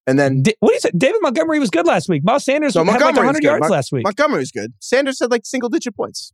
And 0.06 0.18
then 0.18 0.44
what 0.60 0.70
do 0.70 0.74
you 0.74 0.80
say? 0.80 0.92
David 0.98 1.20
Montgomery 1.22 1.60
was 1.60 1.70
good 1.70 1.86
last 1.86 2.10
week. 2.10 2.24
Miles 2.24 2.44
Sanders 2.44 2.74
So 2.74 2.84
had 2.84 2.88
like 2.88 3.00
Montgomery 3.00 3.28
was 3.28 3.36
100 3.36 3.44
yards 3.44 3.62
Mon- 3.62 3.70
last 3.70 3.92
week. 3.92 4.04
Montgomery 4.04 4.40
was 4.40 4.52
good. 4.52 4.74
Sanders 4.80 5.20
had 5.20 5.32
like 5.32 5.46
single 5.46 5.70
digit 5.70 5.96
points. 5.96 6.34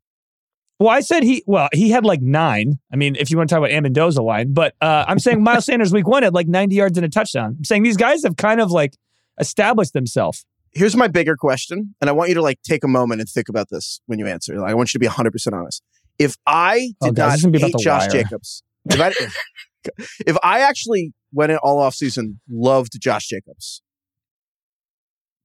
Well, 0.80 0.90
I 0.90 1.00
said 1.02 1.24
he. 1.24 1.44
Well, 1.46 1.70
he 1.74 1.90
had 1.90 2.06
like 2.06 2.22
nine. 2.22 2.80
I 2.92 2.96
mean, 2.96 3.16
if 3.16 3.30
you 3.32 3.38
want 3.38 3.50
to 3.50 3.56
talk 3.56 3.60
about 3.60 3.72
Amendoza 3.72 4.24
line, 4.24 4.54
but 4.54 4.76
uh, 4.82 5.06
I'm 5.08 5.20
saying 5.20 5.42
Miles 5.44 5.66
Sanders 5.68 5.94
week 5.94 6.08
one 6.08 6.24
had 6.24 6.34
like 6.34 6.48
90 6.48 6.76
yards 6.76 6.98
and 6.98 7.06
a 7.06 7.10
touchdown. 7.10 7.56
I'm 7.58 7.64
saying 7.64 7.84
these 7.84 7.98
guys 7.98 8.24
have 8.24 8.36
kind 8.36 8.60
of 8.60 8.72
like 8.72 8.96
established 9.40 9.94
themselves. 9.94 10.46
Here's 10.76 10.96
my 10.96 11.08
bigger 11.08 11.38
question, 11.38 11.96
and 12.02 12.10
I 12.10 12.14
want 12.14 12.30
you 12.30 12.36
to 12.36 12.42
like 12.42 12.62
take 12.62 12.84
a 12.84 12.88
moment 12.88 13.22
and 13.22 13.30
think 13.30 13.48
about 13.50 13.70
this 13.70 14.02
when 14.08 14.20
you 14.20 14.28
answer. 14.28 14.60
Like, 14.60 14.72
I 14.72 14.74
want 14.74 14.90
you 14.90 14.98
to 14.98 15.00
be 15.00 15.08
100 15.08 15.32
percent 15.32 15.56
honest. 15.56 15.82
If 16.20 16.36
I 16.46 16.92
Oh, 17.02 17.08
did 17.08 17.16
guys, 17.16 17.46
not 17.46 17.56
hate 17.62 17.76
Josh 17.80 18.08
wire. 18.08 18.24
Jacobs, 18.24 18.62
if 18.90 19.00
I, 19.00 19.14
if 20.28 20.38
I 20.44 20.60
actually 20.60 21.14
went 21.34 21.52
in 21.54 21.58
all 21.60 21.80
off 21.80 21.96
season 21.96 22.40
loved 22.50 23.00
Josh 23.02 23.28
Jacobs, 23.28 23.82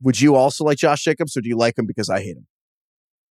would 0.02 0.20
you 0.20 0.34
also 0.34 0.64
like 0.64 0.78
Josh 0.78 1.04
Jacobs, 1.04 1.36
or 1.36 1.40
do 1.40 1.48
you 1.48 1.56
like 1.56 1.78
him 1.78 1.86
because 1.86 2.10
I 2.10 2.20
hate 2.20 2.36
him? 2.36 2.46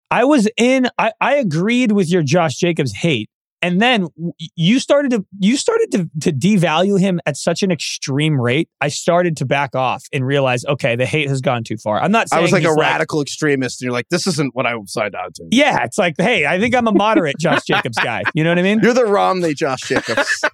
I 0.09 0.23
was 0.23 0.49
in. 0.57 0.87
I, 0.97 1.11
I 1.19 1.35
agreed 1.35 1.91
with 1.91 2.09
your 2.09 2.23
Josh 2.23 2.55
Jacobs 2.55 2.93
hate, 2.93 3.29
and 3.61 3.81
then 3.81 4.07
you 4.55 4.79
started 4.79 5.11
to 5.11 5.25
you 5.39 5.57
started 5.57 5.91
to 5.91 6.09
to 6.21 6.31
devalue 6.31 6.99
him 6.99 7.19
at 7.25 7.37
such 7.37 7.63
an 7.63 7.71
extreme 7.71 8.39
rate. 8.39 8.69
I 8.81 8.87
started 8.87 9.37
to 9.37 9.45
back 9.45 9.75
off 9.75 10.03
and 10.13 10.25
realize, 10.25 10.65
okay, 10.65 10.95
the 10.95 11.05
hate 11.05 11.29
has 11.29 11.41
gone 11.41 11.63
too 11.63 11.77
far. 11.77 12.01
I'm 12.01 12.11
not 12.11 12.29
saying 12.29 12.39
I 12.39 12.41
was 12.41 12.51
like 12.51 12.63
a 12.63 12.69
he's 12.69 12.77
radical 12.77 13.21
extremist, 13.21 13.81
and 13.81 13.87
you're 13.87 13.93
like, 13.93 14.09
this 14.09 14.27
isn't 14.27 14.55
what 14.55 14.65
I 14.65 14.73
signed 14.85 15.15
on 15.15 15.31
to. 15.33 15.47
yeah, 15.51 15.83
it's 15.83 15.97
like, 15.97 16.15
hey, 16.17 16.45
I 16.45 16.59
think 16.59 16.75
I'm 16.75 16.87
a 16.87 16.93
moderate 16.93 17.37
Josh 17.39 17.63
Jacobs 17.65 17.97
guy. 17.97 18.23
You 18.33 18.43
know 18.43 18.51
what 18.51 18.59
I 18.59 18.63
mean? 18.63 18.79
You're 18.81 18.93
the 18.93 19.05
Romney 19.05 19.53
Josh 19.53 19.81
Jacobs. 19.81 20.43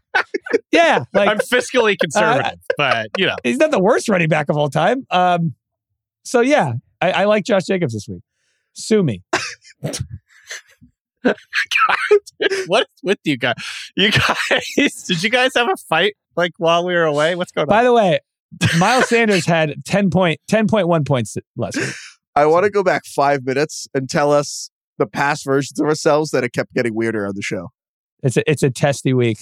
Yeah, 0.72 1.06
like 1.14 1.30
I'm 1.30 1.40
fiscally 1.40 1.98
conservative, 2.02 2.60
but 2.78 3.08
you 3.18 3.26
know, 3.26 3.36
he's 3.44 3.58
not 3.58 3.72
the 3.72 3.80
worst 3.80 4.10
running 4.10 4.28
back 4.28 4.50
of 4.50 4.58
all 4.58 4.70
time. 4.70 5.06
Um, 5.10 5.54
so 6.24 6.42
yeah, 6.42 6.74
I, 7.02 7.12
I 7.12 7.26
like 7.26 7.46
Josh 7.46 7.64
Jacobs 7.64 7.94
this 7.94 8.08
week. 8.10 8.22
Sue 8.74 9.02
me. 9.02 9.24
what's 12.68 13.04
with 13.04 13.20
you 13.24 13.38
guys? 13.38 13.56
You 13.96 14.12
guys, 14.12 15.04
did 15.08 15.24
you 15.24 15.30
guys 15.30 15.52
have 15.56 15.68
a 15.68 15.78
fight 15.90 16.16
like 16.36 16.52
while 16.58 16.86
we 16.86 16.94
were 16.94 17.04
away? 17.04 17.36
What's 17.36 17.52
going 17.52 17.64
on? 17.64 17.70
By 17.70 17.84
the 17.84 17.94
way, 17.94 18.20
Miles 18.78 19.10
Sanders 19.10 19.46
had 19.46 19.76
10 19.86 20.10
point, 20.10 20.40
10.1 20.50 21.08
points 21.08 21.38
last 21.56 21.78
week. 21.78 21.94
I 22.36 22.46
want 22.46 22.66
to 22.66 22.70
go 22.70 22.84
back 22.84 23.06
five 23.06 23.46
minutes 23.46 23.88
and 23.94 24.10
tell 24.10 24.32
us 24.32 24.70
the 24.98 25.06
past 25.06 25.46
versions 25.46 25.80
of 25.80 25.88
ourselves 25.88 26.32
that 26.32 26.44
it 26.44 26.54
kept 26.54 26.74
getting 26.74 26.94
weirder 26.94 27.26
on 27.26 27.34
the 27.36 27.42
show. 27.42 27.70
It's 28.24 28.38
a, 28.38 28.50
it's 28.50 28.64
a 28.64 28.70
testy 28.70 29.14
week. 29.14 29.40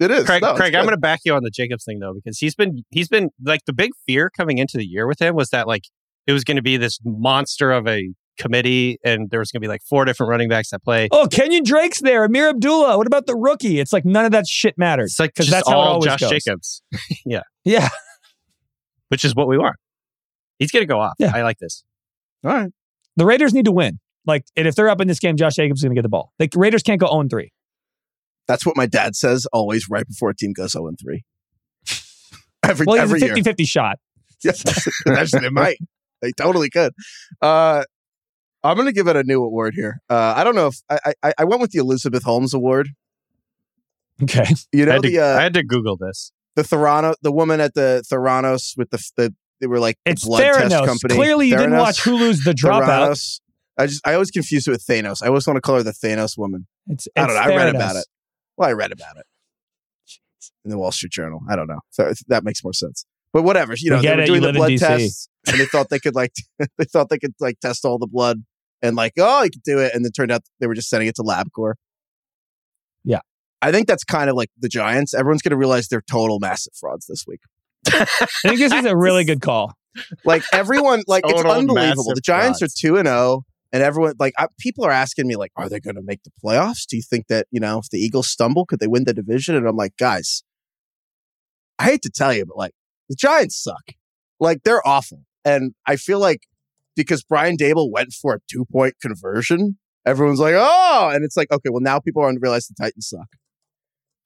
It 0.00 0.10
is. 0.10 0.24
Craig, 0.24 0.42
No, 0.42 0.54
Craig, 0.54 0.74
I'm 0.74 0.84
going 0.84 0.94
to 0.94 1.00
back 1.00 1.20
you 1.24 1.34
on 1.34 1.44
the 1.44 1.50
Jacobs 1.50 1.84
thing 1.84 2.00
though, 2.00 2.14
because 2.14 2.38
he's 2.38 2.54
been 2.54 2.84
he's 2.90 3.08
been 3.08 3.30
like 3.44 3.60
the 3.66 3.72
big 3.72 3.92
fear 4.06 4.28
coming 4.28 4.58
into 4.58 4.76
the 4.76 4.84
year 4.84 5.06
with 5.06 5.20
him 5.22 5.36
was 5.36 5.50
that 5.50 5.68
like 5.68 5.84
it 6.26 6.32
was 6.32 6.42
going 6.42 6.56
to 6.56 6.62
be 6.62 6.76
this 6.76 6.98
monster 7.04 7.70
of 7.70 7.86
a 7.86 8.12
committee, 8.38 8.98
and 9.04 9.30
there 9.30 9.40
was 9.40 9.50
going 9.50 9.60
to 9.60 9.64
be 9.64 9.68
like 9.68 9.82
four 9.82 10.04
different 10.04 10.30
running 10.30 10.48
backs 10.48 10.70
that 10.70 10.82
play. 10.82 11.08
Oh, 11.10 11.26
Kenyan 11.30 11.64
Drake's 11.64 12.00
there. 12.00 12.24
Ameer 12.26 12.48
Abdullah. 12.50 12.96
What 12.98 13.06
about 13.06 13.26
the 13.26 13.34
rookie? 13.36 13.78
It's 13.80 13.92
like 13.92 14.04
none 14.04 14.24
of 14.24 14.32
that 14.32 14.46
shit 14.46 14.76
matters. 14.78 15.12
It's 15.12 15.20
like 15.20 15.34
'Cause 15.34 15.46
just 15.46 15.56
that's 15.56 15.68
how 15.68 15.80
it 15.80 15.84
always 15.84 16.04
Josh 16.06 16.20
goes. 16.20 16.30
Jacobs, 16.30 16.82
Yeah. 17.26 17.42
Yeah. 17.64 17.88
Which 19.08 19.24
is 19.24 19.34
what 19.34 19.48
we 19.48 19.58
want. 19.58 19.76
He's 20.58 20.70
going 20.70 20.82
to 20.82 20.86
go 20.86 21.00
off. 21.00 21.14
Yeah. 21.18 21.32
I 21.34 21.42
like 21.42 21.58
this. 21.58 21.84
All 22.44 22.50
right. 22.52 22.70
The 23.16 23.24
Raiders 23.26 23.52
need 23.54 23.64
to 23.66 23.72
win. 23.72 24.00
Like, 24.26 24.44
and 24.56 24.66
if 24.66 24.74
they're 24.74 24.88
up 24.88 25.00
in 25.00 25.08
this 25.08 25.18
game, 25.18 25.36
Josh 25.36 25.54
Jacobs 25.54 25.80
is 25.80 25.84
going 25.84 25.94
to 25.94 25.98
get 25.98 26.02
the 26.02 26.08
ball. 26.08 26.32
The 26.38 26.48
Raiders 26.54 26.82
can't 26.82 26.98
go 27.00 27.06
0 27.06 27.26
3. 27.30 27.52
That's 28.48 28.64
what 28.66 28.76
my 28.76 28.86
dad 28.86 29.14
says 29.16 29.46
always 29.52 29.88
right 29.88 30.06
before 30.06 30.30
a 30.30 30.34
team 30.34 30.52
goes 30.52 30.72
0 30.72 30.90
3. 31.02 31.22
Every, 32.64 32.86
Well, 32.86 32.96
he's 32.96 33.02
every 33.04 33.20
a 33.20 33.24
year. 33.26 33.34
50 33.36 33.42
50 33.42 33.64
shot. 33.64 33.98
Yes, 34.44 34.62
actually, 35.06 35.40
they 35.40 35.48
might. 35.48 35.78
They 36.20 36.32
totally 36.32 36.68
could. 36.68 36.92
Uh, 37.40 37.84
I'm 38.64 38.76
going 38.76 38.86
to 38.86 38.92
give 38.92 39.06
it 39.08 39.14
a 39.16 39.22
new 39.22 39.42
award 39.44 39.74
here. 39.74 40.00
Uh, 40.08 40.34
I 40.36 40.42
don't 40.42 40.54
know 40.54 40.68
if 40.68 40.76
I, 40.90 41.12
I 41.22 41.34
I 41.38 41.44
went 41.44 41.60
with 41.60 41.70
the 41.72 41.78
Elizabeth 41.78 42.22
Holmes 42.24 42.54
Award. 42.54 42.88
Okay. 44.22 44.46
You 44.72 44.84
I 44.84 44.86
know 44.86 44.92
had, 44.92 45.02
to, 45.02 45.18
uh, 45.18 45.38
I 45.38 45.42
had 45.42 45.54
to 45.54 45.62
Google 45.62 45.96
this. 45.96 46.32
the 46.56 46.62
Theranos, 46.62 47.14
the 47.22 47.32
woman 47.32 47.60
at 47.60 47.74
the 47.74 48.02
Theranos 48.10 48.76
with 48.76 48.90
the 48.90 48.98
the 49.16 49.34
they 49.60 49.66
were 49.66 49.78
like 49.80 49.96
the 50.04 50.12
It's 50.12 50.24
blood 50.24 50.40
test 50.42 50.84
company. 50.84 51.14
Clearly, 51.14 51.48
you 51.48 51.56
didn't 51.56 51.72
Theranos? 51.72 51.78
watch 51.80 52.00
Hulu's 52.02 52.42
The 52.44 52.52
Dropout. 52.52 52.86
Theranos. 53.10 53.40
I 53.76 53.86
just 53.86 54.06
I 54.06 54.14
always 54.14 54.30
confuse 54.30 54.66
it 54.66 54.70
with 54.70 54.84
Thanos. 54.86 55.22
I 55.22 55.26
always 55.28 55.46
want 55.46 55.56
to 55.56 55.60
call 55.60 55.76
her 55.76 55.82
the 55.82 55.92
Thanos 55.92 56.38
woman. 56.38 56.66
It's, 56.86 57.08
I 57.16 57.26
don't 57.26 57.34
know. 57.34 57.40
it's 57.42 57.50
I 57.50 57.56
read 57.56 57.74
about 57.74 57.96
it. 57.96 58.06
Well, 58.56 58.68
I 58.68 58.72
read 58.72 58.92
about 58.92 59.16
it 59.16 59.26
in 60.64 60.70
the 60.70 60.78
Wall 60.78 60.92
Street 60.92 61.12
Journal. 61.12 61.40
I 61.50 61.56
don't 61.56 61.66
know. 61.68 61.80
So 61.90 62.12
that 62.28 62.44
makes 62.44 62.62
more 62.62 62.72
sense. 62.72 63.04
But 63.32 63.42
whatever. 63.42 63.74
You 63.76 63.90
know, 63.90 63.96
We 63.96 64.02
they 64.06 64.14
were 64.14 64.22
it. 64.22 64.26
doing 64.26 64.42
You 64.42 64.52
the 64.52 64.52
blood 64.52 64.78
tests, 64.78 65.28
and 65.48 65.58
they 65.58 65.66
thought 65.66 65.88
they 65.90 65.98
could 65.98 66.14
like 66.14 66.32
they 66.78 66.84
thought 66.84 67.08
they 67.08 67.18
could 67.18 67.34
like 67.40 67.58
test 67.60 67.84
all 67.84 67.98
the 67.98 68.06
blood 68.06 68.44
and 68.84 68.94
like 68.96 69.14
oh 69.18 69.42
you 69.42 69.50
could 69.50 69.62
do 69.64 69.78
it, 69.80 69.94
and 69.94 70.06
it 70.06 70.12
turned 70.12 70.30
out 70.30 70.42
they 70.60 70.66
were 70.66 70.74
just 70.74 70.88
sending 70.88 71.08
it 71.08 71.16
to 71.16 71.22
LabCorp. 71.22 71.74
Yeah. 73.04 73.20
I 73.62 73.72
think 73.72 73.88
that's 73.88 74.04
kind 74.04 74.28
of 74.28 74.36
like 74.36 74.50
the 74.58 74.68
Giants. 74.68 75.14
Everyone's 75.14 75.40
going 75.40 75.52
to 75.52 75.56
realize 75.56 75.88
they're 75.88 76.02
total 76.02 76.38
massive 76.38 76.74
frauds 76.74 77.06
this 77.06 77.24
week. 77.26 77.40
I 77.86 78.04
think 78.42 78.58
this 78.58 78.72
is 78.72 78.84
a 78.84 78.96
really 78.96 79.24
good 79.24 79.40
call. 79.40 79.72
Like 80.24 80.42
everyone, 80.52 81.02
like 81.06 81.24
it's 81.26 81.44
unbelievable. 81.44 82.12
The 82.14 82.20
Giants 82.20 82.58
frauds. 82.58 82.74
are 82.74 82.88
two 82.88 82.96
and 82.96 83.06
zero, 83.06 83.42
and 83.72 83.82
everyone 83.82 84.14
like 84.18 84.34
I, 84.36 84.48
people 84.58 84.84
are 84.84 84.90
asking 84.90 85.26
me 85.26 85.36
like, 85.36 85.52
are 85.56 85.68
they 85.68 85.80
going 85.80 85.96
to 85.96 86.02
make 86.02 86.22
the 86.24 86.30
playoffs? 86.44 86.86
Do 86.86 86.96
you 86.96 87.02
think 87.02 87.28
that 87.28 87.46
you 87.50 87.60
know 87.60 87.78
if 87.78 87.88
the 87.90 87.98
Eagles 87.98 88.28
stumble, 88.28 88.66
could 88.66 88.80
they 88.80 88.86
win 88.86 89.04
the 89.04 89.14
division? 89.14 89.54
And 89.54 89.66
I'm 89.66 89.76
like, 89.76 89.96
guys, 89.96 90.42
I 91.78 91.84
hate 91.84 92.02
to 92.02 92.10
tell 92.10 92.34
you, 92.34 92.44
but 92.44 92.56
like 92.56 92.72
the 93.08 93.16
Giants 93.16 93.62
suck. 93.62 93.92
Like 94.40 94.62
they're 94.64 94.86
awful, 94.86 95.22
and 95.44 95.74
I 95.86 95.96
feel 95.96 96.18
like 96.18 96.40
because 96.96 97.22
Brian 97.22 97.56
Daboll 97.56 97.90
went 97.90 98.12
for 98.12 98.34
a 98.34 98.38
two 98.50 98.64
point 98.70 98.94
conversion, 99.00 99.78
everyone's 100.06 100.40
like, 100.40 100.54
oh, 100.56 101.10
and 101.12 101.24
it's 101.24 101.36
like, 101.36 101.50
okay, 101.50 101.70
well 101.70 101.80
now 101.80 101.98
people 101.98 102.22
are 102.22 102.26
going 102.26 102.36
to 102.36 102.40
realize 102.40 102.66
the 102.66 102.74
Titans 102.78 103.08
suck. 103.08 103.28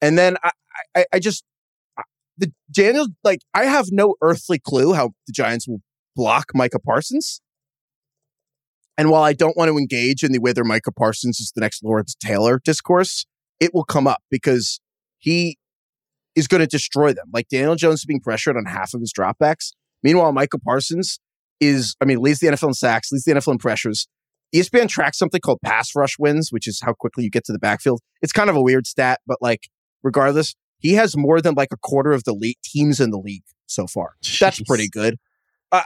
And 0.01 0.17
then 0.17 0.37
I, 0.43 0.51
I, 0.95 1.05
I 1.13 1.19
just 1.19 1.43
the 2.39 2.51
Daniel 2.71 3.07
like 3.23 3.41
I 3.53 3.65
have 3.65 3.87
no 3.91 4.15
earthly 4.21 4.59
clue 4.59 4.93
how 4.93 5.11
the 5.27 5.33
Giants 5.33 5.67
will 5.67 5.81
block 6.15 6.45
Micah 6.53 6.79
Parsons. 6.79 7.41
And 8.97 9.09
while 9.09 9.23
I 9.23 9.33
don't 9.33 9.55
want 9.55 9.69
to 9.69 9.77
engage 9.77 10.23
in 10.23 10.31
the 10.31 10.39
whether 10.39 10.63
Micah 10.63 10.91
Parsons 10.91 11.39
is 11.39 11.51
the 11.55 11.61
next 11.61 11.83
Lawrence 11.83 12.15
Taylor 12.15 12.59
discourse, 12.63 13.25
it 13.59 13.73
will 13.73 13.85
come 13.85 14.07
up 14.07 14.21
because 14.29 14.79
he 15.17 15.57
is 16.35 16.47
going 16.47 16.61
to 16.61 16.67
destroy 16.67 17.13
them. 17.13 17.27
Like 17.31 17.47
Daniel 17.49 17.75
Jones 17.75 17.99
is 17.99 18.05
being 18.05 18.21
pressured 18.21 18.57
on 18.57 18.65
half 18.65 18.93
of 18.93 19.01
his 19.01 19.13
dropbacks. 19.13 19.71
Meanwhile, 20.03 20.31
Micah 20.31 20.59
Parsons 20.59 21.19
is, 21.59 21.95
I 22.01 22.05
mean, 22.05 22.19
leads 22.19 22.39
the 22.39 22.47
NFL 22.47 22.69
in 22.69 22.73
sacks, 22.73 23.11
leads 23.11 23.25
the 23.25 23.33
NFL 23.33 23.53
in 23.53 23.57
pressures. 23.57 24.07
ESPN 24.55 24.87
tracks 24.89 25.17
something 25.17 25.39
called 25.41 25.59
pass 25.63 25.95
rush 25.95 26.17
wins, 26.17 26.51
which 26.51 26.67
is 26.67 26.79
how 26.83 26.93
quickly 26.93 27.23
you 27.23 27.29
get 27.29 27.43
to 27.45 27.51
the 27.53 27.59
backfield. 27.59 28.01
It's 28.21 28.31
kind 28.31 28.49
of 28.49 28.55
a 28.55 28.61
weird 28.61 28.87
stat, 28.87 29.19
but 29.27 29.37
like, 29.41 29.67
regardless, 30.01 30.55
he 30.79 30.93
has 30.93 31.15
more 31.15 31.39
than 31.41 31.53
like 31.55 31.69
a 31.71 31.77
quarter 31.77 32.11
of 32.13 32.23
the 32.23 32.33
league 32.33 32.57
teams 32.63 32.99
in 32.99 33.11
the 33.11 33.19
league 33.19 33.43
so 33.67 33.85
far. 33.85 34.13
That's 34.39 34.61
pretty 34.61 34.89
good. 34.89 35.17
Uh, 35.71 35.83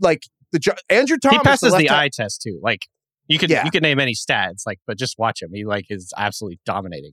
like 0.00 0.22
the 0.52 0.76
Andrew 0.88 1.16
Thomas, 1.18 1.36
he 1.38 1.42
passes 1.42 1.72
the 1.72 1.84
tackle- 1.84 1.96
eye 1.96 2.10
test 2.12 2.42
too. 2.42 2.60
Like 2.62 2.86
you 3.26 3.38
could 3.38 3.50
Yeah. 3.50 3.64
you 3.64 3.72
could 3.72 3.82
name 3.82 3.98
any 3.98 4.14
stats, 4.14 4.62
like, 4.66 4.78
but 4.86 4.96
just 4.98 5.18
watch 5.18 5.42
him. 5.42 5.50
He 5.52 5.64
like 5.64 5.86
is 5.90 6.12
absolutely 6.16 6.60
dominating. 6.64 7.12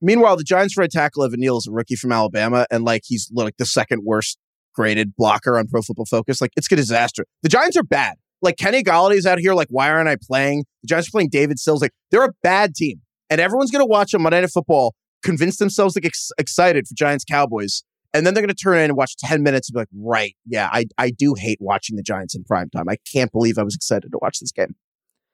Meanwhile, 0.00 0.36
the 0.36 0.42
Giants' 0.42 0.76
right 0.76 0.90
tackle 0.90 1.22
Evan 1.22 1.38
Neal 1.38 1.58
is 1.58 1.68
a 1.68 1.70
rookie 1.70 1.94
from 1.94 2.10
Alabama, 2.10 2.66
and 2.72 2.82
like 2.82 3.02
he's 3.04 3.30
like 3.32 3.56
the 3.58 3.66
second 3.66 4.02
worst 4.04 4.38
graded 4.74 5.14
blocker 5.16 5.58
on 5.58 5.68
Pro 5.68 5.82
Football 5.82 6.06
Focus. 6.06 6.40
Like 6.40 6.52
it's 6.56 6.70
a 6.70 6.76
disaster. 6.76 7.24
The 7.42 7.48
Giants 7.48 7.76
are 7.76 7.82
bad. 7.82 8.16
Like 8.40 8.56
Kenny 8.56 8.82
Golladay's 8.82 9.26
out 9.26 9.38
here. 9.38 9.54
Like 9.54 9.68
why 9.70 9.90
aren't 9.90 10.08
I 10.08 10.16
playing? 10.20 10.64
The 10.82 10.88
Giants 10.88 11.08
are 11.08 11.12
playing 11.12 11.30
David 11.30 11.58
Sills. 11.58 11.82
Like 11.82 11.92
they're 12.10 12.24
a 12.24 12.32
bad 12.42 12.74
team, 12.74 13.00
and 13.30 13.40
everyone's 13.40 13.70
gonna 13.70 13.86
watch 13.86 14.14
on 14.14 14.22
Monday 14.22 14.40
Night 14.40 14.50
Football, 14.50 14.94
convince 15.22 15.58
themselves 15.58 15.96
like 15.96 16.06
ex- 16.06 16.32
excited 16.38 16.86
for 16.86 16.94
Giants 16.94 17.24
Cowboys, 17.24 17.82
and 18.12 18.26
then 18.26 18.34
they're 18.34 18.42
gonna 18.42 18.54
turn 18.54 18.78
in 18.78 18.84
and 18.84 18.96
watch 18.96 19.16
ten 19.16 19.42
minutes 19.42 19.68
and 19.68 19.74
be 19.74 19.80
like, 19.80 19.88
right, 19.94 20.34
yeah, 20.46 20.68
I 20.72 20.86
I 20.98 21.10
do 21.10 21.34
hate 21.34 21.58
watching 21.60 21.96
the 21.96 22.02
Giants 22.02 22.34
in 22.34 22.44
prime 22.44 22.70
time. 22.70 22.88
I 22.88 22.96
can't 23.12 23.30
believe 23.30 23.58
I 23.58 23.62
was 23.62 23.74
excited 23.74 24.10
to 24.10 24.18
watch 24.20 24.40
this 24.40 24.52
game. 24.52 24.74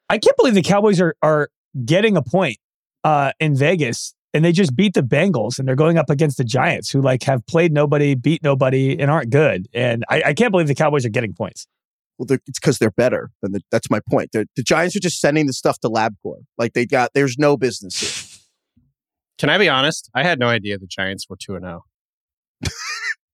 I 0.09 0.17
can't 0.17 0.35
believe 0.37 0.53
the 0.53 0.61
Cowboys 0.61 0.99
are 1.01 1.15
are 1.21 1.49
getting 1.85 2.17
a 2.17 2.21
point 2.21 2.57
uh, 3.03 3.31
in 3.39 3.55
Vegas, 3.55 4.13
and 4.33 4.45
they 4.45 4.51
just 4.51 4.75
beat 4.75 4.93
the 4.93 5.01
Bengals, 5.01 5.57
and 5.57 5.67
they're 5.67 5.75
going 5.75 5.97
up 5.97 6.09
against 6.09 6.37
the 6.37 6.43
Giants, 6.43 6.89
who 6.89 7.01
like 7.01 7.23
have 7.23 7.45
played 7.47 7.71
nobody, 7.71 8.15
beat 8.15 8.43
nobody, 8.43 8.99
and 8.99 9.09
aren't 9.09 9.29
good. 9.31 9.67
And 9.73 10.03
I, 10.09 10.21
I 10.27 10.33
can't 10.33 10.51
believe 10.51 10.67
the 10.67 10.75
Cowboys 10.75 11.05
are 11.05 11.09
getting 11.09 11.33
points. 11.33 11.67
Well, 12.17 12.25
they're, 12.25 12.39
it's 12.47 12.59
because 12.59 12.79
they're 12.79 12.91
better. 12.91 13.31
Than 13.41 13.53
the, 13.53 13.61
that's 13.71 13.89
my 13.89 14.01
point. 14.09 14.29
They're, 14.33 14.45
the 14.55 14.63
Giants 14.63 14.95
are 14.95 14.99
just 14.99 15.19
sending 15.19 15.47
the 15.47 15.53
stuff 15.53 15.79
to 15.79 15.89
LabCorp. 15.89 16.43
Like 16.57 16.73
they 16.73 16.85
got, 16.85 17.11
there's 17.13 17.37
no 17.37 17.57
business 17.57 17.99
here. 17.99 18.39
Can 19.39 19.49
I 19.49 19.57
be 19.57 19.69
honest? 19.69 20.09
I 20.13 20.23
had 20.23 20.37
no 20.37 20.47
idea 20.47 20.77
the 20.77 20.85
Giants 20.85 21.27
were 21.29 21.37
two 21.37 21.55
and 21.55 21.63
zero. 21.63 21.85
Oh. 22.65 22.69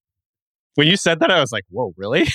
when 0.76 0.88
you 0.88 0.97
said 0.97 1.19
that, 1.19 1.32
I 1.32 1.39
was 1.39 1.51
like, 1.51 1.63
"Whoa, 1.69 1.93
really?" 1.97 2.28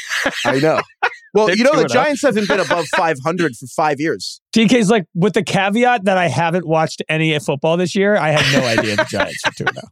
I 0.44 0.58
know. 0.58 0.80
Well, 1.32 1.46
They're 1.46 1.56
you 1.56 1.64
know, 1.64 1.76
the 1.76 1.84
2-0. 1.84 1.88
Giants 1.90 2.22
haven't 2.22 2.48
been 2.48 2.60
above 2.60 2.86
500 2.96 3.56
for 3.56 3.66
five 3.68 4.00
years. 4.00 4.40
TK's 4.54 4.90
like 4.90 5.04
with 5.14 5.34
the 5.34 5.44
caveat 5.44 6.04
that 6.04 6.18
I 6.18 6.28
haven't 6.28 6.66
watched 6.66 7.02
any 7.08 7.38
football 7.38 7.76
this 7.76 7.94
year. 7.94 8.16
I 8.16 8.30
had 8.30 8.60
no 8.60 8.66
idea 8.66 8.96
the 8.96 9.04
Giants 9.04 9.40
were 9.44 9.52
two 9.52 9.64
and 9.66 9.78
oh. 9.78 9.88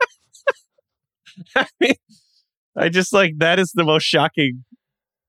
I 1.56 1.66
mean, 1.80 1.94
I 2.76 2.88
just 2.88 3.12
like 3.12 3.34
that 3.38 3.58
is 3.60 3.72
the 3.72 3.84
most 3.84 4.02
shocking 4.02 4.64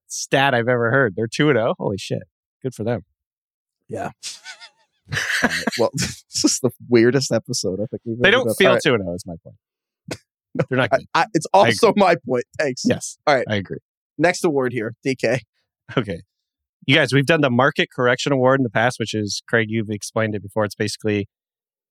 stat 0.07 0.55
I've 0.55 0.67
ever 0.67 0.89
heard. 0.89 1.13
They're 1.15 1.27
two 1.27 1.49
and 1.49 1.57
zero. 1.57 1.75
Holy 1.77 1.97
shit! 1.97 2.23
Good 2.63 2.73
for 2.73 2.83
them. 2.83 3.05
All 5.43 5.49
right, 5.49 5.63
well, 5.77 5.89
this 5.93 6.43
is 6.43 6.59
the 6.61 6.71
weirdest 6.87 7.31
episode 7.31 7.79
I 7.79 7.85
think 7.85 8.01
we've 8.05 8.19
They 8.19 8.31
don't 8.31 8.45
done. 8.45 8.55
feel 8.55 8.67
All 8.69 8.73
right, 8.75 8.83
2 8.83 8.97
0, 8.97 9.15
is 9.15 9.25
my 9.25 9.35
point. 9.43 9.55
They're 10.69 10.77
not 10.77 10.89
I. 10.91 11.21
I, 11.21 11.25
it's 11.33 11.47
also 11.53 11.93
my 11.95 12.15
point. 12.25 12.45
Thanks. 12.57 12.83
yes. 12.85 13.17
All 13.25 13.35
right. 13.35 13.45
I 13.47 13.55
agree. 13.55 13.77
Next 14.17 14.43
award 14.43 14.73
here, 14.73 14.95
DK. 15.05 15.39
Okay. 15.97 16.21
You 16.85 16.95
guys, 16.95 17.13
we've 17.13 17.25
done 17.25 17.41
the 17.41 17.49
Market 17.49 17.89
Correction 17.93 18.31
Award 18.31 18.59
in 18.59 18.63
the 18.63 18.69
past, 18.69 18.99
which 18.99 19.13
is, 19.13 19.41
Craig, 19.47 19.67
you've 19.69 19.89
explained 19.89 20.33
it 20.33 20.41
before. 20.41 20.65
It's 20.65 20.75
basically 20.75 21.27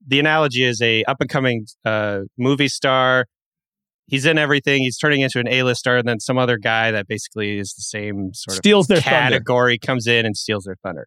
the 0.07 0.19
analogy 0.19 0.65
is 0.65 0.81
a 0.81 1.05
up 1.05 1.19
and 1.21 1.29
coming 1.29 1.67
uh, 1.85 2.21
movie 2.37 2.69
star. 2.69 3.27
He's 4.07 4.25
in 4.25 4.39
everything. 4.39 4.83
He's 4.83 4.97
turning 4.97 5.21
into 5.21 5.39
an 5.39 5.47
A-list 5.47 5.81
star, 5.81 5.99
and 5.99 6.09
then 6.09 6.19
some 6.19 6.39
other 6.39 6.57
guy 6.57 6.91
that 6.91 7.07
basically 7.07 7.59
is 7.59 7.75
the 7.75 7.83
same 7.83 8.31
sort 8.33 8.55
of 8.55 8.59
Steals 8.59 8.87
their 8.87 9.01
thunder. 9.01 9.11
category 9.11 9.79
comes 9.79 10.07
in 10.07 10.25
and 10.25 10.37
steals 10.37 10.65
their 10.65 10.77
thunder. 10.83 11.07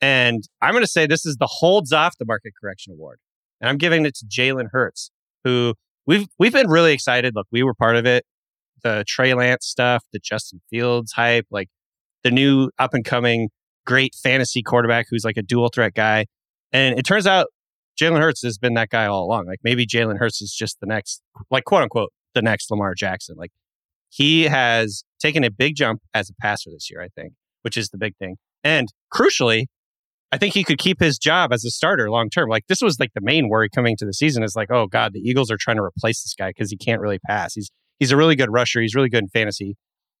And 0.00 0.42
I'm 0.62 0.72
going 0.72 0.82
to 0.82 0.90
say 0.90 1.06
this 1.06 1.26
is 1.26 1.36
the 1.36 1.48
holds 1.48 1.92
off 1.92 2.16
the 2.18 2.24
market 2.24 2.54
correction 2.58 2.94
award, 2.94 3.18
and 3.60 3.68
I'm 3.68 3.76
giving 3.76 4.06
it 4.06 4.14
to 4.16 4.24
Jalen 4.24 4.68
Hurts, 4.72 5.10
who 5.44 5.74
we've 6.06 6.26
we've 6.38 6.52
been 6.52 6.70
really 6.70 6.94
excited. 6.94 7.34
Look, 7.34 7.46
we 7.52 7.62
were 7.62 7.74
part 7.74 7.96
of 7.96 8.06
it. 8.06 8.24
The 8.82 9.04
Trey 9.06 9.34
Lance 9.34 9.66
stuff, 9.66 10.04
the 10.12 10.18
Justin 10.18 10.62
Fields 10.70 11.12
hype, 11.12 11.46
like 11.50 11.68
the 12.24 12.30
new 12.30 12.70
up 12.78 12.94
and 12.94 13.04
coming 13.04 13.48
great 13.86 14.14
fantasy 14.14 14.62
quarterback 14.62 15.06
who's 15.10 15.24
like 15.24 15.36
a 15.36 15.42
dual 15.42 15.68
threat 15.68 15.94
guy. 15.94 16.26
And 16.72 16.98
it 16.98 17.02
turns 17.02 17.26
out 17.26 17.48
Jalen 18.00 18.20
Hurts 18.20 18.42
has 18.42 18.58
been 18.58 18.74
that 18.74 18.90
guy 18.90 19.06
all 19.06 19.24
along. 19.24 19.46
Like 19.46 19.60
maybe 19.62 19.86
Jalen 19.86 20.18
Hurts 20.18 20.40
is 20.40 20.54
just 20.54 20.78
the 20.80 20.86
next, 20.86 21.22
like 21.50 21.64
quote 21.64 21.82
unquote, 21.82 22.12
the 22.34 22.42
next 22.42 22.70
Lamar 22.70 22.94
Jackson. 22.94 23.36
Like 23.36 23.50
he 24.08 24.44
has 24.44 25.04
taken 25.20 25.44
a 25.44 25.50
big 25.50 25.76
jump 25.76 26.00
as 26.14 26.30
a 26.30 26.34
passer 26.40 26.70
this 26.70 26.90
year, 26.90 27.02
I 27.02 27.08
think, 27.08 27.32
which 27.62 27.76
is 27.76 27.88
the 27.88 27.98
big 27.98 28.16
thing. 28.16 28.36
And 28.62 28.88
crucially, 29.12 29.66
I 30.32 30.38
think 30.38 30.54
he 30.54 30.62
could 30.62 30.78
keep 30.78 31.00
his 31.00 31.18
job 31.18 31.52
as 31.52 31.64
a 31.64 31.70
starter 31.70 32.10
long 32.10 32.30
term. 32.30 32.48
Like 32.48 32.66
this 32.68 32.80
was 32.80 33.00
like 33.00 33.10
the 33.14 33.20
main 33.20 33.48
worry 33.48 33.68
coming 33.68 33.96
to 33.96 34.06
the 34.06 34.14
season 34.14 34.42
is 34.44 34.54
like, 34.54 34.70
oh 34.70 34.86
God, 34.86 35.12
the 35.12 35.20
Eagles 35.20 35.50
are 35.50 35.56
trying 35.58 35.76
to 35.76 35.82
replace 35.82 36.22
this 36.22 36.34
guy 36.38 36.50
because 36.50 36.70
he 36.70 36.76
can't 36.76 37.00
really 37.00 37.18
pass. 37.26 37.54
He's 37.54 37.70
he's 37.98 38.12
a 38.12 38.16
really 38.16 38.36
good 38.36 38.52
rusher. 38.52 38.80
He's 38.80 38.94
really 38.94 39.08
good 39.08 39.24
in 39.24 39.28
fantasy, 39.28 39.76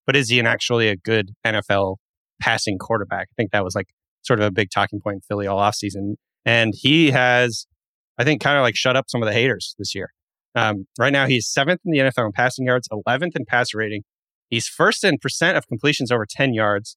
but 0.06 0.16
is 0.16 0.28
he 0.28 0.38
an 0.38 0.46
actually 0.46 0.88
a 0.88 0.96
good 0.96 1.30
NFL 1.46 1.96
passing 2.40 2.78
quarterback? 2.78 3.28
I 3.30 3.34
think 3.36 3.52
that 3.52 3.64
was 3.64 3.74
like 3.74 3.88
sort 4.22 4.40
of 4.40 4.46
a 4.46 4.50
big 4.50 4.70
talking 4.70 5.00
point 5.00 5.16
in 5.16 5.20
Philly 5.22 5.46
all 5.46 5.58
offseason. 5.58 6.14
And 6.44 6.72
he 6.76 7.10
has, 7.10 7.66
I 8.18 8.24
think, 8.24 8.40
kind 8.40 8.56
of 8.56 8.62
like 8.62 8.76
shut 8.76 8.96
up 8.96 9.06
some 9.08 9.22
of 9.22 9.26
the 9.26 9.32
haters 9.32 9.74
this 9.78 9.94
year. 9.94 10.10
Um, 10.54 10.86
right 10.98 11.12
now, 11.12 11.26
he's 11.26 11.48
seventh 11.48 11.80
in 11.84 11.92
the 11.92 11.98
NFL 11.98 12.26
in 12.26 12.32
passing 12.32 12.66
yards, 12.66 12.88
11th 12.88 13.36
in 13.36 13.44
passer 13.46 13.78
rating. 13.78 14.02
He's 14.48 14.66
first 14.66 15.04
in 15.04 15.18
percent 15.18 15.56
of 15.56 15.68
completions 15.68 16.10
over 16.10 16.26
10 16.28 16.54
yards, 16.54 16.96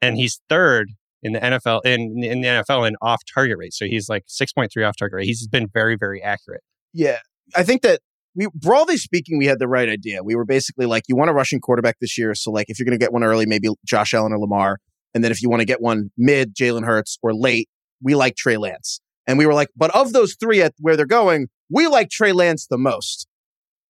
and 0.00 0.16
he's 0.16 0.40
third 0.48 0.88
in 1.22 1.32
the 1.32 1.40
NFL 1.40 1.80
in 1.84 2.22
in 2.22 2.40
the 2.40 2.48
NFL 2.48 2.86
in 2.88 2.96
off 3.02 3.22
target 3.32 3.58
rate. 3.58 3.74
So 3.74 3.86
he's 3.86 4.08
like 4.08 4.24
6.3 4.26 4.88
off 4.88 4.96
target 4.96 5.16
rate. 5.16 5.26
He's 5.26 5.46
been 5.46 5.68
very 5.72 5.96
very 5.96 6.22
accurate. 6.22 6.62
Yeah, 6.92 7.18
I 7.54 7.62
think 7.62 7.82
that 7.82 8.00
we 8.34 8.48
broadly 8.54 8.96
speaking, 8.96 9.38
we 9.38 9.46
had 9.46 9.58
the 9.58 9.68
right 9.68 9.88
idea. 9.88 10.22
We 10.22 10.34
were 10.34 10.44
basically 10.44 10.86
like, 10.86 11.04
you 11.08 11.16
want 11.16 11.30
a 11.30 11.34
rushing 11.34 11.60
quarterback 11.60 11.96
this 12.00 12.18
year, 12.18 12.34
so 12.34 12.50
like 12.50 12.66
if 12.68 12.78
you're 12.78 12.84
going 12.84 12.98
to 12.98 13.02
get 13.02 13.12
one 13.12 13.24
early, 13.24 13.46
maybe 13.46 13.68
Josh 13.84 14.12
Allen 14.14 14.32
or 14.32 14.38
Lamar, 14.38 14.78
and 15.14 15.22
then 15.22 15.30
if 15.30 15.40
you 15.42 15.48
want 15.48 15.60
to 15.60 15.66
get 15.66 15.80
one 15.80 16.10
mid, 16.16 16.54
Jalen 16.54 16.84
Hurts, 16.84 17.18
or 17.22 17.32
late, 17.34 17.68
we 18.02 18.14
like 18.14 18.36
Trey 18.36 18.56
Lance. 18.56 19.00
And 19.26 19.38
we 19.38 19.46
were 19.46 19.54
like, 19.54 19.68
but 19.76 19.94
of 19.94 20.12
those 20.12 20.36
three 20.38 20.60
at 20.60 20.74
where 20.78 20.96
they're 20.96 21.06
going, 21.06 21.48
we 21.70 21.86
like 21.86 22.10
Trey 22.10 22.32
Lance 22.32 22.66
the 22.66 22.76
most. 22.78 23.26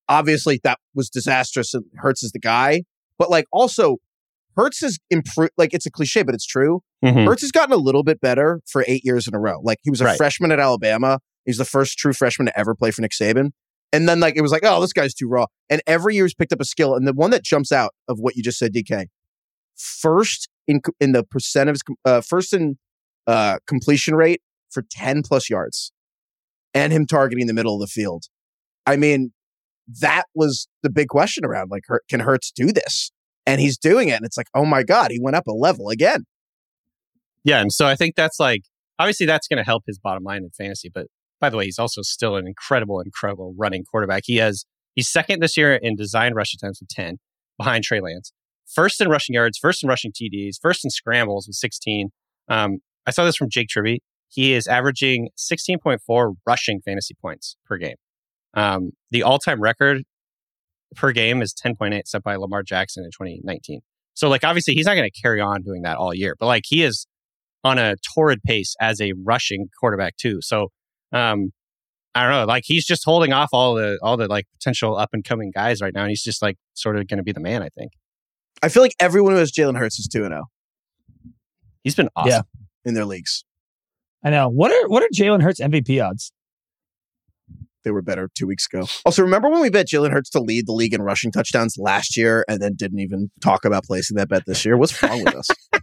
Obviously, 0.08 0.60
that 0.64 0.78
was 0.94 1.08
disastrous, 1.08 1.72
and 1.74 1.84
Hurts 1.96 2.22
is 2.22 2.32
the 2.32 2.38
guy. 2.38 2.82
But 3.18 3.30
like, 3.30 3.46
also, 3.50 3.96
Hurts 4.56 4.80
has 4.82 4.98
improved. 5.10 5.52
Like, 5.56 5.72
it's 5.72 5.86
a 5.86 5.90
cliche, 5.90 6.22
but 6.22 6.34
it's 6.34 6.46
true. 6.46 6.82
Mm-hmm. 7.04 7.26
Hurts 7.26 7.42
has 7.42 7.50
gotten 7.50 7.72
a 7.72 7.76
little 7.78 8.02
bit 8.02 8.20
better 8.20 8.60
for 8.66 8.84
eight 8.86 9.04
years 9.04 9.26
in 9.26 9.34
a 9.34 9.40
row. 9.40 9.60
Like 9.62 9.78
he 9.82 9.90
was 9.90 10.00
a 10.00 10.04
Right. 10.04 10.16
freshman 10.16 10.52
at 10.52 10.60
Alabama. 10.60 11.18
He's 11.44 11.58
the 11.58 11.64
first 11.64 11.98
true 11.98 12.12
freshman 12.12 12.46
to 12.46 12.58
ever 12.58 12.74
play 12.74 12.90
for 12.90 13.02
Nick 13.02 13.10
Saban. 13.12 13.50
And 13.94 14.08
then 14.08 14.18
like 14.18 14.34
it 14.36 14.42
was 14.42 14.50
like, 14.50 14.64
oh, 14.64 14.80
this 14.80 14.92
guy's 14.92 15.14
too 15.14 15.28
raw. 15.28 15.46
And 15.70 15.80
every 15.86 16.16
year 16.16 16.24
he's 16.24 16.34
picked 16.34 16.52
up 16.52 16.60
a 16.60 16.64
skill. 16.64 16.96
And 16.96 17.06
the 17.06 17.12
one 17.12 17.30
that 17.30 17.44
jumps 17.44 17.70
out 17.70 17.94
of 18.08 18.18
what 18.18 18.34
you 18.34 18.42
just 18.42 18.58
said, 18.58 18.74
DK, 18.74 19.06
first 19.76 20.48
in 20.66 20.80
in 20.98 21.12
the 21.12 21.22
percent 21.22 21.70
of 21.70 21.74
his 21.74 21.82
uh, 22.04 22.20
first 22.20 22.52
in 22.52 22.76
uh, 23.28 23.58
completion 23.68 24.16
rate 24.16 24.42
for 24.68 24.82
ten 24.90 25.22
plus 25.22 25.48
yards, 25.48 25.92
and 26.74 26.92
him 26.92 27.06
targeting 27.06 27.46
the 27.46 27.54
middle 27.54 27.74
of 27.74 27.80
the 27.80 27.86
field. 27.86 28.24
I 28.84 28.96
mean, 28.96 29.32
that 30.00 30.24
was 30.34 30.66
the 30.82 30.90
big 30.90 31.06
question 31.06 31.44
around 31.44 31.70
like, 31.70 31.84
can 32.10 32.18
Hurts 32.18 32.50
do 32.50 32.72
this? 32.72 33.12
And 33.46 33.60
he's 33.60 33.78
doing 33.78 34.08
it. 34.08 34.14
And 34.16 34.26
it's 34.26 34.36
like, 34.36 34.48
oh 34.54 34.64
my 34.64 34.82
god, 34.82 35.12
he 35.12 35.20
went 35.20 35.36
up 35.36 35.46
a 35.46 35.52
level 35.52 35.88
again. 35.88 36.24
Yeah, 37.44 37.60
and 37.60 37.72
so 37.72 37.86
I 37.86 37.94
think 37.94 38.16
that's 38.16 38.40
like 38.40 38.62
obviously 38.98 39.26
that's 39.26 39.46
going 39.46 39.58
to 39.58 39.64
help 39.64 39.84
his 39.86 40.00
bottom 40.00 40.24
line 40.24 40.42
in 40.42 40.50
fantasy. 40.50 40.90
But 40.92 41.06
by 41.44 41.50
the 41.50 41.58
way, 41.58 41.66
he's 41.66 41.78
also 41.78 42.00
still 42.00 42.36
an 42.36 42.46
incredible, 42.46 43.00
incredible 43.00 43.54
running 43.58 43.84
quarterback. 43.84 44.22
He 44.24 44.36
has 44.36 44.64
he's 44.94 45.10
second 45.10 45.42
this 45.42 45.58
year 45.58 45.74
in 45.74 45.94
design 45.94 46.32
rush 46.32 46.54
attempts 46.54 46.80
with 46.80 46.88
ten, 46.88 47.18
behind 47.58 47.84
Trey 47.84 48.00
Lance. 48.00 48.32
First 48.64 48.98
in 49.02 49.10
rushing 49.10 49.34
yards, 49.34 49.58
first 49.58 49.82
in 49.82 49.90
rushing 49.90 50.10
TDs, 50.10 50.54
first 50.62 50.86
in 50.86 50.90
scrambles 50.90 51.46
with 51.46 51.56
sixteen. 51.56 52.08
Um, 52.48 52.78
I 53.06 53.10
saw 53.10 53.26
this 53.26 53.36
from 53.36 53.50
Jake 53.50 53.68
Tribbey. 53.68 53.98
He 54.30 54.54
is 54.54 54.66
averaging 54.66 55.28
sixteen 55.36 55.78
point 55.78 56.00
four 56.06 56.32
rushing 56.46 56.80
fantasy 56.82 57.14
points 57.20 57.56
per 57.66 57.76
game. 57.76 57.96
Um, 58.54 58.92
the 59.10 59.22
all 59.22 59.38
time 59.38 59.60
record 59.60 60.04
per 60.96 61.12
game 61.12 61.42
is 61.42 61.52
ten 61.52 61.76
point 61.76 61.92
eight, 61.92 62.08
set 62.08 62.22
by 62.22 62.36
Lamar 62.36 62.62
Jackson 62.62 63.04
in 63.04 63.10
twenty 63.10 63.42
nineteen. 63.44 63.80
So 64.14 64.30
like 64.30 64.44
obviously 64.44 64.72
he's 64.72 64.86
not 64.86 64.94
going 64.94 65.10
to 65.10 65.20
carry 65.20 65.42
on 65.42 65.60
doing 65.60 65.82
that 65.82 65.98
all 65.98 66.14
year, 66.14 66.36
but 66.40 66.46
like 66.46 66.62
he 66.66 66.82
is 66.82 67.06
on 67.64 67.76
a 67.76 67.96
torrid 68.14 68.42
pace 68.42 68.74
as 68.80 68.98
a 68.98 69.12
rushing 69.22 69.66
quarterback 69.78 70.16
too. 70.16 70.38
So 70.40 70.68
um 71.14 71.52
I 72.14 72.22
don't 72.24 72.32
know, 72.32 72.44
like 72.44 72.64
he's 72.66 72.84
just 72.86 73.04
holding 73.04 73.32
off 73.32 73.48
all 73.52 73.74
the 73.74 73.98
all 74.02 74.16
the 74.16 74.28
like 74.28 74.46
potential 74.52 74.96
up 74.96 75.10
and 75.12 75.24
coming 75.24 75.50
guys 75.54 75.80
right 75.80 75.92
now 75.94 76.02
and 76.02 76.10
he's 76.10 76.22
just 76.22 76.42
like 76.42 76.56
sort 76.74 76.96
of 76.96 77.08
going 77.08 77.18
to 77.18 77.24
be 77.24 77.32
the 77.32 77.40
man, 77.40 77.62
I 77.62 77.68
think. 77.70 77.92
I 78.62 78.68
feel 78.68 78.82
like 78.82 78.94
everyone 79.00 79.32
who 79.32 79.38
has 79.38 79.50
Jalen 79.50 79.76
Hurts 79.78 79.98
is 79.98 80.06
2 80.06 80.24
and 80.24 80.32
0 80.32 80.44
He's 81.82 81.94
been 81.94 82.08
awesome. 82.16 82.30
Yeah. 82.30 82.40
in 82.84 82.94
their 82.94 83.04
leagues. 83.04 83.44
I 84.24 84.30
know. 84.30 84.48
What 84.48 84.70
are 84.72 84.88
what 84.88 85.02
are 85.02 85.08
Jalen 85.14 85.42
Hurts 85.42 85.60
MVP 85.60 86.02
odds? 86.04 86.32
They 87.82 87.90
were 87.90 88.00
better 88.00 88.30
two 88.34 88.46
weeks 88.46 88.66
ago. 88.72 88.86
Also, 89.04 89.20
remember 89.22 89.50
when 89.50 89.60
we 89.60 89.68
bet 89.68 89.86
Jalen 89.88 90.10
Hurts 90.10 90.30
to 90.30 90.40
lead 90.40 90.66
the 90.66 90.72
league 90.72 90.94
in 90.94 91.02
rushing 91.02 91.30
touchdowns 91.30 91.76
last 91.76 92.16
year 92.16 92.42
and 92.48 92.62
then 92.62 92.72
didn't 92.74 93.00
even 93.00 93.30
talk 93.42 93.66
about 93.66 93.84
placing 93.84 94.16
that 94.16 94.28
bet 94.30 94.44
this 94.46 94.64
year? 94.64 94.78
What's 94.78 95.02
wrong 95.02 95.22
with 95.24 95.34
us? 95.34 95.48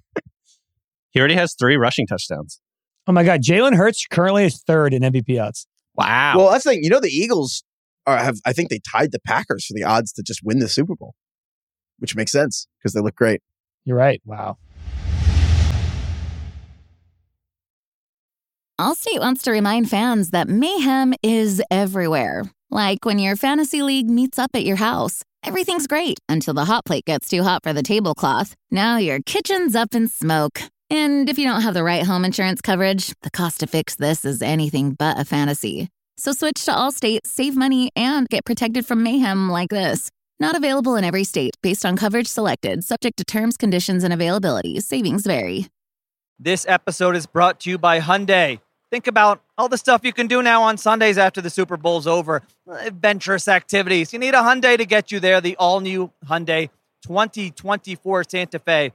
He 1.13 1.19
already 1.19 1.35
has 1.35 1.53
3 1.59 1.75
rushing 1.75 2.07
touchdowns. 2.07 2.60
Oh 3.07 3.11
my 3.11 3.23
God, 3.23 3.41
Jalen 3.41 3.75
Hurts 3.75 4.05
currently 4.09 4.45
is 4.45 4.61
third 4.61 4.93
in 4.93 5.01
MVP 5.01 5.41
odds. 5.41 5.65
Wow. 5.95 6.33
Well, 6.37 6.51
that's 6.51 6.63
the 6.63 6.71
thing. 6.71 6.83
You 6.83 6.89
know, 6.89 6.99
the 6.99 7.09
Eagles 7.09 7.63
are, 8.05 8.17
have, 8.17 8.37
I 8.45 8.53
think 8.53 8.69
they 8.69 8.79
tied 8.79 9.11
the 9.11 9.19
Packers 9.19 9.65
for 9.65 9.73
the 9.73 9.83
odds 9.83 10.11
to 10.13 10.23
just 10.23 10.41
win 10.43 10.59
the 10.59 10.69
Super 10.69 10.95
Bowl, 10.95 11.15
which 11.99 12.15
makes 12.15 12.31
sense 12.31 12.67
because 12.79 12.93
they 12.93 13.01
look 13.01 13.15
great. 13.15 13.41
You're 13.85 13.97
right. 13.97 14.21
Wow. 14.23 14.57
Allstate 18.79 19.19
wants 19.19 19.43
to 19.43 19.51
remind 19.51 19.89
fans 19.89 20.31
that 20.31 20.47
mayhem 20.47 21.13
is 21.21 21.61
everywhere. 21.69 22.45
Like 22.69 23.05
when 23.05 23.19
your 23.19 23.35
fantasy 23.35 23.81
league 23.81 24.09
meets 24.09 24.39
up 24.39 24.51
at 24.53 24.63
your 24.63 24.77
house. 24.77 25.23
Everything's 25.43 25.87
great 25.87 26.19
until 26.29 26.53
the 26.53 26.65
hot 26.65 26.85
plate 26.85 27.05
gets 27.05 27.27
too 27.27 27.43
hot 27.43 27.63
for 27.63 27.73
the 27.73 27.83
tablecloth. 27.83 28.55
Now 28.69 28.97
your 28.97 29.19
kitchen's 29.25 29.75
up 29.75 29.93
in 29.93 30.07
smoke. 30.07 30.63
And 30.91 31.29
if 31.29 31.39
you 31.39 31.45
don't 31.45 31.61
have 31.61 31.73
the 31.73 31.85
right 31.85 32.03
home 32.05 32.25
insurance 32.25 32.59
coverage, 32.59 33.13
the 33.21 33.31
cost 33.31 33.61
to 33.61 33.67
fix 33.67 33.95
this 33.95 34.25
is 34.25 34.41
anything 34.41 34.91
but 34.91 35.17
a 35.17 35.23
fantasy. 35.23 35.87
So 36.17 36.33
switch 36.33 36.65
to 36.65 36.71
Allstate, 36.71 37.19
save 37.23 37.55
money, 37.55 37.91
and 37.95 38.27
get 38.27 38.43
protected 38.43 38.85
from 38.85 39.01
mayhem 39.01 39.49
like 39.49 39.69
this. 39.69 40.11
Not 40.41 40.57
available 40.57 40.97
in 40.97 41.05
every 41.05 41.23
state 41.23 41.55
based 41.63 41.85
on 41.85 41.95
coverage 41.95 42.27
selected, 42.27 42.83
subject 42.83 43.15
to 43.19 43.23
terms, 43.23 43.55
conditions, 43.55 44.03
and 44.03 44.11
availability. 44.11 44.81
Savings 44.81 45.25
vary. 45.25 45.67
This 46.37 46.65
episode 46.67 47.15
is 47.15 47.25
brought 47.25 47.61
to 47.61 47.69
you 47.69 47.77
by 47.77 48.01
Hyundai. 48.01 48.59
Think 48.89 49.07
about 49.07 49.41
all 49.57 49.69
the 49.69 49.77
stuff 49.77 50.01
you 50.03 50.11
can 50.11 50.27
do 50.27 50.41
now 50.41 50.61
on 50.61 50.77
Sundays 50.77 51.17
after 51.17 51.39
the 51.39 51.49
Super 51.49 51.77
Bowl's 51.77 52.05
over. 52.05 52.41
Adventurous 52.69 53.47
activities. 53.47 54.11
You 54.11 54.19
need 54.19 54.33
a 54.33 54.39
Hyundai 54.39 54.77
to 54.77 54.85
get 54.85 55.09
you 55.09 55.21
there. 55.21 55.39
The 55.39 55.55
all-new 55.55 56.11
Hyundai 56.25 56.69
2024 57.03 58.25
Santa 58.25 58.59
Fe 58.59 58.91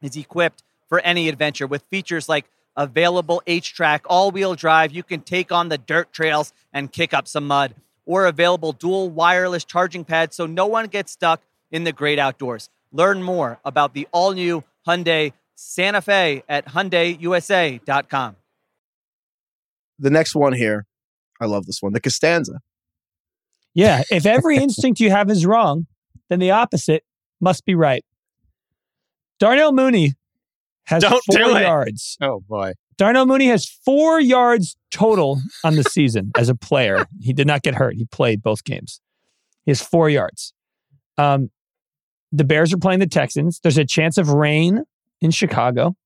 is 0.00 0.16
equipped 0.16 0.62
for 0.88 1.00
any 1.00 1.28
adventure 1.28 1.66
with 1.66 1.82
features 1.82 2.28
like 2.28 2.46
available 2.76 3.42
HTRAC, 3.46 4.00
all-wheel 4.06 4.54
drive. 4.54 4.92
You 4.92 5.02
can 5.02 5.20
take 5.20 5.50
on 5.50 5.68
the 5.68 5.78
dirt 5.78 6.12
trails 6.12 6.52
and 6.72 6.92
kick 6.92 7.14
up 7.14 7.26
some 7.26 7.46
mud. 7.46 7.74
Or 8.04 8.26
available 8.26 8.72
dual 8.72 9.08
wireless 9.08 9.64
charging 9.64 10.04
pads 10.04 10.36
so 10.36 10.46
no 10.46 10.66
one 10.66 10.86
gets 10.86 11.12
stuck 11.12 11.42
in 11.72 11.84
the 11.84 11.92
great 11.92 12.18
outdoors. 12.18 12.68
Learn 12.92 13.22
more 13.22 13.58
about 13.64 13.94
the 13.94 14.06
all-new 14.12 14.62
Hyundai 14.86 15.32
Santa 15.56 16.00
Fe 16.00 16.44
at 16.48 16.66
HyundaiUSA.com. 16.66 18.36
The 19.98 20.10
next 20.10 20.34
one 20.36 20.52
here, 20.52 20.86
I 21.40 21.46
love 21.46 21.66
this 21.66 21.82
one, 21.82 21.94
the 21.94 22.00
Costanza. 22.00 22.60
Yeah. 23.74 24.02
If 24.10 24.26
every 24.26 24.56
instinct 24.62 25.00
you 25.00 25.10
have 25.10 25.30
is 25.30 25.44
wrong, 25.44 25.86
then 26.28 26.38
the 26.38 26.50
opposite 26.50 27.02
must 27.40 27.64
be 27.64 27.74
right. 27.74 28.04
Darnell 29.38 29.72
Mooney 29.72 30.14
has 30.86 31.02
Don't 31.02 31.22
four 31.24 31.36
do 31.36 31.50
yards. 31.58 32.16
Oh 32.20 32.40
boy. 32.48 32.72
Darnell 32.96 33.26
Mooney 33.26 33.48
has 33.48 33.68
four 33.84 34.20
yards 34.20 34.76
total 34.90 35.40
on 35.62 35.76
the 35.76 35.82
season 35.90 36.30
as 36.36 36.48
a 36.48 36.54
player. 36.54 37.06
He 37.20 37.32
did 37.32 37.46
not 37.46 37.62
get 37.62 37.74
hurt. 37.74 37.96
He 37.96 38.06
played 38.06 38.42
both 38.42 38.64
games. 38.64 39.00
He 39.64 39.70
has 39.70 39.82
four 39.82 40.08
yards. 40.08 40.54
Um, 41.18 41.50
the 42.32 42.44
Bears 42.44 42.72
are 42.72 42.78
playing 42.78 43.00
the 43.00 43.06
Texans. 43.06 43.60
There's 43.60 43.78
a 43.78 43.84
chance 43.84 44.18
of 44.18 44.30
rain 44.30 44.84
in 45.20 45.30
Chicago. 45.30 45.96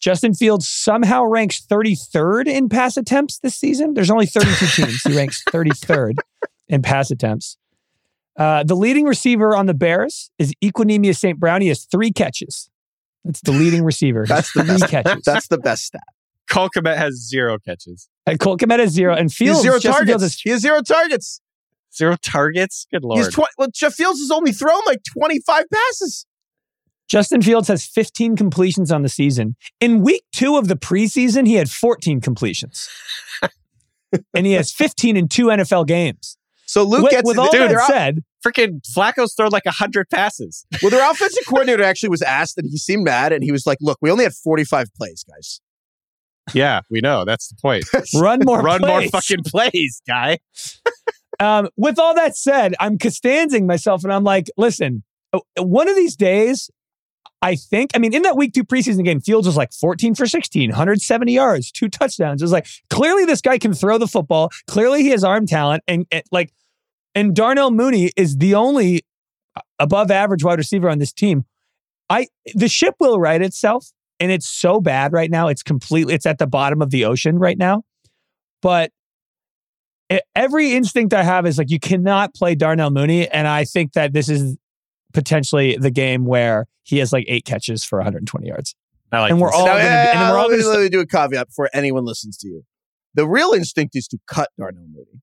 Justin 0.00 0.34
Fields 0.34 0.66
somehow 0.66 1.24
ranks 1.24 1.64
33rd 1.66 2.46
in 2.46 2.68
pass 2.68 2.96
attempts 2.96 3.38
this 3.38 3.54
season. 3.54 3.94
There's 3.94 4.10
only 4.10 4.26
32 4.26 4.66
teams. 4.86 5.02
He 5.02 5.16
ranks 5.16 5.42
33rd 5.44 6.14
in 6.68 6.82
pass 6.82 7.10
attempts. 7.10 7.58
Uh, 8.36 8.64
the 8.64 8.74
leading 8.74 9.04
receiver 9.04 9.54
on 9.54 9.66
the 9.66 9.74
Bears 9.74 10.30
is 10.38 10.54
Equanimeous 10.64 11.18
St. 11.18 11.38
Brown. 11.38 11.60
He 11.60 11.68
has 11.68 11.84
three 11.84 12.10
catches. 12.10 12.70
That's 13.24 13.40
the 13.42 13.52
leading 13.52 13.84
receiver. 13.84 14.24
That's 14.26 14.52
the 14.52 14.64
best. 14.64 14.88
catches. 14.88 15.22
That's 15.24 15.48
the 15.48 15.58
best 15.58 15.84
stat. 15.84 16.02
Cole 16.50 16.68
Kmet 16.74 16.96
has 16.96 17.14
zero 17.28 17.58
catches. 17.58 18.08
And 18.26 18.40
Colt 18.40 18.60
Kmet 18.60 18.78
has 18.80 18.90
zero, 18.90 19.14
and 19.14 19.30
He 19.30 19.46
has 19.46 19.56
Fields 19.56 19.62
zero 19.62 19.74
Justin 19.78 20.06
Fields 20.06 20.22
targets. 20.22 20.22
has- 20.34 20.40
He 20.42 20.50
has 20.50 20.60
zero 20.62 20.80
targets. 20.82 21.40
Zero 21.96 22.16
targets? 22.22 22.86
Good 22.92 23.04
lord. 23.04 23.18
He's 23.24 23.34
tw- 23.34 23.48
well, 23.58 23.68
Jeff 23.74 23.94
Fields 23.94 24.20
has 24.20 24.30
only 24.30 24.52
thrown 24.52 24.80
like 24.86 25.00
25 25.12 25.64
passes. 25.72 26.24
Justin 27.08 27.42
Fields 27.42 27.66
has 27.66 27.84
15 27.84 28.36
completions 28.36 28.92
on 28.92 29.02
the 29.02 29.08
season. 29.08 29.56
In 29.80 30.00
week 30.00 30.22
two 30.32 30.56
of 30.56 30.68
the 30.68 30.76
preseason, 30.76 31.46
he 31.46 31.54
had 31.54 31.68
14 31.68 32.20
completions, 32.20 32.88
and 34.34 34.46
he 34.46 34.52
has 34.52 34.70
15 34.72 35.16
in 35.16 35.26
two 35.28 35.46
NFL 35.46 35.86
games. 35.86 36.36
So 36.70 36.84
Luke 36.84 37.02
with 37.02 37.10
gets 37.10 37.26
with 37.26 37.36
it. 37.36 37.40
all 37.40 37.50
Dude, 37.50 37.68
that 37.68 37.86
said, 37.88 38.22
Freaking 38.46 38.80
Flacco's 38.94 39.34
thrown 39.34 39.50
like 39.50 39.64
100 39.64 40.08
passes. 40.08 40.64
well, 40.82 40.92
their 40.92 41.10
offensive 41.10 41.44
coordinator 41.48 41.82
actually 41.82 42.10
was 42.10 42.22
asked, 42.22 42.58
and 42.58 42.70
he 42.70 42.78
seemed 42.78 43.02
mad, 43.02 43.32
and 43.32 43.42
he 43.42 43.50
was 43.50 43.66
like, 43.66 43.78
"Look, 43.80 43.98
we 44.00 44.08
only 44.08 44.22
had 44.22 44.34
45 44.34 44.86
plays, 44.94 45.24
guys. 45.28 45.60
Yeah, 46.54 46.82
we 46.88 47.00
know. 47.00 47.24
That's 47.24 47.48
the 47.48 47.56
point. 47.56 47.86
run 48.14 48.40
more, 48.44 48.62
Run 48.62 48.82
more 48.82 49.02
fucking 49.08 49.42
plays, 49.44 50.00
guy. 50.06 50.38
Um, 51.38 51.70
with 51.78 51.98
all 51.98 52.14
that 52.16 52.36
said, 52.36 52.74
I'm 52.80 52.98
Costanzing 52.98 53.64
myself, 53.64 54.04
and 54.04 54.12
I'm 54.12 54.24
like, 54.24 54.50
listen, 54.58 55.02
uh, 55.32 55.38
one 55.56 55.88
of 55.88 55.96
these 55.96 56.14
days, 56.14 56.70
I 57.40 57.54
think, 57.54 57.92
I 57.94 57.98
mean, 57.98 58.12
in 58.12 58.20
that 58.22 58.36
week 58.36 58.52
two 58.52 58.62
preseason 58.62 59.06
game, 59.06 59.20
Fields 59.20 59.46
was 59.46 59.56
like 59.56 59.72
14 59.72 60.14
for 60.14 60.26
16, 60.26 60.68
170 60.68 61.32
yards, 61.32 61.72
two 61.72 61.88
touchdowns. 61.88 62.42
It 62.42 62.44
was 62.44 62.52
like, 62.52 62.66
clearly 62.90 63.24
this 63.24 63.40
guy 63.40 63.56
can 63.56 63.72
throw 63.72 63.96
the 63.96 64.06
football. 64.06 64.50
Clearly 64.66 65.02
he 65.02 65.08
has 65.08 65.24
arm 65.24 65.46
talent. 65.46 65.82
And, 65.88 66.04
and 66.10 66.22
like, 66.30 66.52
and 67.14 67.34
Darnell 67.34 67.70
Mooney 67.70 68.12
is 68.16 68.36
the 68.38 68.54
only 68.54 69.02
above 69.78 70.10
average 70.10 70.44
wide 70.44 70.58
receiver 70.58 70.88
on 70.88 70.98
this 70.98 71.12
team. 71.12 71.44
I, 72.08 72.26
the 72.54 72.68
ship 72.68 72.94
will 73.00 73.18
right 73.20 73.40
itself. 73.40 73.88
And 74.18 74.30
it's 74.30 74.46
so 74.46 74.80
bad 74.82 75.12
right 75.14 75.30
now. 75.30 75.48
It's 75.48 75.62
completely, 75.62 76.12
it's 76.14 76.26
at 76.26 76.36
the 76.38 76.46
bottom 76.46 76.82
of 76.82 76.90
the 76.90 77.06
ocean 77.06 77.38
right 77.38 77.56
now. 77.56 77.84
But 78.60 78.92
every 80.34 80.72
instinct 80.72 81.14
I 81.14 81.22
have 81.22 81.46
is 81.46 81.56
like, 81.56 81.70
you 81.70 81.78
cannot 81.80 82.34
play 82.34 82.54
Darnell 82.54 82.90
Mooney. 82.90 83.28
And 83.28 83.48
I 83.48 83.64
think 83.64 83.94
that 83.94 84.12
this 84.12 84.28
is 84.28 84.58
potentially 85.14 85.76
the 85.78 85.90
game 85.90 86.26
where 86.26 86.66
he 86.82 86.98
has 86.98 87.12
like 87.12 87.24
eight 87.28 87.44
catches 87.46 87.82
for 87.84 87.98
120 87.98 88.46
yards. 88.46 88.74
I 89.12 89.20
like 89.20 89.30
And 89.30 89.40
we're 89.40 89.48
this. 89.48 89.56
all 89.56 89.66
Now, 89.66 89.72
gonna 89.78 89.84
be- 89.84 89.88
eh, 89.88 90.10
and 90.12 90.20
we're 90.20 90.38
all 90.38 90.48
let, 90.48 90.56
me, 90.58 90.62
gonna 90.62 90.74
let 90.76 90.82
me 90.82 90.88
do 90.90 91.00
a 91.00 91.06
caveat 91.06 91.46
before 91.48 91.70
anyone 91.72 92.04
listens 92.04 92.36
to 92.38 92.48
you. 92.48 92.62
The 93.14 93.26
real 93.26 93.52
instinct 93.52 93.96
is 93.96 94.06
to 94.08 94.18
cut 94.26 94.50
Darnell 94.58 94.84
Mooney. 94.86 95.20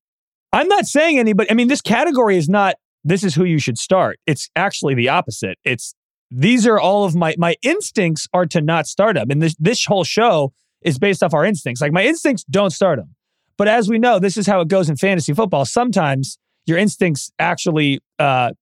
I'm 0.52 0.68
not 0.68 0.86
saying 0.86 1.18
anybody, 1.18 1.50
I 1.50 1.54
mean, 1.54 1.68
this 1.68 1.80
category 1.80 2.36
is 2.36 2.48
not, 2.48 2.76
this 3.04 3.22
is 3.22 3.34
who 3.34 3.44
you 3.44 3.58
should 3.58 3.78
start. 3.78 4.18
It's 4.26 4.48
actually 4.56 4.94
the 4.94 5.08
opposite. 5.08 5.58
It's, 5.64 5.94
these 6.30 6.66
are 6.66 6.78
all 6.78 7.04
of 7.04 7.14
my, 7.14 7.34
my 7.38 7.56
instincts 7.62 8.28
are 8.32 8.46
to 8.46 8.60
not 8.60 8.86
start 8.86 9.16
him. 9.16 9.30
And 9.30 9.42
this, 9.42 9.54
this 9.58 9.84
whole 9.84 10.04
show 10.04 10.52
is 10.82 10.98
based 10.98 11.22
off 11.22 11.34
our 11.34 11.44
instincts. 11.44 11.80
Like 11.80 11.92
my 11.92 12.04
instincts 12.04 12.44
don't 12.44 12.70
start 12.70 12.98
him. 12.98 13.14
But 13.56 13.68
as 13.68 13.88
we 13.88 13.98
know, 13.98 14.18
this 14.18 14.36
is 14.36 14.46
how 14.46 14.60
it 14.60 14.68
goes 14.68 14.88
in 14.88 14.96
fantasy 14.96 15.34
football. 15.34 15.64
Sometimes 15.64 16.38
your 16.66 16.78
instincts 16.78 17.30
actually 17.38 18.00
uh, 18.18 18.52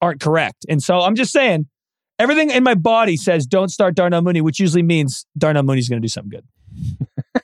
aren't 0.00 0.20
correct. 0.20 0.64
And 0.68 0.82
so 0.82 1.00
I'm 1.00 1.14
just 1.14 1.32
saying, 1.32 1.66
everything 2.18 2.50
in 2.50 2.62
my 2.62 2.74
body 2.74 3.16
says 3.16 3.46
don't 3.46 3.68
start 3.68 3.94
Darnell 3.94 4.22
Mooney, 4.22 4.40
which 4.40 4.58
usually 4.58 4.82
means 4.82 5.26
Darnell 5.36 5.62
Mooney's 5.62 5.88
going 5.88 6.00
to 6.00 6.04
do 6.04 6.10
something 6.10 6.40
good. 6.40 6.46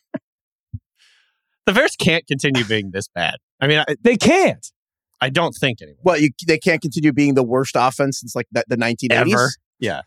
the 1.67 1.73
Bears 1.73 1.97
can't 1.97 2.27
continue 2.27 2.65
being 2.65 2.91
this 2.93 3.09
bad. 3.09 3.37
I 3.61 3.67
mean, 3.67 3.79
I, 3.87 3.97
They 4.03 4.17
can't. 4.17 4.67
I 5.21 5.29
don't 5.29 5.53
think 5.53 5.83
anymore. 5.83 6.01
Well, 6.03 6.19
you, 6.19 6.31
they 6.47 6.59
can't 6.59 6.81
continue 6.81 7.13
being 7.13 7.35
the 7.35 7.43
worst 7.43 7.77
offense 7.77 8.21
since 8.21 8.35
like 8.35 8.47
the, 8.53 8.65
the 8.69 8.77
1980s. 8.77 9.33
Ever. 9.33 9.51
Yeah. 9.79 10.03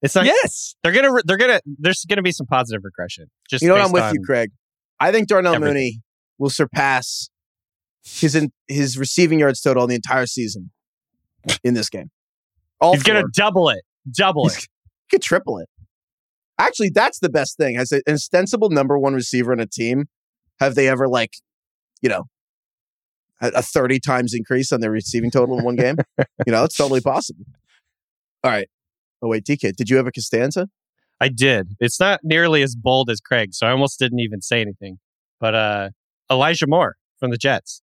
It's 0.00 0.14
like 0.14 0.26
yes. 0.26 0.76
They're 0.82 0.92
gonna. 0.92 1.10
They're 1.24 1.36
gonna. 1.36 1.60
There's 1.66 2.04
gonna 2.08 2.22
be 2.22 2.30
some 2.30 2.46
positive 2.46 2.82
regression. 2.84 3.26
Just 3.50 3.62
You 3.62 3.68
know 3.68 3.74
what? 3.74 3.84
I'm 3.84 3.90
with 3.90 4.14
you, 4.14 4.20
Craig. 4.24 4.52
I 5.00 5.10
think 5.10 5.26
Darnell 5.26 5.54
everything. 5.56 5.74
Mooney 5.74 6.02
will 6.38 6.50
surpass 6.50 7.30
his 8.04 8.36
in, 8.36 8.52
his 8.68 8.96
receiving 8.96 9.40
yards 9.40 9.60
total 9.60 9.82
in 9.84 9.88
the 9.88 9.96
entire 9.96 10.26
season 10.26 10.70
in 11.64 11.74
this 11.74 11.90
game. 11.90 12.10
All 12.80 12.94
He's 12.94 13.02
gonna 13.02 13.24
double 13.34 13.70
it. 13.70 13.82
Double 14.10 14.46
it. 14.46 14.54
He 14.56 15.16
could 15.16 15.22
triple 15.22 15.58
it. 15.58 15.68
Actually, 16.58 16.90
that's 16.90 17.18
the 17.18 17.28
best 17.28 17.56
thing. 17.56 17.76
As 17.76 17.92
an 17.92 18.02
ostensible 18.08 18.70
number 18.70 18.98
one 18.98 19.14
receiver 19.14 19.52
in 19.52 19.60
a 19.60 19.66
team, 19.66 20.06
have 20.60 20.74
they 20.74 20.88
ever 20.88 21.08
like, 21.08 21.34
you 22.02 22.08
know, 22.08 22.24
a, 23.40 23.48
a 23.56 23.62
30 23.62 24.00
times 24.00 24.34
increase 24.34 24.72
on 24.72 24.80
their 24.80 24.90
receiving 24.90 25.30
total 25.30 25.58
in 25.58 25.64
one 25.64 25.76
game? 25.76 25.96
you 26.46 26.52
know, 26.52 26.64
it's 26.64 26.76
totally 26.76 27.00
possible. 27.00 27.44
All 28.44 28.50
right. 28.50 28.68
Oh 29.22 29.28
wait, 29.28 29.44
DK, 29.44 29.74
did 29.74 29.90
you 29.90 29.96
have 29.96 30.06
a 30.06 30.12
Costanza? 30.12 30.68
I 31.20 31.28
did. 31.28 31.74
It's 31.80 31.98
not 31.98 32.20
nearly 32.22 32.62
as 32.62 32.76
bold 32.76 33.10
as 33.10 33.20
Craig, 33.20 33.52
so 33.52 33.66
I 33.66 33.70
almost 33.70 33.98
didn't 33.98 34.20
even 34.20 34.40
say 34.40 34.60
anything. 34.60 34.98
But 35.40 35.54
uh, 35.54 35.88
Elijah 36.30 36.66
Moore 36.68 36.96
from 37.18 37.30
the 37.30 37.36
Jets. 37.36 37.82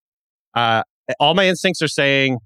Uh, 0.53 0.83
all 1.19 1.33
my 1.33 1.47
instincts 1.47 1.81
are 1.81 1.87
saying 1.87 2.37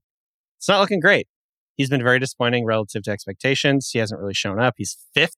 it's 0.57 0.67
not 0.67 0.79
looking 0.79 0.99
great. 0.99 1.27
He's 1.75 1.89
been 1.89 2.03
very 2.03 2.19
disappointing 2.19 2.65
relative 2.65 3.03
to 3.03 3.11
expectations. 3.11 3.89
He 3.93 3.99
hasn't 3.99 4.19
really 4.19 4.33
shown 4.33 4.59
up. 4.59 4.73
He's 4.77 4.97
fifth 5.13 5.37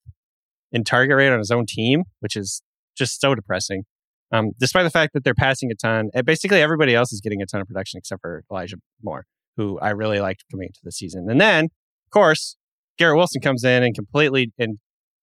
in 0.71 0.83
target 0.83 1.15
rate 1.15 1.29
on 1.29 1.39
his 1.39 1.51
own 1.51 1.65
team, 1.67 2.05
which 2.19 2.35
is 2.35 2.61
just 2.97 3.19
so 3.19 3.35
depressing. 3.35 3.83
Um, 4.31 4.51
despite 4.59 4.83
the 4.83 4.89
fact 4.89 5.13
that 5.13 5.23
they're 5.23 5.33
passing 5.33 5.71
a 5.71 5.75
ton, 5.75 6.09
and 6.13 6.25
basically 6.25 6.61
everybody 6.61 6.95
else 6.95 7.11
is 7.11 7.19
getting 7.21 7.41
a 7.41 7.45
ton 7.45 7.61
of 7.61 7.67
production 7.67 7.97
except 7.97 8.21
for 8.21 8.43
Elijah 8.49 8.77
Moore, 9.03 9.25
who 9.57 9.77
I 9.79 9.89
really 9.89 10.19
liked 10.19 10.45
coming 10.49 10.67
into 10.67 10.79
the 10.83 10.91
season. 10.91 11.27
And 11.29 11.39
then, 11.39 11.65
of 11.65 12.11
course, 12.11 12.55
Garrett 12.97 13.17
Wilson 13.17 13.41
comes 13.41 13.63
in 13.63 13.83
and 13.83 13.93
completely 13.93 14.53
and 14.57 14.77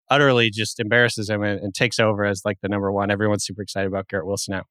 utterly 0.10 0.50
just 0.50 0.80
embarrasses 0.80 1.30
him 1.30 1.44
and, 1.44 1.60
and 1.60 1.74
takes 1.74 2.00
over 2.00 2.26
as 2.26 2.42
like 2.46 2.58
the 2.62 2.70
number 2.70 2.92
one. 2.92 3.12
Everyone's 3.12 3.46
super 3.46 3.62
excited 3.62 3.88
about 3.88 4.08
Garrett 4.08 4.26
Wilson 4.26 4.54
now. 4.54 4.64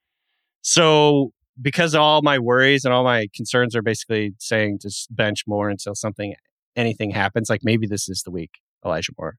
So 0.62 1.30
because 1.60 1.94
all 1.94 2.22
my 2.22 2.38
worries 2.38 2.84
and 2.84 2.92
all 2.92 3.04
my 3.04 3.28
concerns 3.34 3.74
are 3.74 3.82
basically 3.82 4.34
saying 4.38 4.78
just 4.82 5.14
bench 5.14 5.44
more 5.46 5.70
until 5.70 5.94
something 5.94 6.34
anything 6.74 7.10
happens, 7.10 7.48
like 7.48 7.60
maybe 7.62 7.86
this 7.86 8.08
is 8.08 8.22
the 8.22 8.30
week 8.30 8.50
Elijah 8.84 9.12
Moore 9.18 9.36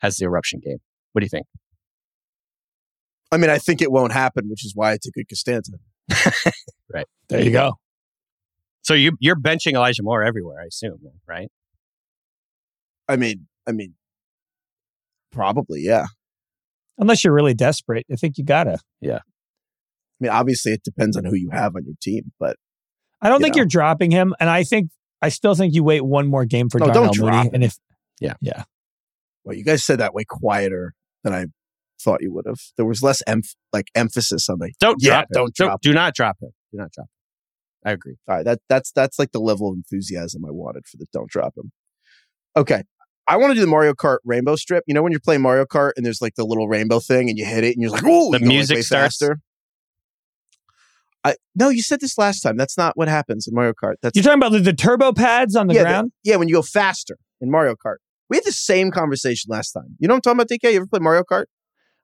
has 0.00 0.16
the 0.16 0.24
eruption 0.24 0.60
game. 0.60 0.78
What 1.12 1.20
do 1.20 1.24
you 1.24 1.30
think? 1.30 1.46
I 3.32 3.36
mean, 3.36 3.50
I 3.50 3.58
think 3.58 3.80
it 3.80 3.92
won't 3.92 4.12
happen, 4.12 4.48
which 4.48 4.64
is 4.64 4.72
why 4.74 4.92
it's 4.92 5.06
a 5.06 5.10
good 5.10 5.28
Costanza. 5.28 5.72
Right. 6.92 7.06
There 7.28 7.40
you 7.40 7.52
go. 7.52 7.74
So 8.82 8.94
you 8.94 9.12
you're 9.20 9.36
benching 9.36 9.74
Elijah 9.74 10.02
Moore 10.02 10.24
everywhere, 10.24 10.60
I 10.60 10.64
assume, 10.66 10.98
right? 11.28 11.48
I 13.08 13.14
mean, 13.14 13.46
I 13.68 13.70
mean, 13.72 13.94
probably, 15.30 15.82
yeah. 15.82 16.06
Unless 16.98 17.22
you're 17.22 17.32
really 17.32 17.54
desperate. 17.54 18.06
I 18.12 18.16
think 18.16 18.38
you 18.38 18.44
gotta. 18.44 18.78
Yeah. 19.00 19.18
I 19.18 20.18
mean, 20.18 20.32
obviously, 20.32 20.72
it 20.72 20.82
depends 20.82 21.16
on 21.16 21.24
who 21.24 21.34
you 21.36 21.50
have 21.50 21.76
on 21.76 21.84
your 21.84 21.94
team, 22.02 22.32
but 22.40 22.56
I 23.22 23.28
don't 23.28 23.38
You 23.40 23.44
think 23.44 23.54
know. 23.54 23.60
you're 23.60 23.66
dropping 23.66 24.10
him. 24.10 24.34
And 24.40 24.50
I 24.50 24.64
think 24.64 24.90
I 25.22 25.28
still 25.28 25.54
think 25.54 25.72
you 25.74 25.84
wait 25.84 26.02
one 26.04 26.26
more 26.26 26.44
game 26.44 26.68
for 26.68 26.78
No, 26.80 26.86
Darnell 26.86 27.04
don't 27.04 27.14
drop 27.14 27.32
Mooney. 27.34 27.46
him. 27.48 27.54
And 27.54 27.64
if 27.64 27.76
yeah, 28.20 28.34
yeah. 28.40 28.64
well, 29.44 29.56
you 29.56 29.62
guys 29.64 29.84
said 29.84 30.00
that 30.00 30.12
way 30.12 30.24
quieter 30.28 30.94
than 31.22 31.32
I 31.32 31.46
thought 32.02 32.22
you 32.22 32.32
would 32.32 32.46
have. 32.46 32.60
There 32.76 32.86
was 32.86 33.02
less 33.02 33.22
emph- 33.28 33.54
like 33.72 33.88
emphasis 33.94 34.48
on 34.48 34.58
the. 34.58 34.72
Don't 34.80 34.96
Yeah, 35.00 35.10
drop 35.12 35.24
him. 35.24 35.34
don't 35.34 35.54
drop 35.54 35.80
Do 35.82 35.92
not 35.92 36.14
drop 36.14 36.36
him. 36.40 36.50
Do 36.72 36.78
not 36.78 36.92
drop 36.92 37.04
him. 37.06 37.10
I 37.90 37.92
agree. 37.92 38.16
All 38.28 38.36
right, 38.36 38.44
that 38.44 38.60
that's 38.68 38.92
that's 38.92 39.18
like 39.18 39.32
the 39.32 39.40
level 39.40 39.70
of 39.70 39.76
enthusiasm 39.76 40.44
I 40.44 40.50
wanted 40.50 40.86
for 40.86 40.96
the 40.96 41.06
don't 41.12 41.30
drop 41.30 41.54
him. 41.56 41.72
Okay. 42.56 42.82
I 43.28 43.36
want 43.36 43.52
to 43.52 43.54
do 43.54 43.60
the 43.60 43.68
Mario 43.68 43.92
Kart 43.92 44.18
rainbow 44.24 44.56
strip. 44.56 44.82
You 44.88 44.94
know 44.94 45.02
when 45.02 45.12
you're 45.12 45.20
playing 45.20 45.42
Mario 45.42 45.64
Kart 45.64 45.92
and 45.96 46.04
there's 46.04 46.20
like 46.20 46.34
the 46.34 46.44
little 46.44 46.68
rainbow 46.68 46.98
thing 46.98 47.28
and 47.28 47.38
you 47.38 47.44
hit 47.44 47.62
it 47.64 47.74
and 47.76 47.82
you're 47.82 47.90
like, 47.92 48.02
oh, 48.04 48.32
The 48.32 48.40
music 48.40 48.82
starts? 48.82 49.22
I 51.22 51.36
no, 51.54 51.68
you 51.68 51.82
said 51.82 52.00
this 52.00 52.16
last 52.18 52.40
time. 52.40 52.56
That's 52.56 52.76
not 52.78 52.96
what 52.96 53.08
happens 53.08 53.46
in 53.46 53.54
Mario 53.54 53.72
Kart. 53.72 53.94
That's 54.02 54.16
you're 54.16 54.22
talking 54.24 54.38
about 54.40 54.52
the, 54.52 54.60
the 54.60 54.72
turbo 54.72 55.12
pads 55.12 55.54
on 55.54 55.66
the 55.68 55.74
Yeah, 55.74 55.82
ground, 55.84 56.12
yeah, 56.24 56.36
when 56.36 56.48
you 56.48 56.54
go 56.54 56.62
faster 56.62 57.16
in 57.40 57.50
Mario 57.50 57.74
Kart. 57.74 57.96
We 58.30 58.36
had 58.36 58.44
the 58.44 58.52
same 58.52 58.90
conversation 58.90 59.48
last 59.50 59.72
time. 59.72 59.96
You 59.98 60.08
know 60.08 60.14
what 60.14 60.26
I'm 60.26 60.36
talking 60.36 60.40
about, 60.40 60.48
DK? 60.48 60.72
You 60.72 60.76
ever 60.78 60.86
play 60.86 61.00
Mario 61.00 61.22
Kart? 61.30 61.44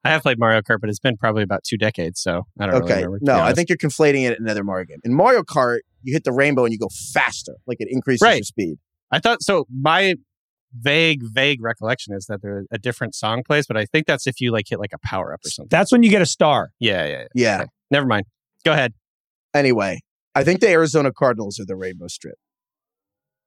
I 0.07 0.11
have 0.11 0.23
played 0.23 0.39
Mario 0.39 0.61
Kart, 0.63 0.79
but 0.81 0.89
it's 0.91 0.99
been 0.99 1.17
probably 1.17 1.43
about 1.43 1.65
two 1.65 1.77
decades, 1.77 2.21
so 2.21 2.43
I 2.61 2.67
don't 2.67 2.75
really 2.81 2.85
Okay. 2.93 3.05
remember. 3.05 3.19
no, 3.23 3.41
I 3.41 3.53
think 3.55 3.69
you're 3.69 3.79
conflating 3.79 4.25
it 4.29 4.39
in 4.39 4.45
another 4.45 4.65
Mario 4.65 4.85
game. 4.87 4.99
In 5.05 5.13
Mario 5.15 5.43
Kart, 5.43 5.81
you 6.03 6.13
hit 6.13 6.25
the 6.25 6.33
rainbow 6.33 6.65
and 6.65 6.73
you 6.73 6.79
go 6.79 6.89
faster. 7.13 7.55
Like 7.67 7.79
it 7.81 7.89
increases 7.91 8.23
Right. 8.23 8.37
your 8.37 8.43
speed. 8.45 8.79
I 9.11 9.19
thought 9.19 9.43
so. 9.43 9.67
My 9.73 10.15
vague, 10.79 11.23
vague 11.23 11.63
recollection 11.63 12.15
is 12.15 12.27
that 12.27 12.43
there's 12.43 12.67
a 12.71 12.79
different 12.79 13.15
song 13.15 13.43
plays, 13.47 13.67
but 13.67 13.77
I 13.77 13.87
think 13.87 14.07
that's 14.07 14.27
if 14.27 14.41
you 14.41 14.51
like 14.53 14.67
hit 14.69 14.79
like 14.79 14.93
a 14.93 14.99
power 14.99 15.33
up 15.33 15.41
or 15.45 15.49
something. 15.49 15.69
That's 15.71 15.91
when 15.93 16.03
you 16.03 16.11
get 16.11 16.23
a 16.23 16.27
star. 16.27 16.71
yeah, 16.81 17.05
yeah, 17.07 17.11
yeah. 17.13 17.27
Yeah. 17.35 17.57
Okay. 17.63 17.71
Never 17.91 18.07
mind. 18.07 18.27
Go 18.65 18.73
ahead. 18.73 18.93
Anyway, 19.55 20.01
I 20.35 20.45
think 20.45 20.61
the 20.61 20.69
Arizona 20.69 21.13
Cardinals 21.13 21.59
are 21.61 21.65
the 21.65 21.77
rainbow 21.77 22.09
strip. 22.09 22.35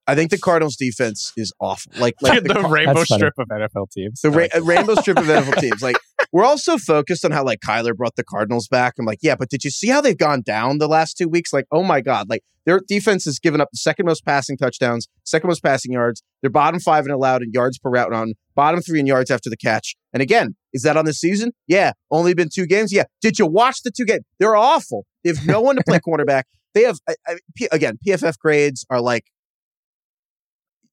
I 0.08 0.16
think 0.16 0.32
the 0.32 0.38
Cardinals 0.50 0.76
defense 0.76 1.34
is 1.38 1.54
awful. 1.60 1.92
Like, 2.00 2.16
like 2.22 2.42
the, 2.44 2.48
the, 2.54 2.62
Car- 2.62 2.72
rainbow 2.72 3.04
strip 3.04 3.34
of 3.38 3.48
NFL 3.48 3.92
teams. 3.92 4.22
the 4.22 4.32
ra- 4.32 4.48
rainbow 4.64 4.96
strip 4.96 5.18
of 5.20 5.26
NFL 5.26 5.58
teams. 5.62 5.82
Like, 5.84 5.98
we're 6.32 6.46
also 6.46 6.78
focused 6.78 7.26
on 7.26 7.32
how 7.32 7.44
like 7.44 7.60
Kyler 7.60 7.96
brought 7.96 8.16
the 8.16 8.24
Cardinals 8.24 8.68
back. 8.68 8.96
I'm 9.00 9.06
like, 9.06 9.20
yeah, 9.22 9.36
but 9.36 9.50
did 9.50 9.64
you 9.64 9.72
see 9.72 9.88
how 9.88 10.02
they've 10.02 10.18
gone 10.18 10.42
down 10.42 10.78
the 10.78 10.88
last 10.88 11.18
two 11.18 11.28
weeks? 11.28 11.52
Like, 11.52 11.66
oh 11.72 11.84
my 11.84 12.02
god, 12.02 12.30
like 12.30 12.44
their 12.66 12.82
defense 12.88 13.26
has 13.26 13.40
given 13.40 13.62
up 13.62 13.70
the 13.72 13.78
second 13.78 14.06
most 14.06 14.24
passing 14.26 14.58
touchdowns, 14.58 15.08
second 15.24 15.48
most 15.48 15.64
passing 15.64 15.92
yards. 15.92 16.22
They're 16.42 16.52
bottom 16.52 16.80
five 16.80 17.06
and 17.06 17.14
allowed 17.14 17.42
in 17.42 17.52
yards 17.52 17.80
per 17.80 17.90
route 17.90 18.12
run, 18.12 18.34
bottom 18.56 18.82
three 18.82 19.00
in 19.00 19.08
yards 19.08 19.32
after 19.32 19.50
the 19.50 19.58
catch. 19.58 19.96
And 20.14 20.22
again, 20.22 20.56
is 20.72 20.84
that 20.84 20.98
on 20.98 21.06
the 21.06 21.14
season? 21.14 21.52
Yeah, 21.68 21.94
only 22.12 22.34
been 22.34 22.50
two 22.54 22.68
games. 22.68 22.94
Yeah, 22.94 23.06
did 23.22 23.40
you 23.40 23.48
watch 23.48 23.82
the 23.84 23.92
two 23.92 24.06
games? 24.06 24.24
They're 24.40 24.56
awful. 24.56 25.06
They 25.24 25.32
have 25.32 25.46
no 25.48 25.62
one 25.62 25.78
to 25.78 25.84
play 25.84 26.00
cornerback. 26.08 26.44
They 26.74 26.84
have 26.84 26.98
I, 27.08 27.16
I, 27.28 27.38
P, 27.56 27.68
again 27.72 27.98
PFF 28.06 28.38
grades 28.38 28.86
are 28.90 29.02
like 29.02 29.26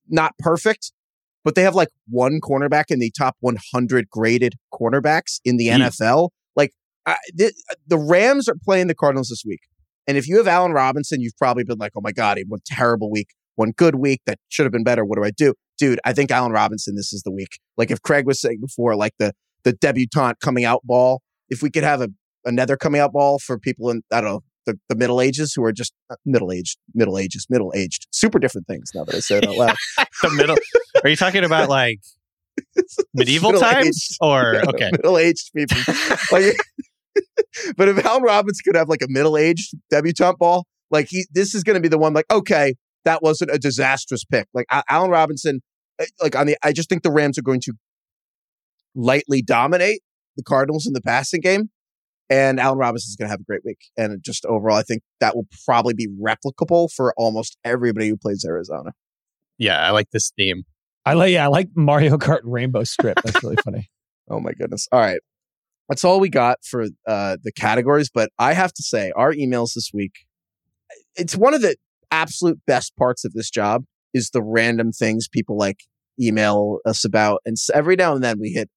not 0.09 0.33
perfect, 0.39 0.93
but 1.47 1.55
they 1.55 1.63
have 1.63 1.77
like 1.77 1.91
one 2.09 2.41
cornerback 2.41 2.87
in 2.91 2.99
the 2.99 3.13
top 3.17 3.37
100 3.39 4.11
graded 4.11 4.57
cornerbacks 4.75 5.39
in 5.45 5.59
the 5.59 5.69
Yeet. 5.69 5.81
NFL. 5.87 6.31
Like 6.57 6.73
I, 7.07 7.17
the, 7.33 7.55
the 7.87 7.97
Rams 7.97 8.49
are 8.49 8.57
playing 8.65 8.89
the 8.89 8.97
Cardinals 8.97 9.29
this 9.29 9.45
week, 9.47 9.61
and 10.09 10.19
if 10.19 10.27
you 10.27 10.39
have 10.39 10.49
Allen 10.49 10.73
Robinson, 10.73 11.21
you've 11.21 11.37
probably 11.39 11.63
been 11.63 11.79
like, 11.79 11.93
"Oh 11.97 12.01
my 12.03 12.11
god, 12.11 12.39
one 12.49 12.59
terrible 12.67 13.13
week, 13.13 13.29
one 13.55 13.71
good 13.71 13.95
week 13.95 14.23
that 14.27 14.41
should 14.49 14.65
have 14.65 14.73
been 14.73 14.83
better." 14.83 15.05
What 15.05 15.19
do 15.19 15.25
I 15.25 15.31
do, 15.31 15.55
dude? 15.79 16.01
I 16.05 16.13
think 16.13 16.33
Allen 16.33 16.51
Robinson. 16.51 16.97
This 16.97 17.13
is 17.13 17.23
the 17.23 17.31
week. 17.31 17.61
Like 17.77 17.93
if 17.93 18.03
Craig 18.03 18.27
was 18.27 18.41
saying 18.41 18.59
before, 18.61 18.97
like 18.97 19.13
the 19.21 19.33
the 19.63 19.73
debutante 19.73 20.41
coming 20.41 20.65
out 20.65 20.81
ball. 20.83 21.23
If 21.49 21.63
we 21.63 21.71
could 21.71 21.85
have 21.85 22.01
a 22.01 22.09
another 22.45 22.77
coming 22.77 23.01
out 23.01 23.13
ball 23.13 23.39
for 23.39 23.57
people 23.57 23.89
in 23.91 24.03
I 24.13 24.21
don't 24.21 24.31
know 24.31 24.43
the, 24.67 24.79
the 24.89 24.97
middle 24.97 25.21
ages 25.21 25.55
who 25.55 25.65
are 25.65 25.73
just 25.73 25.95
middle 26.25 26.53
aged, 26.53 26.77
middle 26.95 27.19
ages, 27.19 27.47
middle 27.49 27.73
aged, 27.75 28.07
super 28.11 28.39
different 28.39 28.67
things. 28.67 28.91
Now 28.95 29.05
that 29.05 29.15
I 29.15 29.21
say 29.21 29.39
it 29.39 29.47
out 29.47 29.57
loud. 29.57 29.77
the 30.23 30.31
middle. 30.31 30.57
Are 31.03 31.09
you 31.09 31.17
talking 31.17 31.45
about 31.45 31.69
like 31.69 32.01
medieval 33.15 33.53
times 33.53 34.17
or 34.21 34.63
okay? 34.69 34.91
middle 34.93 35.19
aged 35.19 35.53
people. 35.55 35.79
like, 36.33 36.57
but 37.77 37.89
if 37.89 38.05
Allen 38.05 38.23
Robbins 38.23 38.61
could 38.61 38.77
have 38.77 38.89
like 38.89 39.03
a 39.03 39.09
middle 39.09 39.37
aged 39.37 39.75
debutante 39.91 40.39
ball, 40.39 40.67
like 40.91 41.07
he, 41.09 41.27
this 41.33 41.55
is 41.55 41.63
going 41.63 41.75
to 41.75 41.81
be 41.81 41.89
the 41.89 41.99
one. 41.99 42.13
Like, 42.13 42.31
okay, 42.31 42.75
that 43.05 43.23
wasn't 43.23 43.51
a 43.53 43.59
disastrous 43.59 44.25
pick. 44.25 44.49
Like 44.53 44.67
Al- 44.71 44.85
Allen 44.89 45.11
Robinson, 45.11 45.61
eh, 45.99 46.07
like 46.21 46.37
on 46.37 46.47
the, 46.47 46.57
I 46.63 46.73
just 46.73 46.89
think 46.89 47.03
the 47.03 47.13
Rams 47.13 47.39
are 47.39 47.43
going 47.43 47.61
to 47.61 47.73
lightly 48.95 49.43
dominate 49.43 50.01
the 50.37 50.43
Cardinals 50.43 50.87
in 50.87 50.93
the 50.93 51.01
passing 51.01 51.41
game. 51.41 51.71
And 52.29 52.59
Allen 52.59 52.79
Robinson 52.79 53.11
is 53.11 53.17
going 53.17 53.27
to 53.29 53.31
have 53.31 53.41
a 53.41 53.45
great 53.45 53.65
week. 53.65 53.79
And 53.97 54.21
just 54.23 54.45
overall, 54.47 54.77
I 54.77 54.83
think 54.83 55.03
that 55.21 55.37
will 55.37 55.47
probably 55.65 55.95
be 55.95 56.09
replicable 56.09 56.91
for 56.93 57.15
almost 57.17 57.57
everybody 57.65 58.09
who 58.09 58.17
plays 58.17 58.45
Arizona. 58.47 58.93
Yeah, 59.59 59.81
I 59.81 59.91
like 59.91 60.11
this 60.11 60.33
theme. 60.37 60.65
I 61.05 61.15
like 61.15 61.33
yeah, 61.33 61.45
I 61.45 61.49
like 61.49 61.69
Mario 61.77 62.17
Kart 62.19 62.41
Rainbow 62.43 62.85
Strip. 62.85 63.19
That's 63.25 63.43
really 63.43 63.57
funny. 63.65 63.89
Oh 64.29 64.41
my 64.41 64.51
goodness. 64.55 64.89
All 64.91 64.99
right. 64.99 65.21
That's 65.89 66.03
all 66.03 66.19
we 66.19 66.29
got 66.29 66.59
for 66.65 66.87
uh, 67.07 67.37
the 67.45 67.53
categories. 67.53 68.11
But 68.13 68.31
I 68.41 68.55
have 68.55 68.73
to 68.73 68.83
say, 68.83 69.13
our 69.15 69.33
emails 69.33 69.75
this 69.77 69.93
week, 69.95 70.15
it's 71.15 71.37
one 71.37 71.55
of 71.55 71.63
the 71.63 71.77
absolute 72.11 72.59
best 72.67 72.97
parts 72.97 73.25
of 73.25 73.35
this 73.35 73.51
job 73.51 73.85
is 74.13 74.31
the 74.31 74.43
random 74.43 74.91
things 74.91 75.29
people 75.29 75.57
like 75.57 75.85
email 76.21 76.79
us 76.85 77.05
about. 77.05 77.41
And 77.47 77.55
s- 77.55 77.71
every 77.73 77.95
now 77.95 78.15
and 78.17 78.25
then 78.25 78.41
we 78.41 78.49
hit 78.49 78.69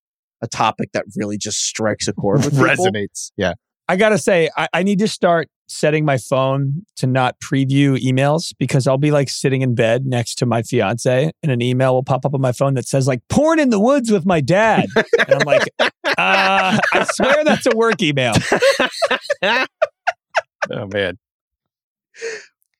a 0.41 0.47
topic 0.47 0.91
that 0.93 1.05
really 1.15 1.37
just 1.37 1.59
strikes 1.63 2.07
a 2.07 2.13
chord 2.13 2.45
with. 2.45 2.53
Resonates. 2.55 3.31
Yeah. 3.37 3.53
I 3.87 3.95
gotta 3.95 4.17
say, 4.17 4.49
I, 4.55 4.67
I 4.73 4.83
need 4.83 4.99
to 4.99 5.07
start 5.07 5.49
setting 5.67 6.03
my 6.03 6.17
phone 6.17 6.83
to 6.95 7.07
not 7.07 7.39
preview 7.39 7.97
emails 8.03 8.53
because 8.57 8.87
I'll 8.87 8.97
be 8.97 9.11
like 9.11 9.29
sitting 9.29 9.61
in 9.61 9.75
bed 9.75 10.05
next 10.05 10.35
to 10.35 10.45
my 10.45 10.63
fiance 10.63 11.31
and 11.43 11.51
an 11.51 11.61
email 11.61 11.93
will 11.93 12.03
pop 12.03 12.25
up 12.25 12.33
on 12.33 12.41
my 12.41 12.51
phone 12.51 12.73
that 12.73 12.87
says 12.87 13.07
like 13.07 13.21
porn 13.29 13.59
in 13.59 13.69
the 13.69 13.79
woods 13.79 14.11
with 14.11 14.25
my 14.25 14.41
dad. 14.41 14.87
and 14.95 15.33
I'm 15.33 15.45
like, 15.45 15.67
uh, 15.79 15.89
I 16.17 17.07
swear 17.11 17.43
that's 17.43 17.67
a 17.67 17.75
work 17.75 18.01
email. 18.01 18.33
Oh 20.69 20.87
man. 20.87 21.17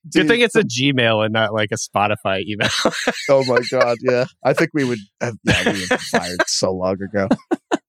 Dude, 0.08 0.22
Good 0.22 0.28
thing 0.28 0.40
it's 0.40 0.56
a 0.56 0.62
Gmail 0.62 1.24
and 1.24 1.32
not 1.32 1.52
like 1.52 1.70
a 1.72 1.76
Spotify 1.76 2.42
email. 2.46 2.70
Oh 3.28 3.44
my 3.44 3.60
god, 3.70 3.98
yeah. 4.00 4.24
I 4.44 4.54
think 4.54 4.70
we 4.72 4.84
would 4.84 4.98
have 5.20 5.36
yeah, 5.44 5.72
we 5.72 5.86
would 5.90 6.00
fired 6.00 6.40
so 6.46 6.72
long 6.72 6.96
ago. 7.02 7.28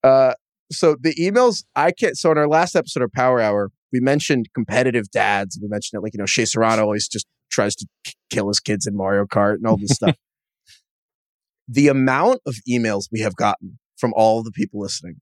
Uh 0.04 0.34
so 0.72 0.96
the 1.00 1.14
emails 1.14 1.64
I 1.76 1.92
can't 1.92 2.18
so 2.18 2.32
in 2.32 2.38
our 2.40 2.48
last 2.48 2.76
episode 2.76 3.04
of 3.04 3.12
Power 3.12 3.40
Hour, 3.40 3.70
we 3.92 4.00
mentioned 4.00 4.48
competitive 4.56 5.12
dads. 5.12 5.60
We 5.62 5.68
mentioned 5.68 6.00
it 6.00 6.02
like, 6.02 6.14
you 6.16 6.18
know, 6.18 6.26
Shea 6.26 6.46
Serrano 6.46 6.82
always 6.82 7.08
just 7.08 7.28
tries 7.52 7.76
to 7.76 7.88
k- 8.04 8.14
kill 8.32 8.48
his 8.48 8.60
kids 8.60 8.88
in 8.88 8.98
Mario 8.98 9.26
Kart 9.26 9.56
and 9.56 9.68
all 9.68 9.78
this 9.78 9.92
stuff. 9.92 10.16
the 11.68 11.88
amount 11.88 12.40
of 12.48 12.56
emails 12.68 13.04
we 13.12 13.20
have 13.20 13.36
gotten 13.36 13.78
from 13.98 14.12
all 14.16 14.42
the 14.42 14.52
people 14.52 14.80
listening 14.80 15.18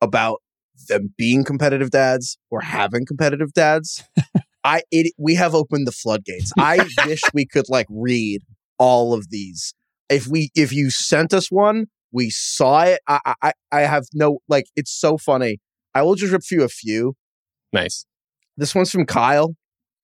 about 0.00 0.40
them 0.88 1.14
being 1.16 1.44
competitive 1.44 1.90
dads 1.90 2.36
or 2.50 2.60
having 2.60 3.06
competitive 3.06 3.52
dads, 3.52 4.02
I 4.66 4.82
it 4.90 5.12
we 5.16 5.34
have 5.36 5.54
opened 5.54 5.86
the 5.86 5.92
floodgates. 5.92 6.52
I 6.58 6.86
wish 7.06 7.20
we 7.32 7.46
could 7.46 7.68
like 7.68 7.86
read 7.88 8.42
all 8.78 9.14
of 9.14 9.30
these. 9.30 9.74
If 10.08 10.26
we 10.26 10.50
if 10.54 10.72
you 10.72 10.90
sent 10.90 11.32
us 11.32 11.50
one, 11.50 11.86
we 12.12 12.30
saw 12.30 12.82
it. 12.82 13.00
I 13.06 13.34
I 13.42 13.52
I 13.72 13.80
have 13.82 14.04
no 14.12 14.40
like 14.48 14.66
it's 14.76 14.92
so 14.92 15.18
funny. 15.18 15.58
I 15.94 16.02
will 16.02 16.14
just 16.14 16.32
rip 16.32 16.42
you 16.50 16.62
a 16.64 16.68
few. 16.68 17.14
nice. 17.72 18.04
This 18.58 18.74
one's 18.74 18.90
from 18.90 19.06
Kyle. 19.06 19.54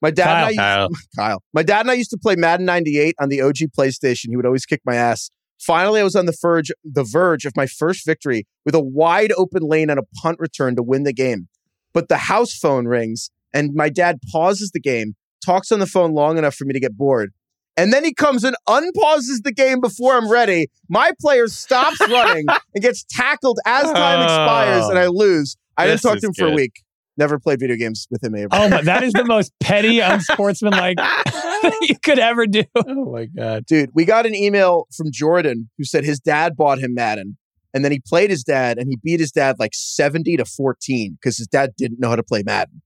My 0.03 0.11
dad 0.11 0.27
Kyle. 0.27 0.47
and 0.47 0.61
I 0.61 0.63
Kyle. 0.63 0.89
Kyle. 1.17 1.43
My 1.55 1.63
dad 1.63 1.81
and 1.81 1.91
I 1.91 1.95
used 1.95 2.11
to 2.11 2.19
play 2.19 2.37
Madden 2.37 2.67
98 2.67 3.15
on 3.19 3.31
the 3.31 3.41
OG 3.41 3.57
PlayStation. 3.79 4.27
He 4.29 4.37
would 4.37 4.45
always 4.47 4.67
kick 4.67 4.83
my 4.85 4.95
ass. 4.95 5.31
Finally, 5.59 6.01
I 6.01 6.05
was 6.05 6.17
on 6.17 6.27
the 6.27 6.37
verge, 6.43 6.73
the 6.85 7.05
verge 7.05 7.47
of 7.47 7.57
my 7.57 7.67
first 7.67 8.05
victory 8.05 8.47
with 8.67 8.75
a 8.75 8.81
wide 8.81 9.33
open 9.39 9.63
lane 9.63 9.89
and 9.89 9.99
a 9.99 10.03
punt 10.21 10.39
return 10.39 10.77
to 10.77 10.83
win 10.83 11.05
the 11.05 11.13
game. 11.13 11.49
But 11.95 12.09
the 12.09 12.19
house 12.19 12.55
phone 12.55 12.87
rings, 12.87 13.31
and 13.53 13.75
my 13.75 13.89
dad 13.89 14.19
pauses 14.31 14.71
the 14.73 14.81
game, 14.81 15.15
talks 15.45 15.73
on 15.73 15.79
the 15.79 15.87
phone 15.87 16.13
long 16.13 16.39
enough 16.39 16.55
for 16.55 16.65
me 16.65 16.73
to 16.73 16.81
get 16.81 16.97
bored. 16.97 17.33
And 17.77 17.93
then 17.93 18.05
he 18.05 18.13
comes 18.13 18.45
and 18.45 18.55
unpauses 18.67 19.41
the 19.43 19.53
game 19.53 19.81
before 19.81 20.15
I'm 20.15 20.31
ready. 20.31 20.69
My 20.91 21.13
player 21.21 21.49
stops 21.49 22.01
running 22.11 22.45
and 22.75 22.83
gets 22.83 23.05
tackled 23.09 23.59
as 23.65 23.85
time 23.85 24.23
expires, 24.23 24.87
and 24.89 24.99
I 24.99 25.07
oh. 25.07 25.13
lose. 25.13 25.57
I 25.77 25.87
didn't 25.87 26.03
talk 26.03 26.19
to 26.19 26.27
him 26.27 26.35
for 26.35 26.49
a 26.49 26.53
week. 26.53 26.83
Never 27.17 27.39
played 27.39 27.61
video 27.61 27.77
games 27.77 28.07
with 28.11 28.25
him 28.25 28.35
ever. 28.35 28.49
Oh 28.53 28.69
my, 28.69 28.83
that 28.83 29.03
is 29.03 29.13
the 29.13 29.25
most 29.25 29.53
petty, 29.61 30.01
unsportsmanlike 30.01 30.99
thing 31.61 31.73
you 31.83 31.99
could 32.03 32.19
ever 32.19 32.47
do. 32.47 32.65
Oh 32.75 33.13
my 33.13 33.27
god. 33.27 33.67
Dude, 33.67 33.91
we 33.95 34.07
got 34.07 34.25
an 34.25 34.35
email 34.35 34.87
from 34.97 35.09
Jordan 35.11 35.69
who 35.77 35.85
said 35.85 36.05
his 36.05 36.21
dad 36.21 36.57
bought 36.57 36.79
him 36.79 36.95
Madden. 36.95 37.37
And 37.75 37.85
then 37.85 37.93
he 37.93 38.01
played 38.01 38.31
his 38.31 38.45
dad 38.45 38.79
and 38.79 38.89
he 38.89 38.99
beat 39.03 39.21
his 39.21 39.31
dad 39.31 39.57
like 39.59 39.73
70 39.75 40.37
to 40.39 40.45
14 40.45 41.19
because 41.21 41.37
his 41.37 41.47
dad 41.47 41.73
didn't 41.77 42.01
know 42.01 42.11
how 42.11 42.17
to 42.17 42.23
play 42.23 42.43
Madden. 42.45 42.83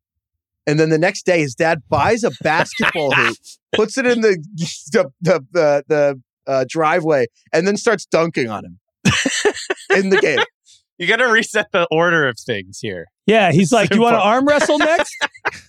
And 0.67 0.81
then 0.81 0.91
the 0.91 0.99
next 0.99 1.27
day, 1.27 1.41
his 1.41 1.55
dad 1.55 1.83
buys 1.89 2.25
a 2.25 2.31
basketball 2.43 3.13
hoop, 3.13 3.37
puts 3.75 3.97
it 3.97 4.07
in 4.07 4.21
the 4.21 4.37
the 4.93 5.11
the, 5.21 5.45
the, 5.53 5.85
the 5.89 6.23
uh, 6.47 6.65
driveway, 6.69 7.27
and 7.53 7.67
then 7.67 7.77
starts 7.77 8.07
dunking 8.07 8.49
on 8.49 8.65
him 8.65 8.79
in 9.97 10.11
the 10.11 10.21
game. 10.21 10.41
You 10.99 11.07
got 11.07 11.17
to 11.17 11.27
reset 11.27 11.67
the 11.73 11.87
order 11.91 12.27
of 12.27 12.39
things 12.39 12.79
here. 12.81 13.05
Yeah, 13.27 13.53
he's 13.53 13.71
like, 13.71 13.93
"You 13.93 14.01
want 14.01 14.15
to 14.15 14.19
arm 14.19 14.47
wrestle 14.47 14.79
next?" 14.79 15.15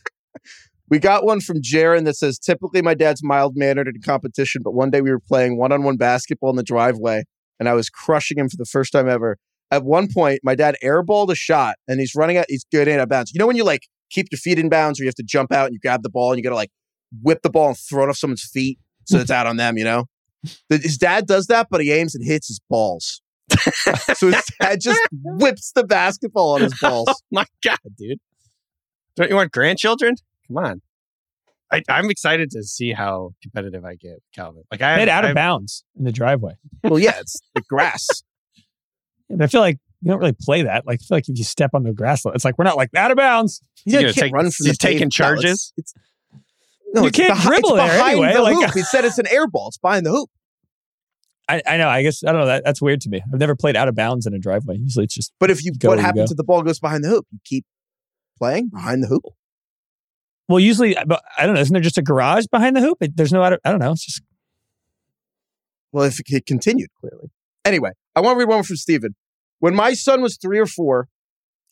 We 0.89 1.00
got 1.00 1.26
one 1.26 1.41
from 1.41 1.62
Jaron 1.62 2.06
that 2.06 2.16
says, 2.16 2.39
typically 2.39 2.82
my 2.82 2.93
dad's 2.93 3.22
mild 3.22 3.58
mannered 3.58 3.89
in 3.89 4.02
competition, 4.02 4.62
but 4.64 4.72
one 4.74 4.89
day 4.89 5.02
we 5.02 5.12
were 5.12 5.20
playing 5.20 5.58
one 5.58 5.74
on 5.74 5.84
one 5.84 5.98
basketball 5.98 6.50
in 6.50 6.56
the 6.56 6.64
driveway 6.64 7.24
and 7.60 7.68
I 7.68 7.74
was 7.74 7.89
crushing 7.89 8.38
him 8.38 8.50
for 8.50 8.58
the 8.58 8.66
first 8.66 8.91
time 8.91 9.10
ever. 9.10 9.38
At 9.70 9.84
one 9.84 10.08
point, 10.12 10.39
my 10.43 10.56
dad 10.56 10.78
airballed 10.84 11.30
a 11.30 11.36
shot 11.36 11.76
and 11.88 12.00
he's 12.00 12.16
running 12.16 12.38
out, 12.38 12.45
he's 12.48 12.66
getting 12.72 12.95
out 12.95 13.02
of 13.02 13.10
bounds. 13.10 13.34
You 13.34 13.39
know, 13.39 13.48
when 13.48 13.58
you 13.58 13.66
like 13.66 13.82
keep 14.10 14.28
your 14.32 14.38
feet 14.39 14.60
in 14.60 14.70
bounds 14.70 14.99
or 14.99 15.03
you 15.03 15.08
have 15.08 15.16
to 15.16 15.24
jump 15.24 15.51
out 15.51 15.66
and 15.66 15.74
you 15.74 15.80
grab 15.80 16.03
the 16.03 16.10
ball 16.10 16.32
and 16.32 16.38
you 16.38 16.43
got 16.43 16.49
to 16.49 16.55
like 16.55 16.72
whip 17.22 17.41
the 17.43 17.49
ball 17.49 17.70
and 17.70 17.78
throw 17.78 18.03
it 18.03 18.10
off 18.10 18.18
someone's 18.18 18.43
feet 18.43 18.80
so 19.05 19.18
it's 19.20 19.32
out 19.32 19.47
on 19.47 19.55
them, 19.58 19.78
you 19.78 19.86
know? 19.86 20.05
His 20.70 20.97
dad 20.97 21.28
does 21.28 21.47
that, 21.47 21.68
but 21.72 21.82
he 21.82 21.91
aims 21.91 22.14
and 22.14 22.26
hits 22.26 22.47
his 22.49 22.60
balls. 22.70 23.22
so 24.16 24.28
his 24.30 24.43
dad 24.62 24.80
just 24.82 24.99
whips 25.12 25.72
the 25.74 25.84
basketball 25.86 26.55
on 26.55 26.62
his 26.62 26.74
oh 26.84 26.89
balls. 26.89 27.08
Oh 27.10 27.16
my 27.32 27.45
god, 27.64 27.78
dude. 27.97 28.20
Don't 29.16 29.30
you 29.30 29.36
want 29.36 29.51
grandchildren? 29.51 30.16
Come 30.47 30.58
on. 30.58 30.82
I, 31.72 31.82
I'm 31.89 32.10
excited 32.10 32.49
to 32.51 32.64
see 32.64 32.93
how 32.93 33.32
competitive 33.41 33.84
I 33.84 33.95
get, 33.95 34.22
Calvin. 34.34 34.64
Like 34.72 34.82
I 34.82 34.99
hit 34.99 35.10
out 35.10 35.24
of 35.26 35.30
I've- 35.30 35.36
bounds 35.36 35.84
in 35.97 36.03
the 36.05 36.12
driveway. 36.12 36.53
Well, 36.84 36.99
yeah, 36.99 37.16
it's 37.20 37.39
the 37.55 37.62
grass. 37.70 38.05
And 39.30 39.43
I 39.43 39.47
feel 39.47 39.62
like 39.62 39.78
you 40.02 40.12
don't 40.12 40.20
really 40.20 40.36
play 40.39 40.62
that. 40.64 40.86
Like, 40.86 41.00
I 41.02 41.04
feel 41.04 41.18
like 41.18 41.30
if 41.30 41.38
you 41.38 41.43
step 41.43 41.72
on 41.74 41.84
the 41.84 41.93
grass, 41.93 42.24
it's 42.26 42.45
like 42.45 42.58
we're 42.58 42.66
not 42.66 42.78
like 42.78 42.93
out 42.95 43.12
of 43.12 43.18
bounds. 43.18 43.62
You 43.86 43.93
You 43.93 43.98
can't 44.00 44.04
gonna 44.04 44.14
take- 44.28 44.34
run 44.34 44.52
from 44.52 44.64
the 44.64 44.70
he's 44.70 44.78
taking 44.78 45.10
pavement. 45.10 45.20
No, 45.20 45.26
it's- 45.26 45.41
charges? 45.43 45.74
it's, 45.78 45.93
no, 46.93 47.02
You 47.02 47.08
it's 47.08 47.18
can't 47.18 47.34
behi- 47.38 47.43
dribble 47.48 47.76
it's 47.76 47.93
there 47.93 48.04
anyway, 48.06 48.34
The 48.34 48.41
like- 48.41 48.56
hoop. 48.56 48.74
He 48.74 48.82
said 48.84 49.06
it's 49.06 49.18
an 49.18 49.28
air 49.28 49.48
ball. 49.48 49.68
It's 49.70 49.78
behind 49.78 50.06
the 50.06 50.12
hoop. 50.12 50.30
I, 51.50 51.62
I 51.66 51.78
know. 51.78 51.88
I 51.88 52.04
guess 52.04 52.24
I 52.26 52.32
don't 52.34 52.41
know. 52.41 52.48
That 52.48 52.64
that's 52.66 52.82
weird 52.82 53.00
to 53.02 53.10
me. 53.10 53.22
I've 53.34 53.39
never 53.39 53.56
played 53.56 53.76
out 53.78 53.88
of 53.88 53.95
bounds 53.95 54.26
in 54.26 54.34
a 54.34 54.39
driveway. 54.39 54.76
Usually, 54.78 55.06
it's 55.06 55.16
just 55.16 55.32
But 55.39 55.50
if 55.50 55.64
you, 55.64 55.72
Go 55.74 55.88
what 55.89 55.93
where 55.95 56.02
you 56.02 56.06
happens 56.06 56.30
go. 56.30 56.34
if 56.34 56.38
the 56.38 56.43
ball 56.43 56.62
goes 56.62 56.80
behind 56.80 57.04
the 57.06 57.10
hoop? 57.10 57.26
You 57.32 57.39
keep 57.45 57.66
playing 58.38 58.68
behind 58.70 59.02
the 59.04 59.08
hoop. 59.08 59.24
well. 60.50 60.60
Usually, 60.60 60.95
uh, 60.98 61.06
but 61.06 61.24
I 61.38 61.45
don't 61.45 61.56
know. 61.56 61.62
Isn't 61.62 61.74
there 61.74 61.82
just 61.82 61.98
a 61.98 62.02
garage 62.02 62.45
behind 62.52 62.76
the 62.76 62.82
hoop? 62.82 62.98
It, 63.02 63.16
there's 63.16 63.32
no. 63.32 63.41
out 63.43 63.54
of- 63.54 63.60
I 63.64 63.72
don't 63.72 63.80
know. 63.80 63.91
It's 63.93 64.06
just 64.06 64.22
Well, 65.93 66.04
if 66.04 66.20
it 66.20 66.45
continued, 66.45 66.89
clearly. 67.00 67.30
Anyway, 67.64 67.91
I 68.16 68.20
want 68.22 68.36
to 68.36 68.39
read 68.39 68.50
one 68.50 68.64
from 68.64 68.76
Steven. 68.76 69.16
When 69.60 69.76
my 69.76 69.93
son 69.93 70.22
was 70.22 70.38
three 70.38 70.60
or 70.60 70.66
four, 70.66 71.08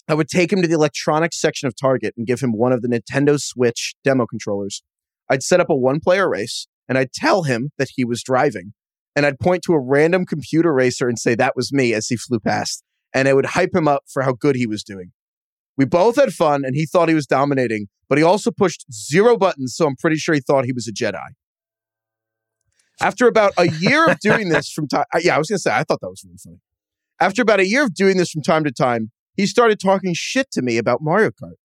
I 0.07 0.13
would 0.13 0.27
take 0.27 0.51
him 0.51 0.61
to 0.61 0.67
the 0.67 0.75
electronics 0.75 1.39
section 1.39 1.67
of 1.67 1.75
Target 1.75 2.13
and 2.17 2.27
give 2.27 2.39
him 2.39 2.51
one 2.51 2.71
of 2.71 2.81
the 2.81 2.87
Nintendo 2.87 3.39
Switch 3.39 3.95
demo 4.03 4.25
controllers. 4.25 4.83
I'd 5.29 5.43
set 5.43 5.59
up 5.59 5.69
a 5.69 5.75
one 5.75 5.99
player 5.99 6.29
race 6.29 6.67
and 6.87 6.97
I'd 6.97 7.11
tell 7.11 7.43
him 7.43 7.71
that 7.77 7.89
he 7.95 8.05
was 8.05 8.23
driving. 8.23 8.73
And 9.15 9.25
I'd 9.25 9.39
point 9.39 9.63
to 9.63 9.73
a 9.73 9.79
random 9.79 10.25
computer 10.25 10.73
racer 10.73 11.07
and 11.07 11.17
say 11.17 11.35
that 11.35 11.55
was 11.55 11.71
me 11.71 11.93
as 11.93 12.07
he 12.07 12.17
flew 12.17 12.39
past. 12.39 12.83
And 13.13 13.27
I 13.27 13.33
would 13.33 13.45
hype 13.47 13.73
him 13.73 13.87
up 13.87 14.03
for 14.11 14.23
how 14.23 14.33
good 14.33 14.55
he 14.55 14.67
was 14.67 14.83
doing. 14.83 15.11
We 15.77 15.85
both 15.85 16.17
had 16.17 16.33
fun 16.33 16.63
and 16.65 16.75
he 16.75 16.85
thought 16.85 17.09
he 17.09 17.15
was 17.15 17.25
dominating, 17.25 17.87
but 18.09 18.17
he 18.17 18.23
also 18.23 18.51
pushed 18.51 18.85
zero 18.91 19.37
buttons, 19.37 19.75
so 19.75 19.87
I'm 19.87 19.95
pretty 19.95 20.17
sure 20.17 20.35
he 20.35 20.41
thought 20.41 20.65
he 20.65 20.73
was 20.73 20.87
a 20.87 20.93
Jedi. 20.93 21.19
After 23.01 23.27
about 23.27 23.53
a 23.57 23.69
year 23.69 24.09
of 24.09 24.19
doing 24.19 24.49
this 24.49 24.69
from 24.73 24.87
time, 24.87 25.05
yeah, 25.21 25.35
I 25.35 25.37
was 25.37 25.49
gonna 25.49 25.59
say 25.59 25.71
I 25.71 25.83
thought 25.83 25.99
that 26.01 26.09
was 26.09 26.23
really 26.23 26.37
funny. 26.37 26.59
After 27.19 27.41
about 27.41 27.59
a 27.59 27.67
year 27.67 27.83
of 27.83 27.93
doing 27.93 28.17
this 28.17 28.31
from 28.31 28.41
time 28.41 28.63
to 28.63 28.71
time, 28.71 29.11
he 29.35 29.45
started 29.45 29.79
talking 29.79 30.13
shit 30.13 30.51
to 30.51 30.61
me 30.61 30.77
about 30.77 31.01
Mario 31.01 31.29
Kart, 31.29 31.55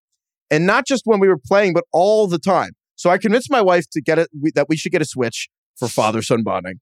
and 0.50 0.66
not 0.66 0.86
just 0.86 1.02
when 1.04 1.20
we 1.20 1.28
were 1.28 1.38
playing, 1.38 1.72
but 1.72 1.84
all 1.92 2.26
the 2.26 2.38
time. 2.38 2.72
So 2.96 3.10
I 3.10 3.18
convinced 3.18 3.50
my 3.50 3.60
wife 3.60 3.88
to 3.92 4.00
get 4.00 4.18
it 4.18 4.28
that 4.54 4.68
we 4.68 4.76
should 4.76 4.92
get 4.92 5.02
a 5.02 5.06
Switch 5.06 5.48
for 5.76 5.88
father 5.88 6.22
son 6.22 6.42
bonding. 6.42 6.80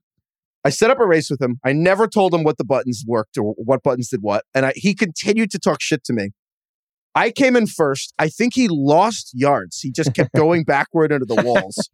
I 0.64 0.70
set 0.70 0.90
up 0.90 0.98
a 0.98 1.06
race 1.06 1.30
with 1.30 1.40
him. 1.40 1.60
I 1.64 1.72
never 1.72 2.08
told 2.08 2.34
him 2.34 2.42
what 2.42 2.58
the 2.58 2.64
buttons 2.64 3.04
worked 3.06 3.38
or 3.38 3.54
what 3.56 3.82
buttons 3.82 4.08
did 4.08 4.20
what, 4.22 4.44
and 4.54 4.66
I, 4.66 4.72
he 4.74 4.94
continued 4.94 5.50
to 5.52 5.58
talk 5.58 5.80
shit 5.80 6.04
to 6.04 6.12
me. 6.12 6.30
I 7.14 7.30
came 7.30 7.56
in 7.56 7.66
first. 7.66 8.12
I 8.18 8.28
think 8.28 8.54
he 8.54 8.68
lost 8.70 9.30
yards. 9.34 9.80
He 9.80 9.90
just 9.90 10.14
kept 10.14 10.32
going 10.34 10.64
backward 10.66 11.10
into 11.10 11.26
the 11.26 11.42
walls. 11.42 11.88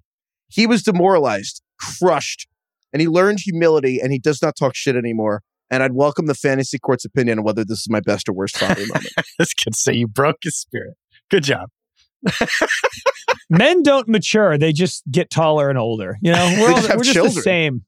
He 0.48 0.66
was 0.66 0.82
demoralized, 0.82 1.62
crushed, 1.78 2.46
and 2.92 3.00
he 3.00 3.08
learned 3.08 3.40
humility 3.40 4.00
and 4.00 4.12
he 4.12 4.18
does 4.18 4.42
not 4.42 4.56
talk 4.56 4.74
shit 4.74 4.96
anymore. 4.96 5.42
And 5.70 5.82
I'd 5.82 5.92
welcome 5.92 6.26
the 6.26 6.34
fantasy 6.34 6.78
court's 6.78 7.04
opinion 7.04 7.38
on 7.38 7.44
whether 7.44 7.64
this 7.64 7.80
is 7.80 7.88
my 7.88 8.00
best 8.00 8.28
or 8.28 8.32
worst 8.32 8.56
father 8.56 8.86
moment. 8.86 9.12
This 9.38 9.54
could 9.54 9.74
say 9.74 9.94
you 9.94 10.06
broke 10.06 10.36
his 10.42 10.56
spirit. 10.56 10.94
Good 11.30 11.42
job. 11.42 11.70
men 13.50 13.82
don't 13.82 14.08
mature; 14.08 14.56
they 14.56 14.72
just 14.72 15.02
get 15.10 15.30
taller 15.30 15.68
and 15.68 15.78
older. 15.78 16.18
You 16.22 16.32
know, 16.32 16.56
we're 16.60 16.70
all, 16.70 16.76
just 16.76 16.96
we're 16.96 17.02
just 17.02 17.34
the 17.34 17.42
same. 17.42 17.84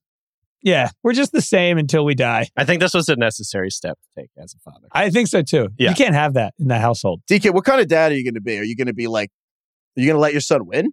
Yeah, 0.63 0.91
we're 1.03 1.13
just 1.13 1.33
the 1.33 1.41
same 1.41 1.79
until 1.79 2.05
we 2.05 2.15
die. 2.15 2.49
I 2.57 2.65
think 2.65 2.81
this 2.81 2.93
was 2.93 3.09
a 3.09 3.17
necessary 3.17 3.71
step 3.71 3.99
to 4.01 4.23
take 4.23 4.31
as 4.37 4.55
a 4.55 4.59
father. 4.59 4.89
I 4.91 5.11
think 5.11 5.29
so 5.29 5.43
too. 5.43 5.69
Yeah. 5.79 5.91
You 5.91 5.95
can't 5.95 6.15
have 6.15 6.35
that 6.35 6.55
in 6.59 6.67
the 6.67 6.79
household. 6.79 7.23
DK, 7.31 7.55
what 7.55 7.65
kind 7.65 7.81
of 7.81 7.87
dad 7.87 8.11
are 8.11 8.17
you 8.17 8.25
going 8.25 8.35
to 8.35 8.41
be? 8.41 8.59
Are 8.59 8.65
you 8.65 8.75
going 8.75 8.89
to 8.89 8.95
be 8.95 9.07
like, 9.07 9.31
are 9.97 10.01
you 10.01 10.07
going 10.07 10.17
to 10.17 10.21
let 10.21 10.33
your 10.33 10.41
son 10.41 10.67
win? 10.67 10.91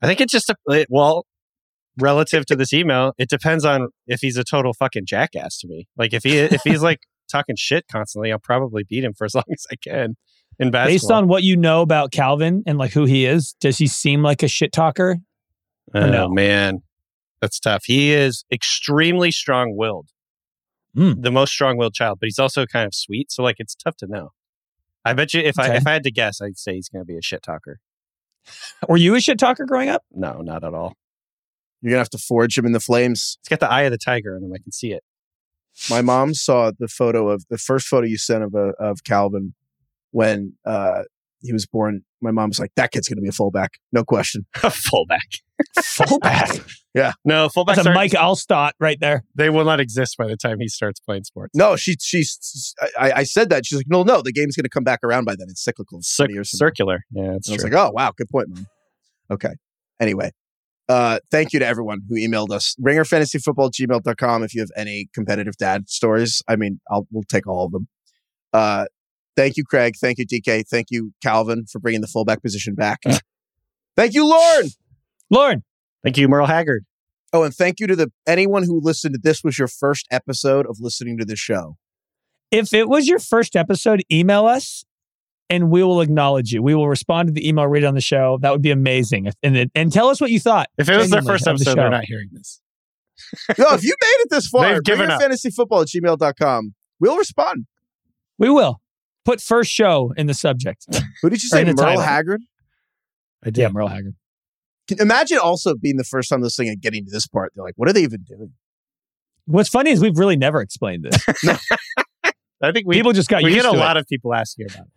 I 0.00 0.06
think 0.06 0.20
it's 0.20 0.32
just 0.32 0.48
a 0.50 0.86
well, 0.88 1.26
relative 1.98 2.46
to 2.46 2.56
this 2.56 2.72
email, 2.72 3.12
it 3.18 3.28
depends 3.28 3.64
on 3.64 3.88
if 4.06 4.20
he's 4.20 4.36
a 4.36 4.44
total 4.44 4.72
fucking 4.72 5.06
jackass 5.06 5.58
to 5.60 5.68
me. 5.68 5.88
Like 5.96 6.12
if 6.12 6.22
he 6.22 6.38
if 6.38 6.62
he's 6.62 6.82
like 6.82 7.00
talking 7.30 7.56
shit 7.56 7.86
constantly, 7.90 8.32
I'll 8.32 8.38
probably 8.38 8.84
beat 8.84 9.04
him 9.04 9.14
for 9.14 9.24
as 9.24 9.34
long 9.34 9.44
as 9.52 9.66
I 9.70 9.76
can 9.76 10.16
in 10.58 10.70
basketball. 10.70 10.86
Based 10.94 11.10
on 11.10 11.28
what 11.28 11.42
you 11.42 11.56
know 11.56 11.82
about 11.82 12.12
Calvin 12.12 12.62
and 12.66 12.78
like 12.78 12.92
who 12.92 13.04
he 13.04 13.26
is, 13.26 13.54
does 13.60 13.78
he 13.78 13.86
seem 13.86 14.22
like 14.22 14.42
a 14.42 14.48
shit 14.48 14.72
talker? 14.72 15.16
oh 15.94 16.10
no. 16.10 16.28
man, 16.28 16.82
that's 17.40 17.60
tough. 17.60 17.84
He 17.84 18.12
is 18.12 18.44
extremely 18.52 19.30
strong 19.30 19.76
willed, 19.76 20.08
Mm. 20.96 21.22
the 21.22 21.30
most 21.30 21.52
strong 21.52 21.76
willed 21.76 21.92
child, 21.94 22.18
but 22.20 22.26
he's 22.26 22.38
also 22.38 22.64
kind 22.66 22.86
of 22.86 22.94
sweet. 22.94 23.30
So 23.30 23.42
like 23.42 23.56
it's 23.58 23.74
tough 23.74 23.96
to 23.98 24.06
know. 24.06 24.30
I 25.04 25.12
bet 25.12 25.34
you 25.34 25.40
if 25.40 25.58
I 25.58 25.74
if 25.76 25.86
I 25.86 25.92
had 25.92 26.02
to 26.04 26.10
guess, 26.10 26.40
I'd 26.40 26.58
say 26.58 26.74
he's 26.74 26.88
going 26.88 27.02
to 27.02 27.06
be 27.06 27.16
a 27.18 27.22
shit 27.22 27.42
talker. 27.42 27.78
Were 28.88 28.96
you 28.96 29.14
a 29.14 29.20
shit 29.20 29.38
talker 29.38 29.64
growing 29.66 29.88
up? 29.88 30.02
No, 30.12 30.40
not 30.40 30.64
at 30.64 30.74
all. 30.74 30.94
You're 31.86 31.92
going 31.92 32.04
to 32.04 32.10
have 32.10 32.20
to 32.20 32.26
forge 32.26 32.58
him 32.58 32.66
in 32.66 32.72
the 32.72 32.80
flames. 32.80 33.38
It's 33.40 33.48
got 33.48 33.60
the 33.60 33.70
eye 33.70 33.82
of 33.82 33.92
the 33.92 33.98
tiger 33.98 34.36
in 34.36 34.42
him. 34.42 34.52
I 34.52 34.58
can 34.58 34.72
see 34.72 34.90
it. 34.90 35.04
My 35.88 36.02
mom 36.02 36.34
saw 36.34 36.72
the 36.76 36.88
photo 36.88 37.28
of 37.28 37.44
the 37.48 37.58
first 37.58 37.86
photo 37.86 38.08
you 38.08 38.18
sent 38.18 38.42
of 38.42 38.56
uh, 38.56 38.72
of 38.80 39.04
Calvin 39.04 39.54
when 40.10 40.54
uh, 40.64 41.04
he 41.42 41.52
was 41.52 41.64
born. 41.64 42.02
My 42.20 42.32
mom's 42.32 42.58
like, 42.58 42.72
that 42.74 42.90
kid's 42.90 43.08
going 43.08 43.18
to 43.18 43.22
be 43.22 43.28
a 43.28 43.32
fullback, 43.32 43.74
no 43.92 44.02
question. 44.02 44.46
a 44.64 44.70
fullback. 44.70 45.28
Fullback. 45.80 46.60
Yeah, 46.96 47.12
no, 47.26 47.50
fullback. 47.50 47.76
That's 47.76 47.88
a 47.88 47.92
Mike 47.92 48.12
Alstott 48.12 48.70
right 48.80 48.98
there. 48.98 49.22
They 49.34 49.50
will 49.50 49.66
not 49.66 49.80
exist 49.80 50.16
by 50.16 50.28
the 50.28 50.36
time 50.38 50.60
he 50.60 50.66
starts 50.66 50.98
playing 50.98 51.24
sports. 51.24 51.52
No, 51.54 51.76
she 51.76 51.96
she's 52.00 52.74
I, 52.98 53.12
I 53.16 53.22
said 53.24 53.50
that 53.50 53.66
she's 53.66 53.76
like, 53.76 53.86
no, 53.86 54.02
no, 54.02 54.22
the 54.22 54.32
game's 54.32 54.56
going 54.56 54.64
to 54.64 54.70
come 54.70 54.82
back 54.82 55.00
around 55.04 55.26
by 55.26 55.36
then. 55.36 55.48
It's 55.50 55.62
cyclical. 55.62 55.98
It's 55.98 56.08
Cir- 56.08 56.24
20 56.24 56.32
years 56.32 56.48
from 56.48 56.56
now. 56.56 56.66
circular. 56.68 57.04
Yeah, 57.10 57.32
that's 57.32 57.48
And 57.48 57.52
I 57.52 57.56
was 57.56 57.64
like, 57.64 57.74
oh, 57.74 57.90
wow, 57.90 58.12
good 58.16 58.30
point, 58.30 58.48
mom. 58.48 58.66
Okay. 59.30 59.52
Anyway, 60.00 60.30
uh, 60.88 61.18
thank 61.30 61.52
you 61.52 61.58
to 61.58 61.66
everyone 61.66 62.00
who 62.08 62.16
emailed 62.16 62.50
us. 62.50 62.76
Ringerfantasyfootball 62.80 63.72
gmail.com 63.72 64.44
if 64.44 64.54
you 64.54 64.60
have 64.60 64.70
any 64.76 65.08
competitive 65.12 65.56
dad 65.56 65.88
stories. 65.88 66.42
I 66.48 66.56
mean, 66.56 66.80
I'll 66.90 67.06
we'll 67.10 67.24
take 67.24 67.46
all 67.46 67.66
of 67.66 67.72
them. 67.72 67.88
Uh, 68.52 68.86
thank 69.36 69.56
you, 69.56 69.64
Craig. 69.64 69.94
Thank 70.00 70.18
you, 70.18 70.26
DK. 70.26 70.64
Thank 70.68 70.88
you, 70.90 71.12
Calvin, 71.22 71.66
for 71.66 71.78
bringing 71.78 72.00
the 72.00 72.06
fullback 72.06 72.42
position 72.42 72.74
back. 72.74 73.00
thank 73.96 74.14
you, 74.14 74.26
Lauren. 74.28 74.68
Lauren, 75.28 75.64
Thank 76.04 76.18
you, 76.18 76.28
Merle 76.28 76.46
Haggard. 76.46 76.84
Oh, 77.32 77.42
and 77.42 77.52
thank 77.52 77.80
you 77.80 77.88
to 77.88 77.96
the 77.96 78.12
anyone 78.28 78.62
who 78.62 78.80
listened 78.80 79.14
to 79.14 79.20
this 79.20 79.42
was 79.42 79.58
your 79.58 79.66
first 79.66 80.06
episode 80.12 80.66
of 80.66 80.76
listening 80.80 81.18
to 81.18 81.24
the 81.24 81.34
show. 81.34 81.76
if 82.52 82.72
it 82.72 82.88
was 82.88 83.08
your 83.08 83.18
first 83.18 83.56
episode, 83.56 84.02
email 84.10 84.46
us 84.46 84.84
and 85.48 85.70
we 85.70 85.82
will 85.82 86.00
acknowledge 86.00 86.52
you. 86.52 86.62
We 86.62 86.74
will 86.74 86.88
respond 86.88 87.28
to 87.28 87.32
the 87.32 87.46
email, 87.48 87.66
read 87.66 87.82
it 87.84 87.86
on 87.86 87.94
the 87.94 88.00
show. 88.00 88.38
That 88.42 88.50
would 88.52 88.62
be 88.62 88.70
amazing. 88.70 89.30
And 89.42 89.54
then- 89.54 89.70
and 89.74 89.92
tell 89.92 90.08
us 90.08 90.20
what 90.20 90.30
you 90.30 90.40
thought. 90.40 90.68
If 90.78 90.88
it 90.88 90.96
was 90.96 91.10
their 91.10 91.22
first 91.22 91.46
of 91.46 91.58
the 91.58 91.62
episode, 91.62 91.70
show. 91.70 91.74
they're 91.76 91.90
not 91.90 92.04
hearing 92.04 92.28
this. 92.32 92.60
no, 93.58 93.72
if 93.72 93.82
you 93.82 93.94
made 94.02 94.16
it 94.20 94.30
this 94.30 94.46
far, 94.48 94.74
They've 94.74 94.82
given 94.82 95.10
up. 95.10 95.20
fantasyfootball 95.20 95.82
at 95.82 95.88
gmail.com. 95.88 96.74
We'll 97.00 97.16
respond. 97.16 97.66
We 98.38 98.50
will 98.50 98.80
put 99.24 99.40
first 99.40 99.70
show 99.70 100.12
in 100.16 100.26
the 100.26 100.34
subject. 100.34 100.86
Who 101.22 101.30
did 101.30 101.42
you 101.42 101.48
say? 101.48 101.64
Merle 101.64 101.74
title. 101.74 102.02
Haggard? 102.02 102.42
I 103.44 103.50
yeah, 103.54 103.68
Merle 103.68 103.88
Haggard. 103.88 104.14
Imagine 104.98 105.38
also 105.38 105.74
being 105.74 105.96
the 105.96 106.04
first 106.04 106.28
time 106.28 106.42
listening 106.42 106.68
and 106.68 106.80
getting 106.80 107.04
to 107.04 107.10
this 107.10 107.26
part. 107.26 107.52
They're 107.54 107.64
like, 107.64 107.74
what 107.76 107.88
are 107.88 107.92
they 107.92 108.02
even 108.02 108.22
doing? 108.22 108.52
What's 109.46 109.68
funny 109.68 109.90
is 109.90 110.00
we've 110.00 110.18
really 110.18 110.36
never 110.36 110.60
explained 110.60 111.04
this. 111.04 111.24
I 112.62 112.72
think 112.72 112.86
we, 112.86 112.96
people 112.96 113.12
just 113.12 113.28
got 113.28 113.42
we 113.42 113.50
used 113.50 113.62
get 113.64 113.68
a 113.68 113.72
to 113.74 113.78
lot 113.78 113.96
of 113.96 114.06
people 114.06 114.34
asking 114.34 114.66
about 114.70 114.86
it. 114.86 114.92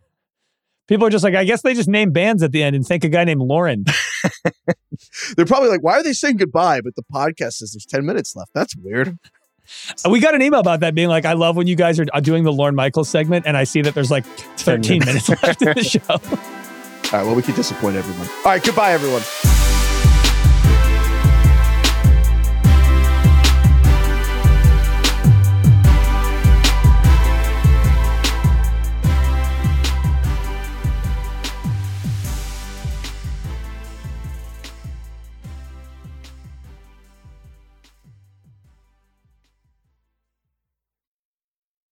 People 0.90 1.06
are 1.06 1.12
just 1.12 1.24
like, 1.24 1.36
I 1.36 1.44
guess 1.44 1.62
they 1.62 1.76
just 1.76 1.88
name 1.88 2.12
bands 2.12 2.42
at 2.42 2.52
the 2.52 2.64
end 2.64 2.76
and 2.76 2.86
thank 2.86 3.04
a 3.04 3.10
guy 3.10 3.24
named 3.24 3.42
Lauren. 3.42 3.86
They're 5.36 5.46
probably 5.46 5.70
like, 5.70 5.84
why 5.84 5.94
are 5.94 6.04
they 6.04 6.14
saying 6.14 6.38
goodbye? 6.38 6.82
But 6.82 6.96
the 6.96 7.04
podcast 7.14 7.54
says 7.54 7.74
there's 7.74 7.86
10 7.86 8.06
minutes 8.06 8.36
left. 8.36 8.52
That's 8.56 8.76
weird. 8.76 9.18
we 10.10 10.20
got 10.20 10.34
an 10.34 10.42
email 10.42 10.60
about 10.60 10.80
that 10.80 10.96
being 10.96 11.08
like, 11.08 11.26
I 11.26 11.34
love 11.34 11.56
when 11.56 11.68
you 11.68 11.76
guys 11.76 12.00
are 12.00 12.08
uh, 12.12 12.20
doing 12.20 12.44
the 12.44 12.52
Lorne 12.52 12.74
Michaels 12.74 13.08
segment 13.08 13.46
and 13.46 13.56
I 13.56 13.66
see 13.66 13.84
that 13.84 13.94
there's 13.94 14.10
like 14.10 14.26
13 14.26 15.06
minutes 15.06 15.30
left 15.30 15.62
in 15.62 15.74
the 15.76 15.84
show. 15.84 16.02
All 16.10 16.20
right, 17.20 17.26
well, 17.26 17.36
we 17.36 17.44
can 17.44 17.54
disappoint 17.56 17.96
everyone. 17.96 18.28
All 18.38 18.52
right, 18.52 18.64
goodbye, 18.64 18.92
everyone. 18.92 19.22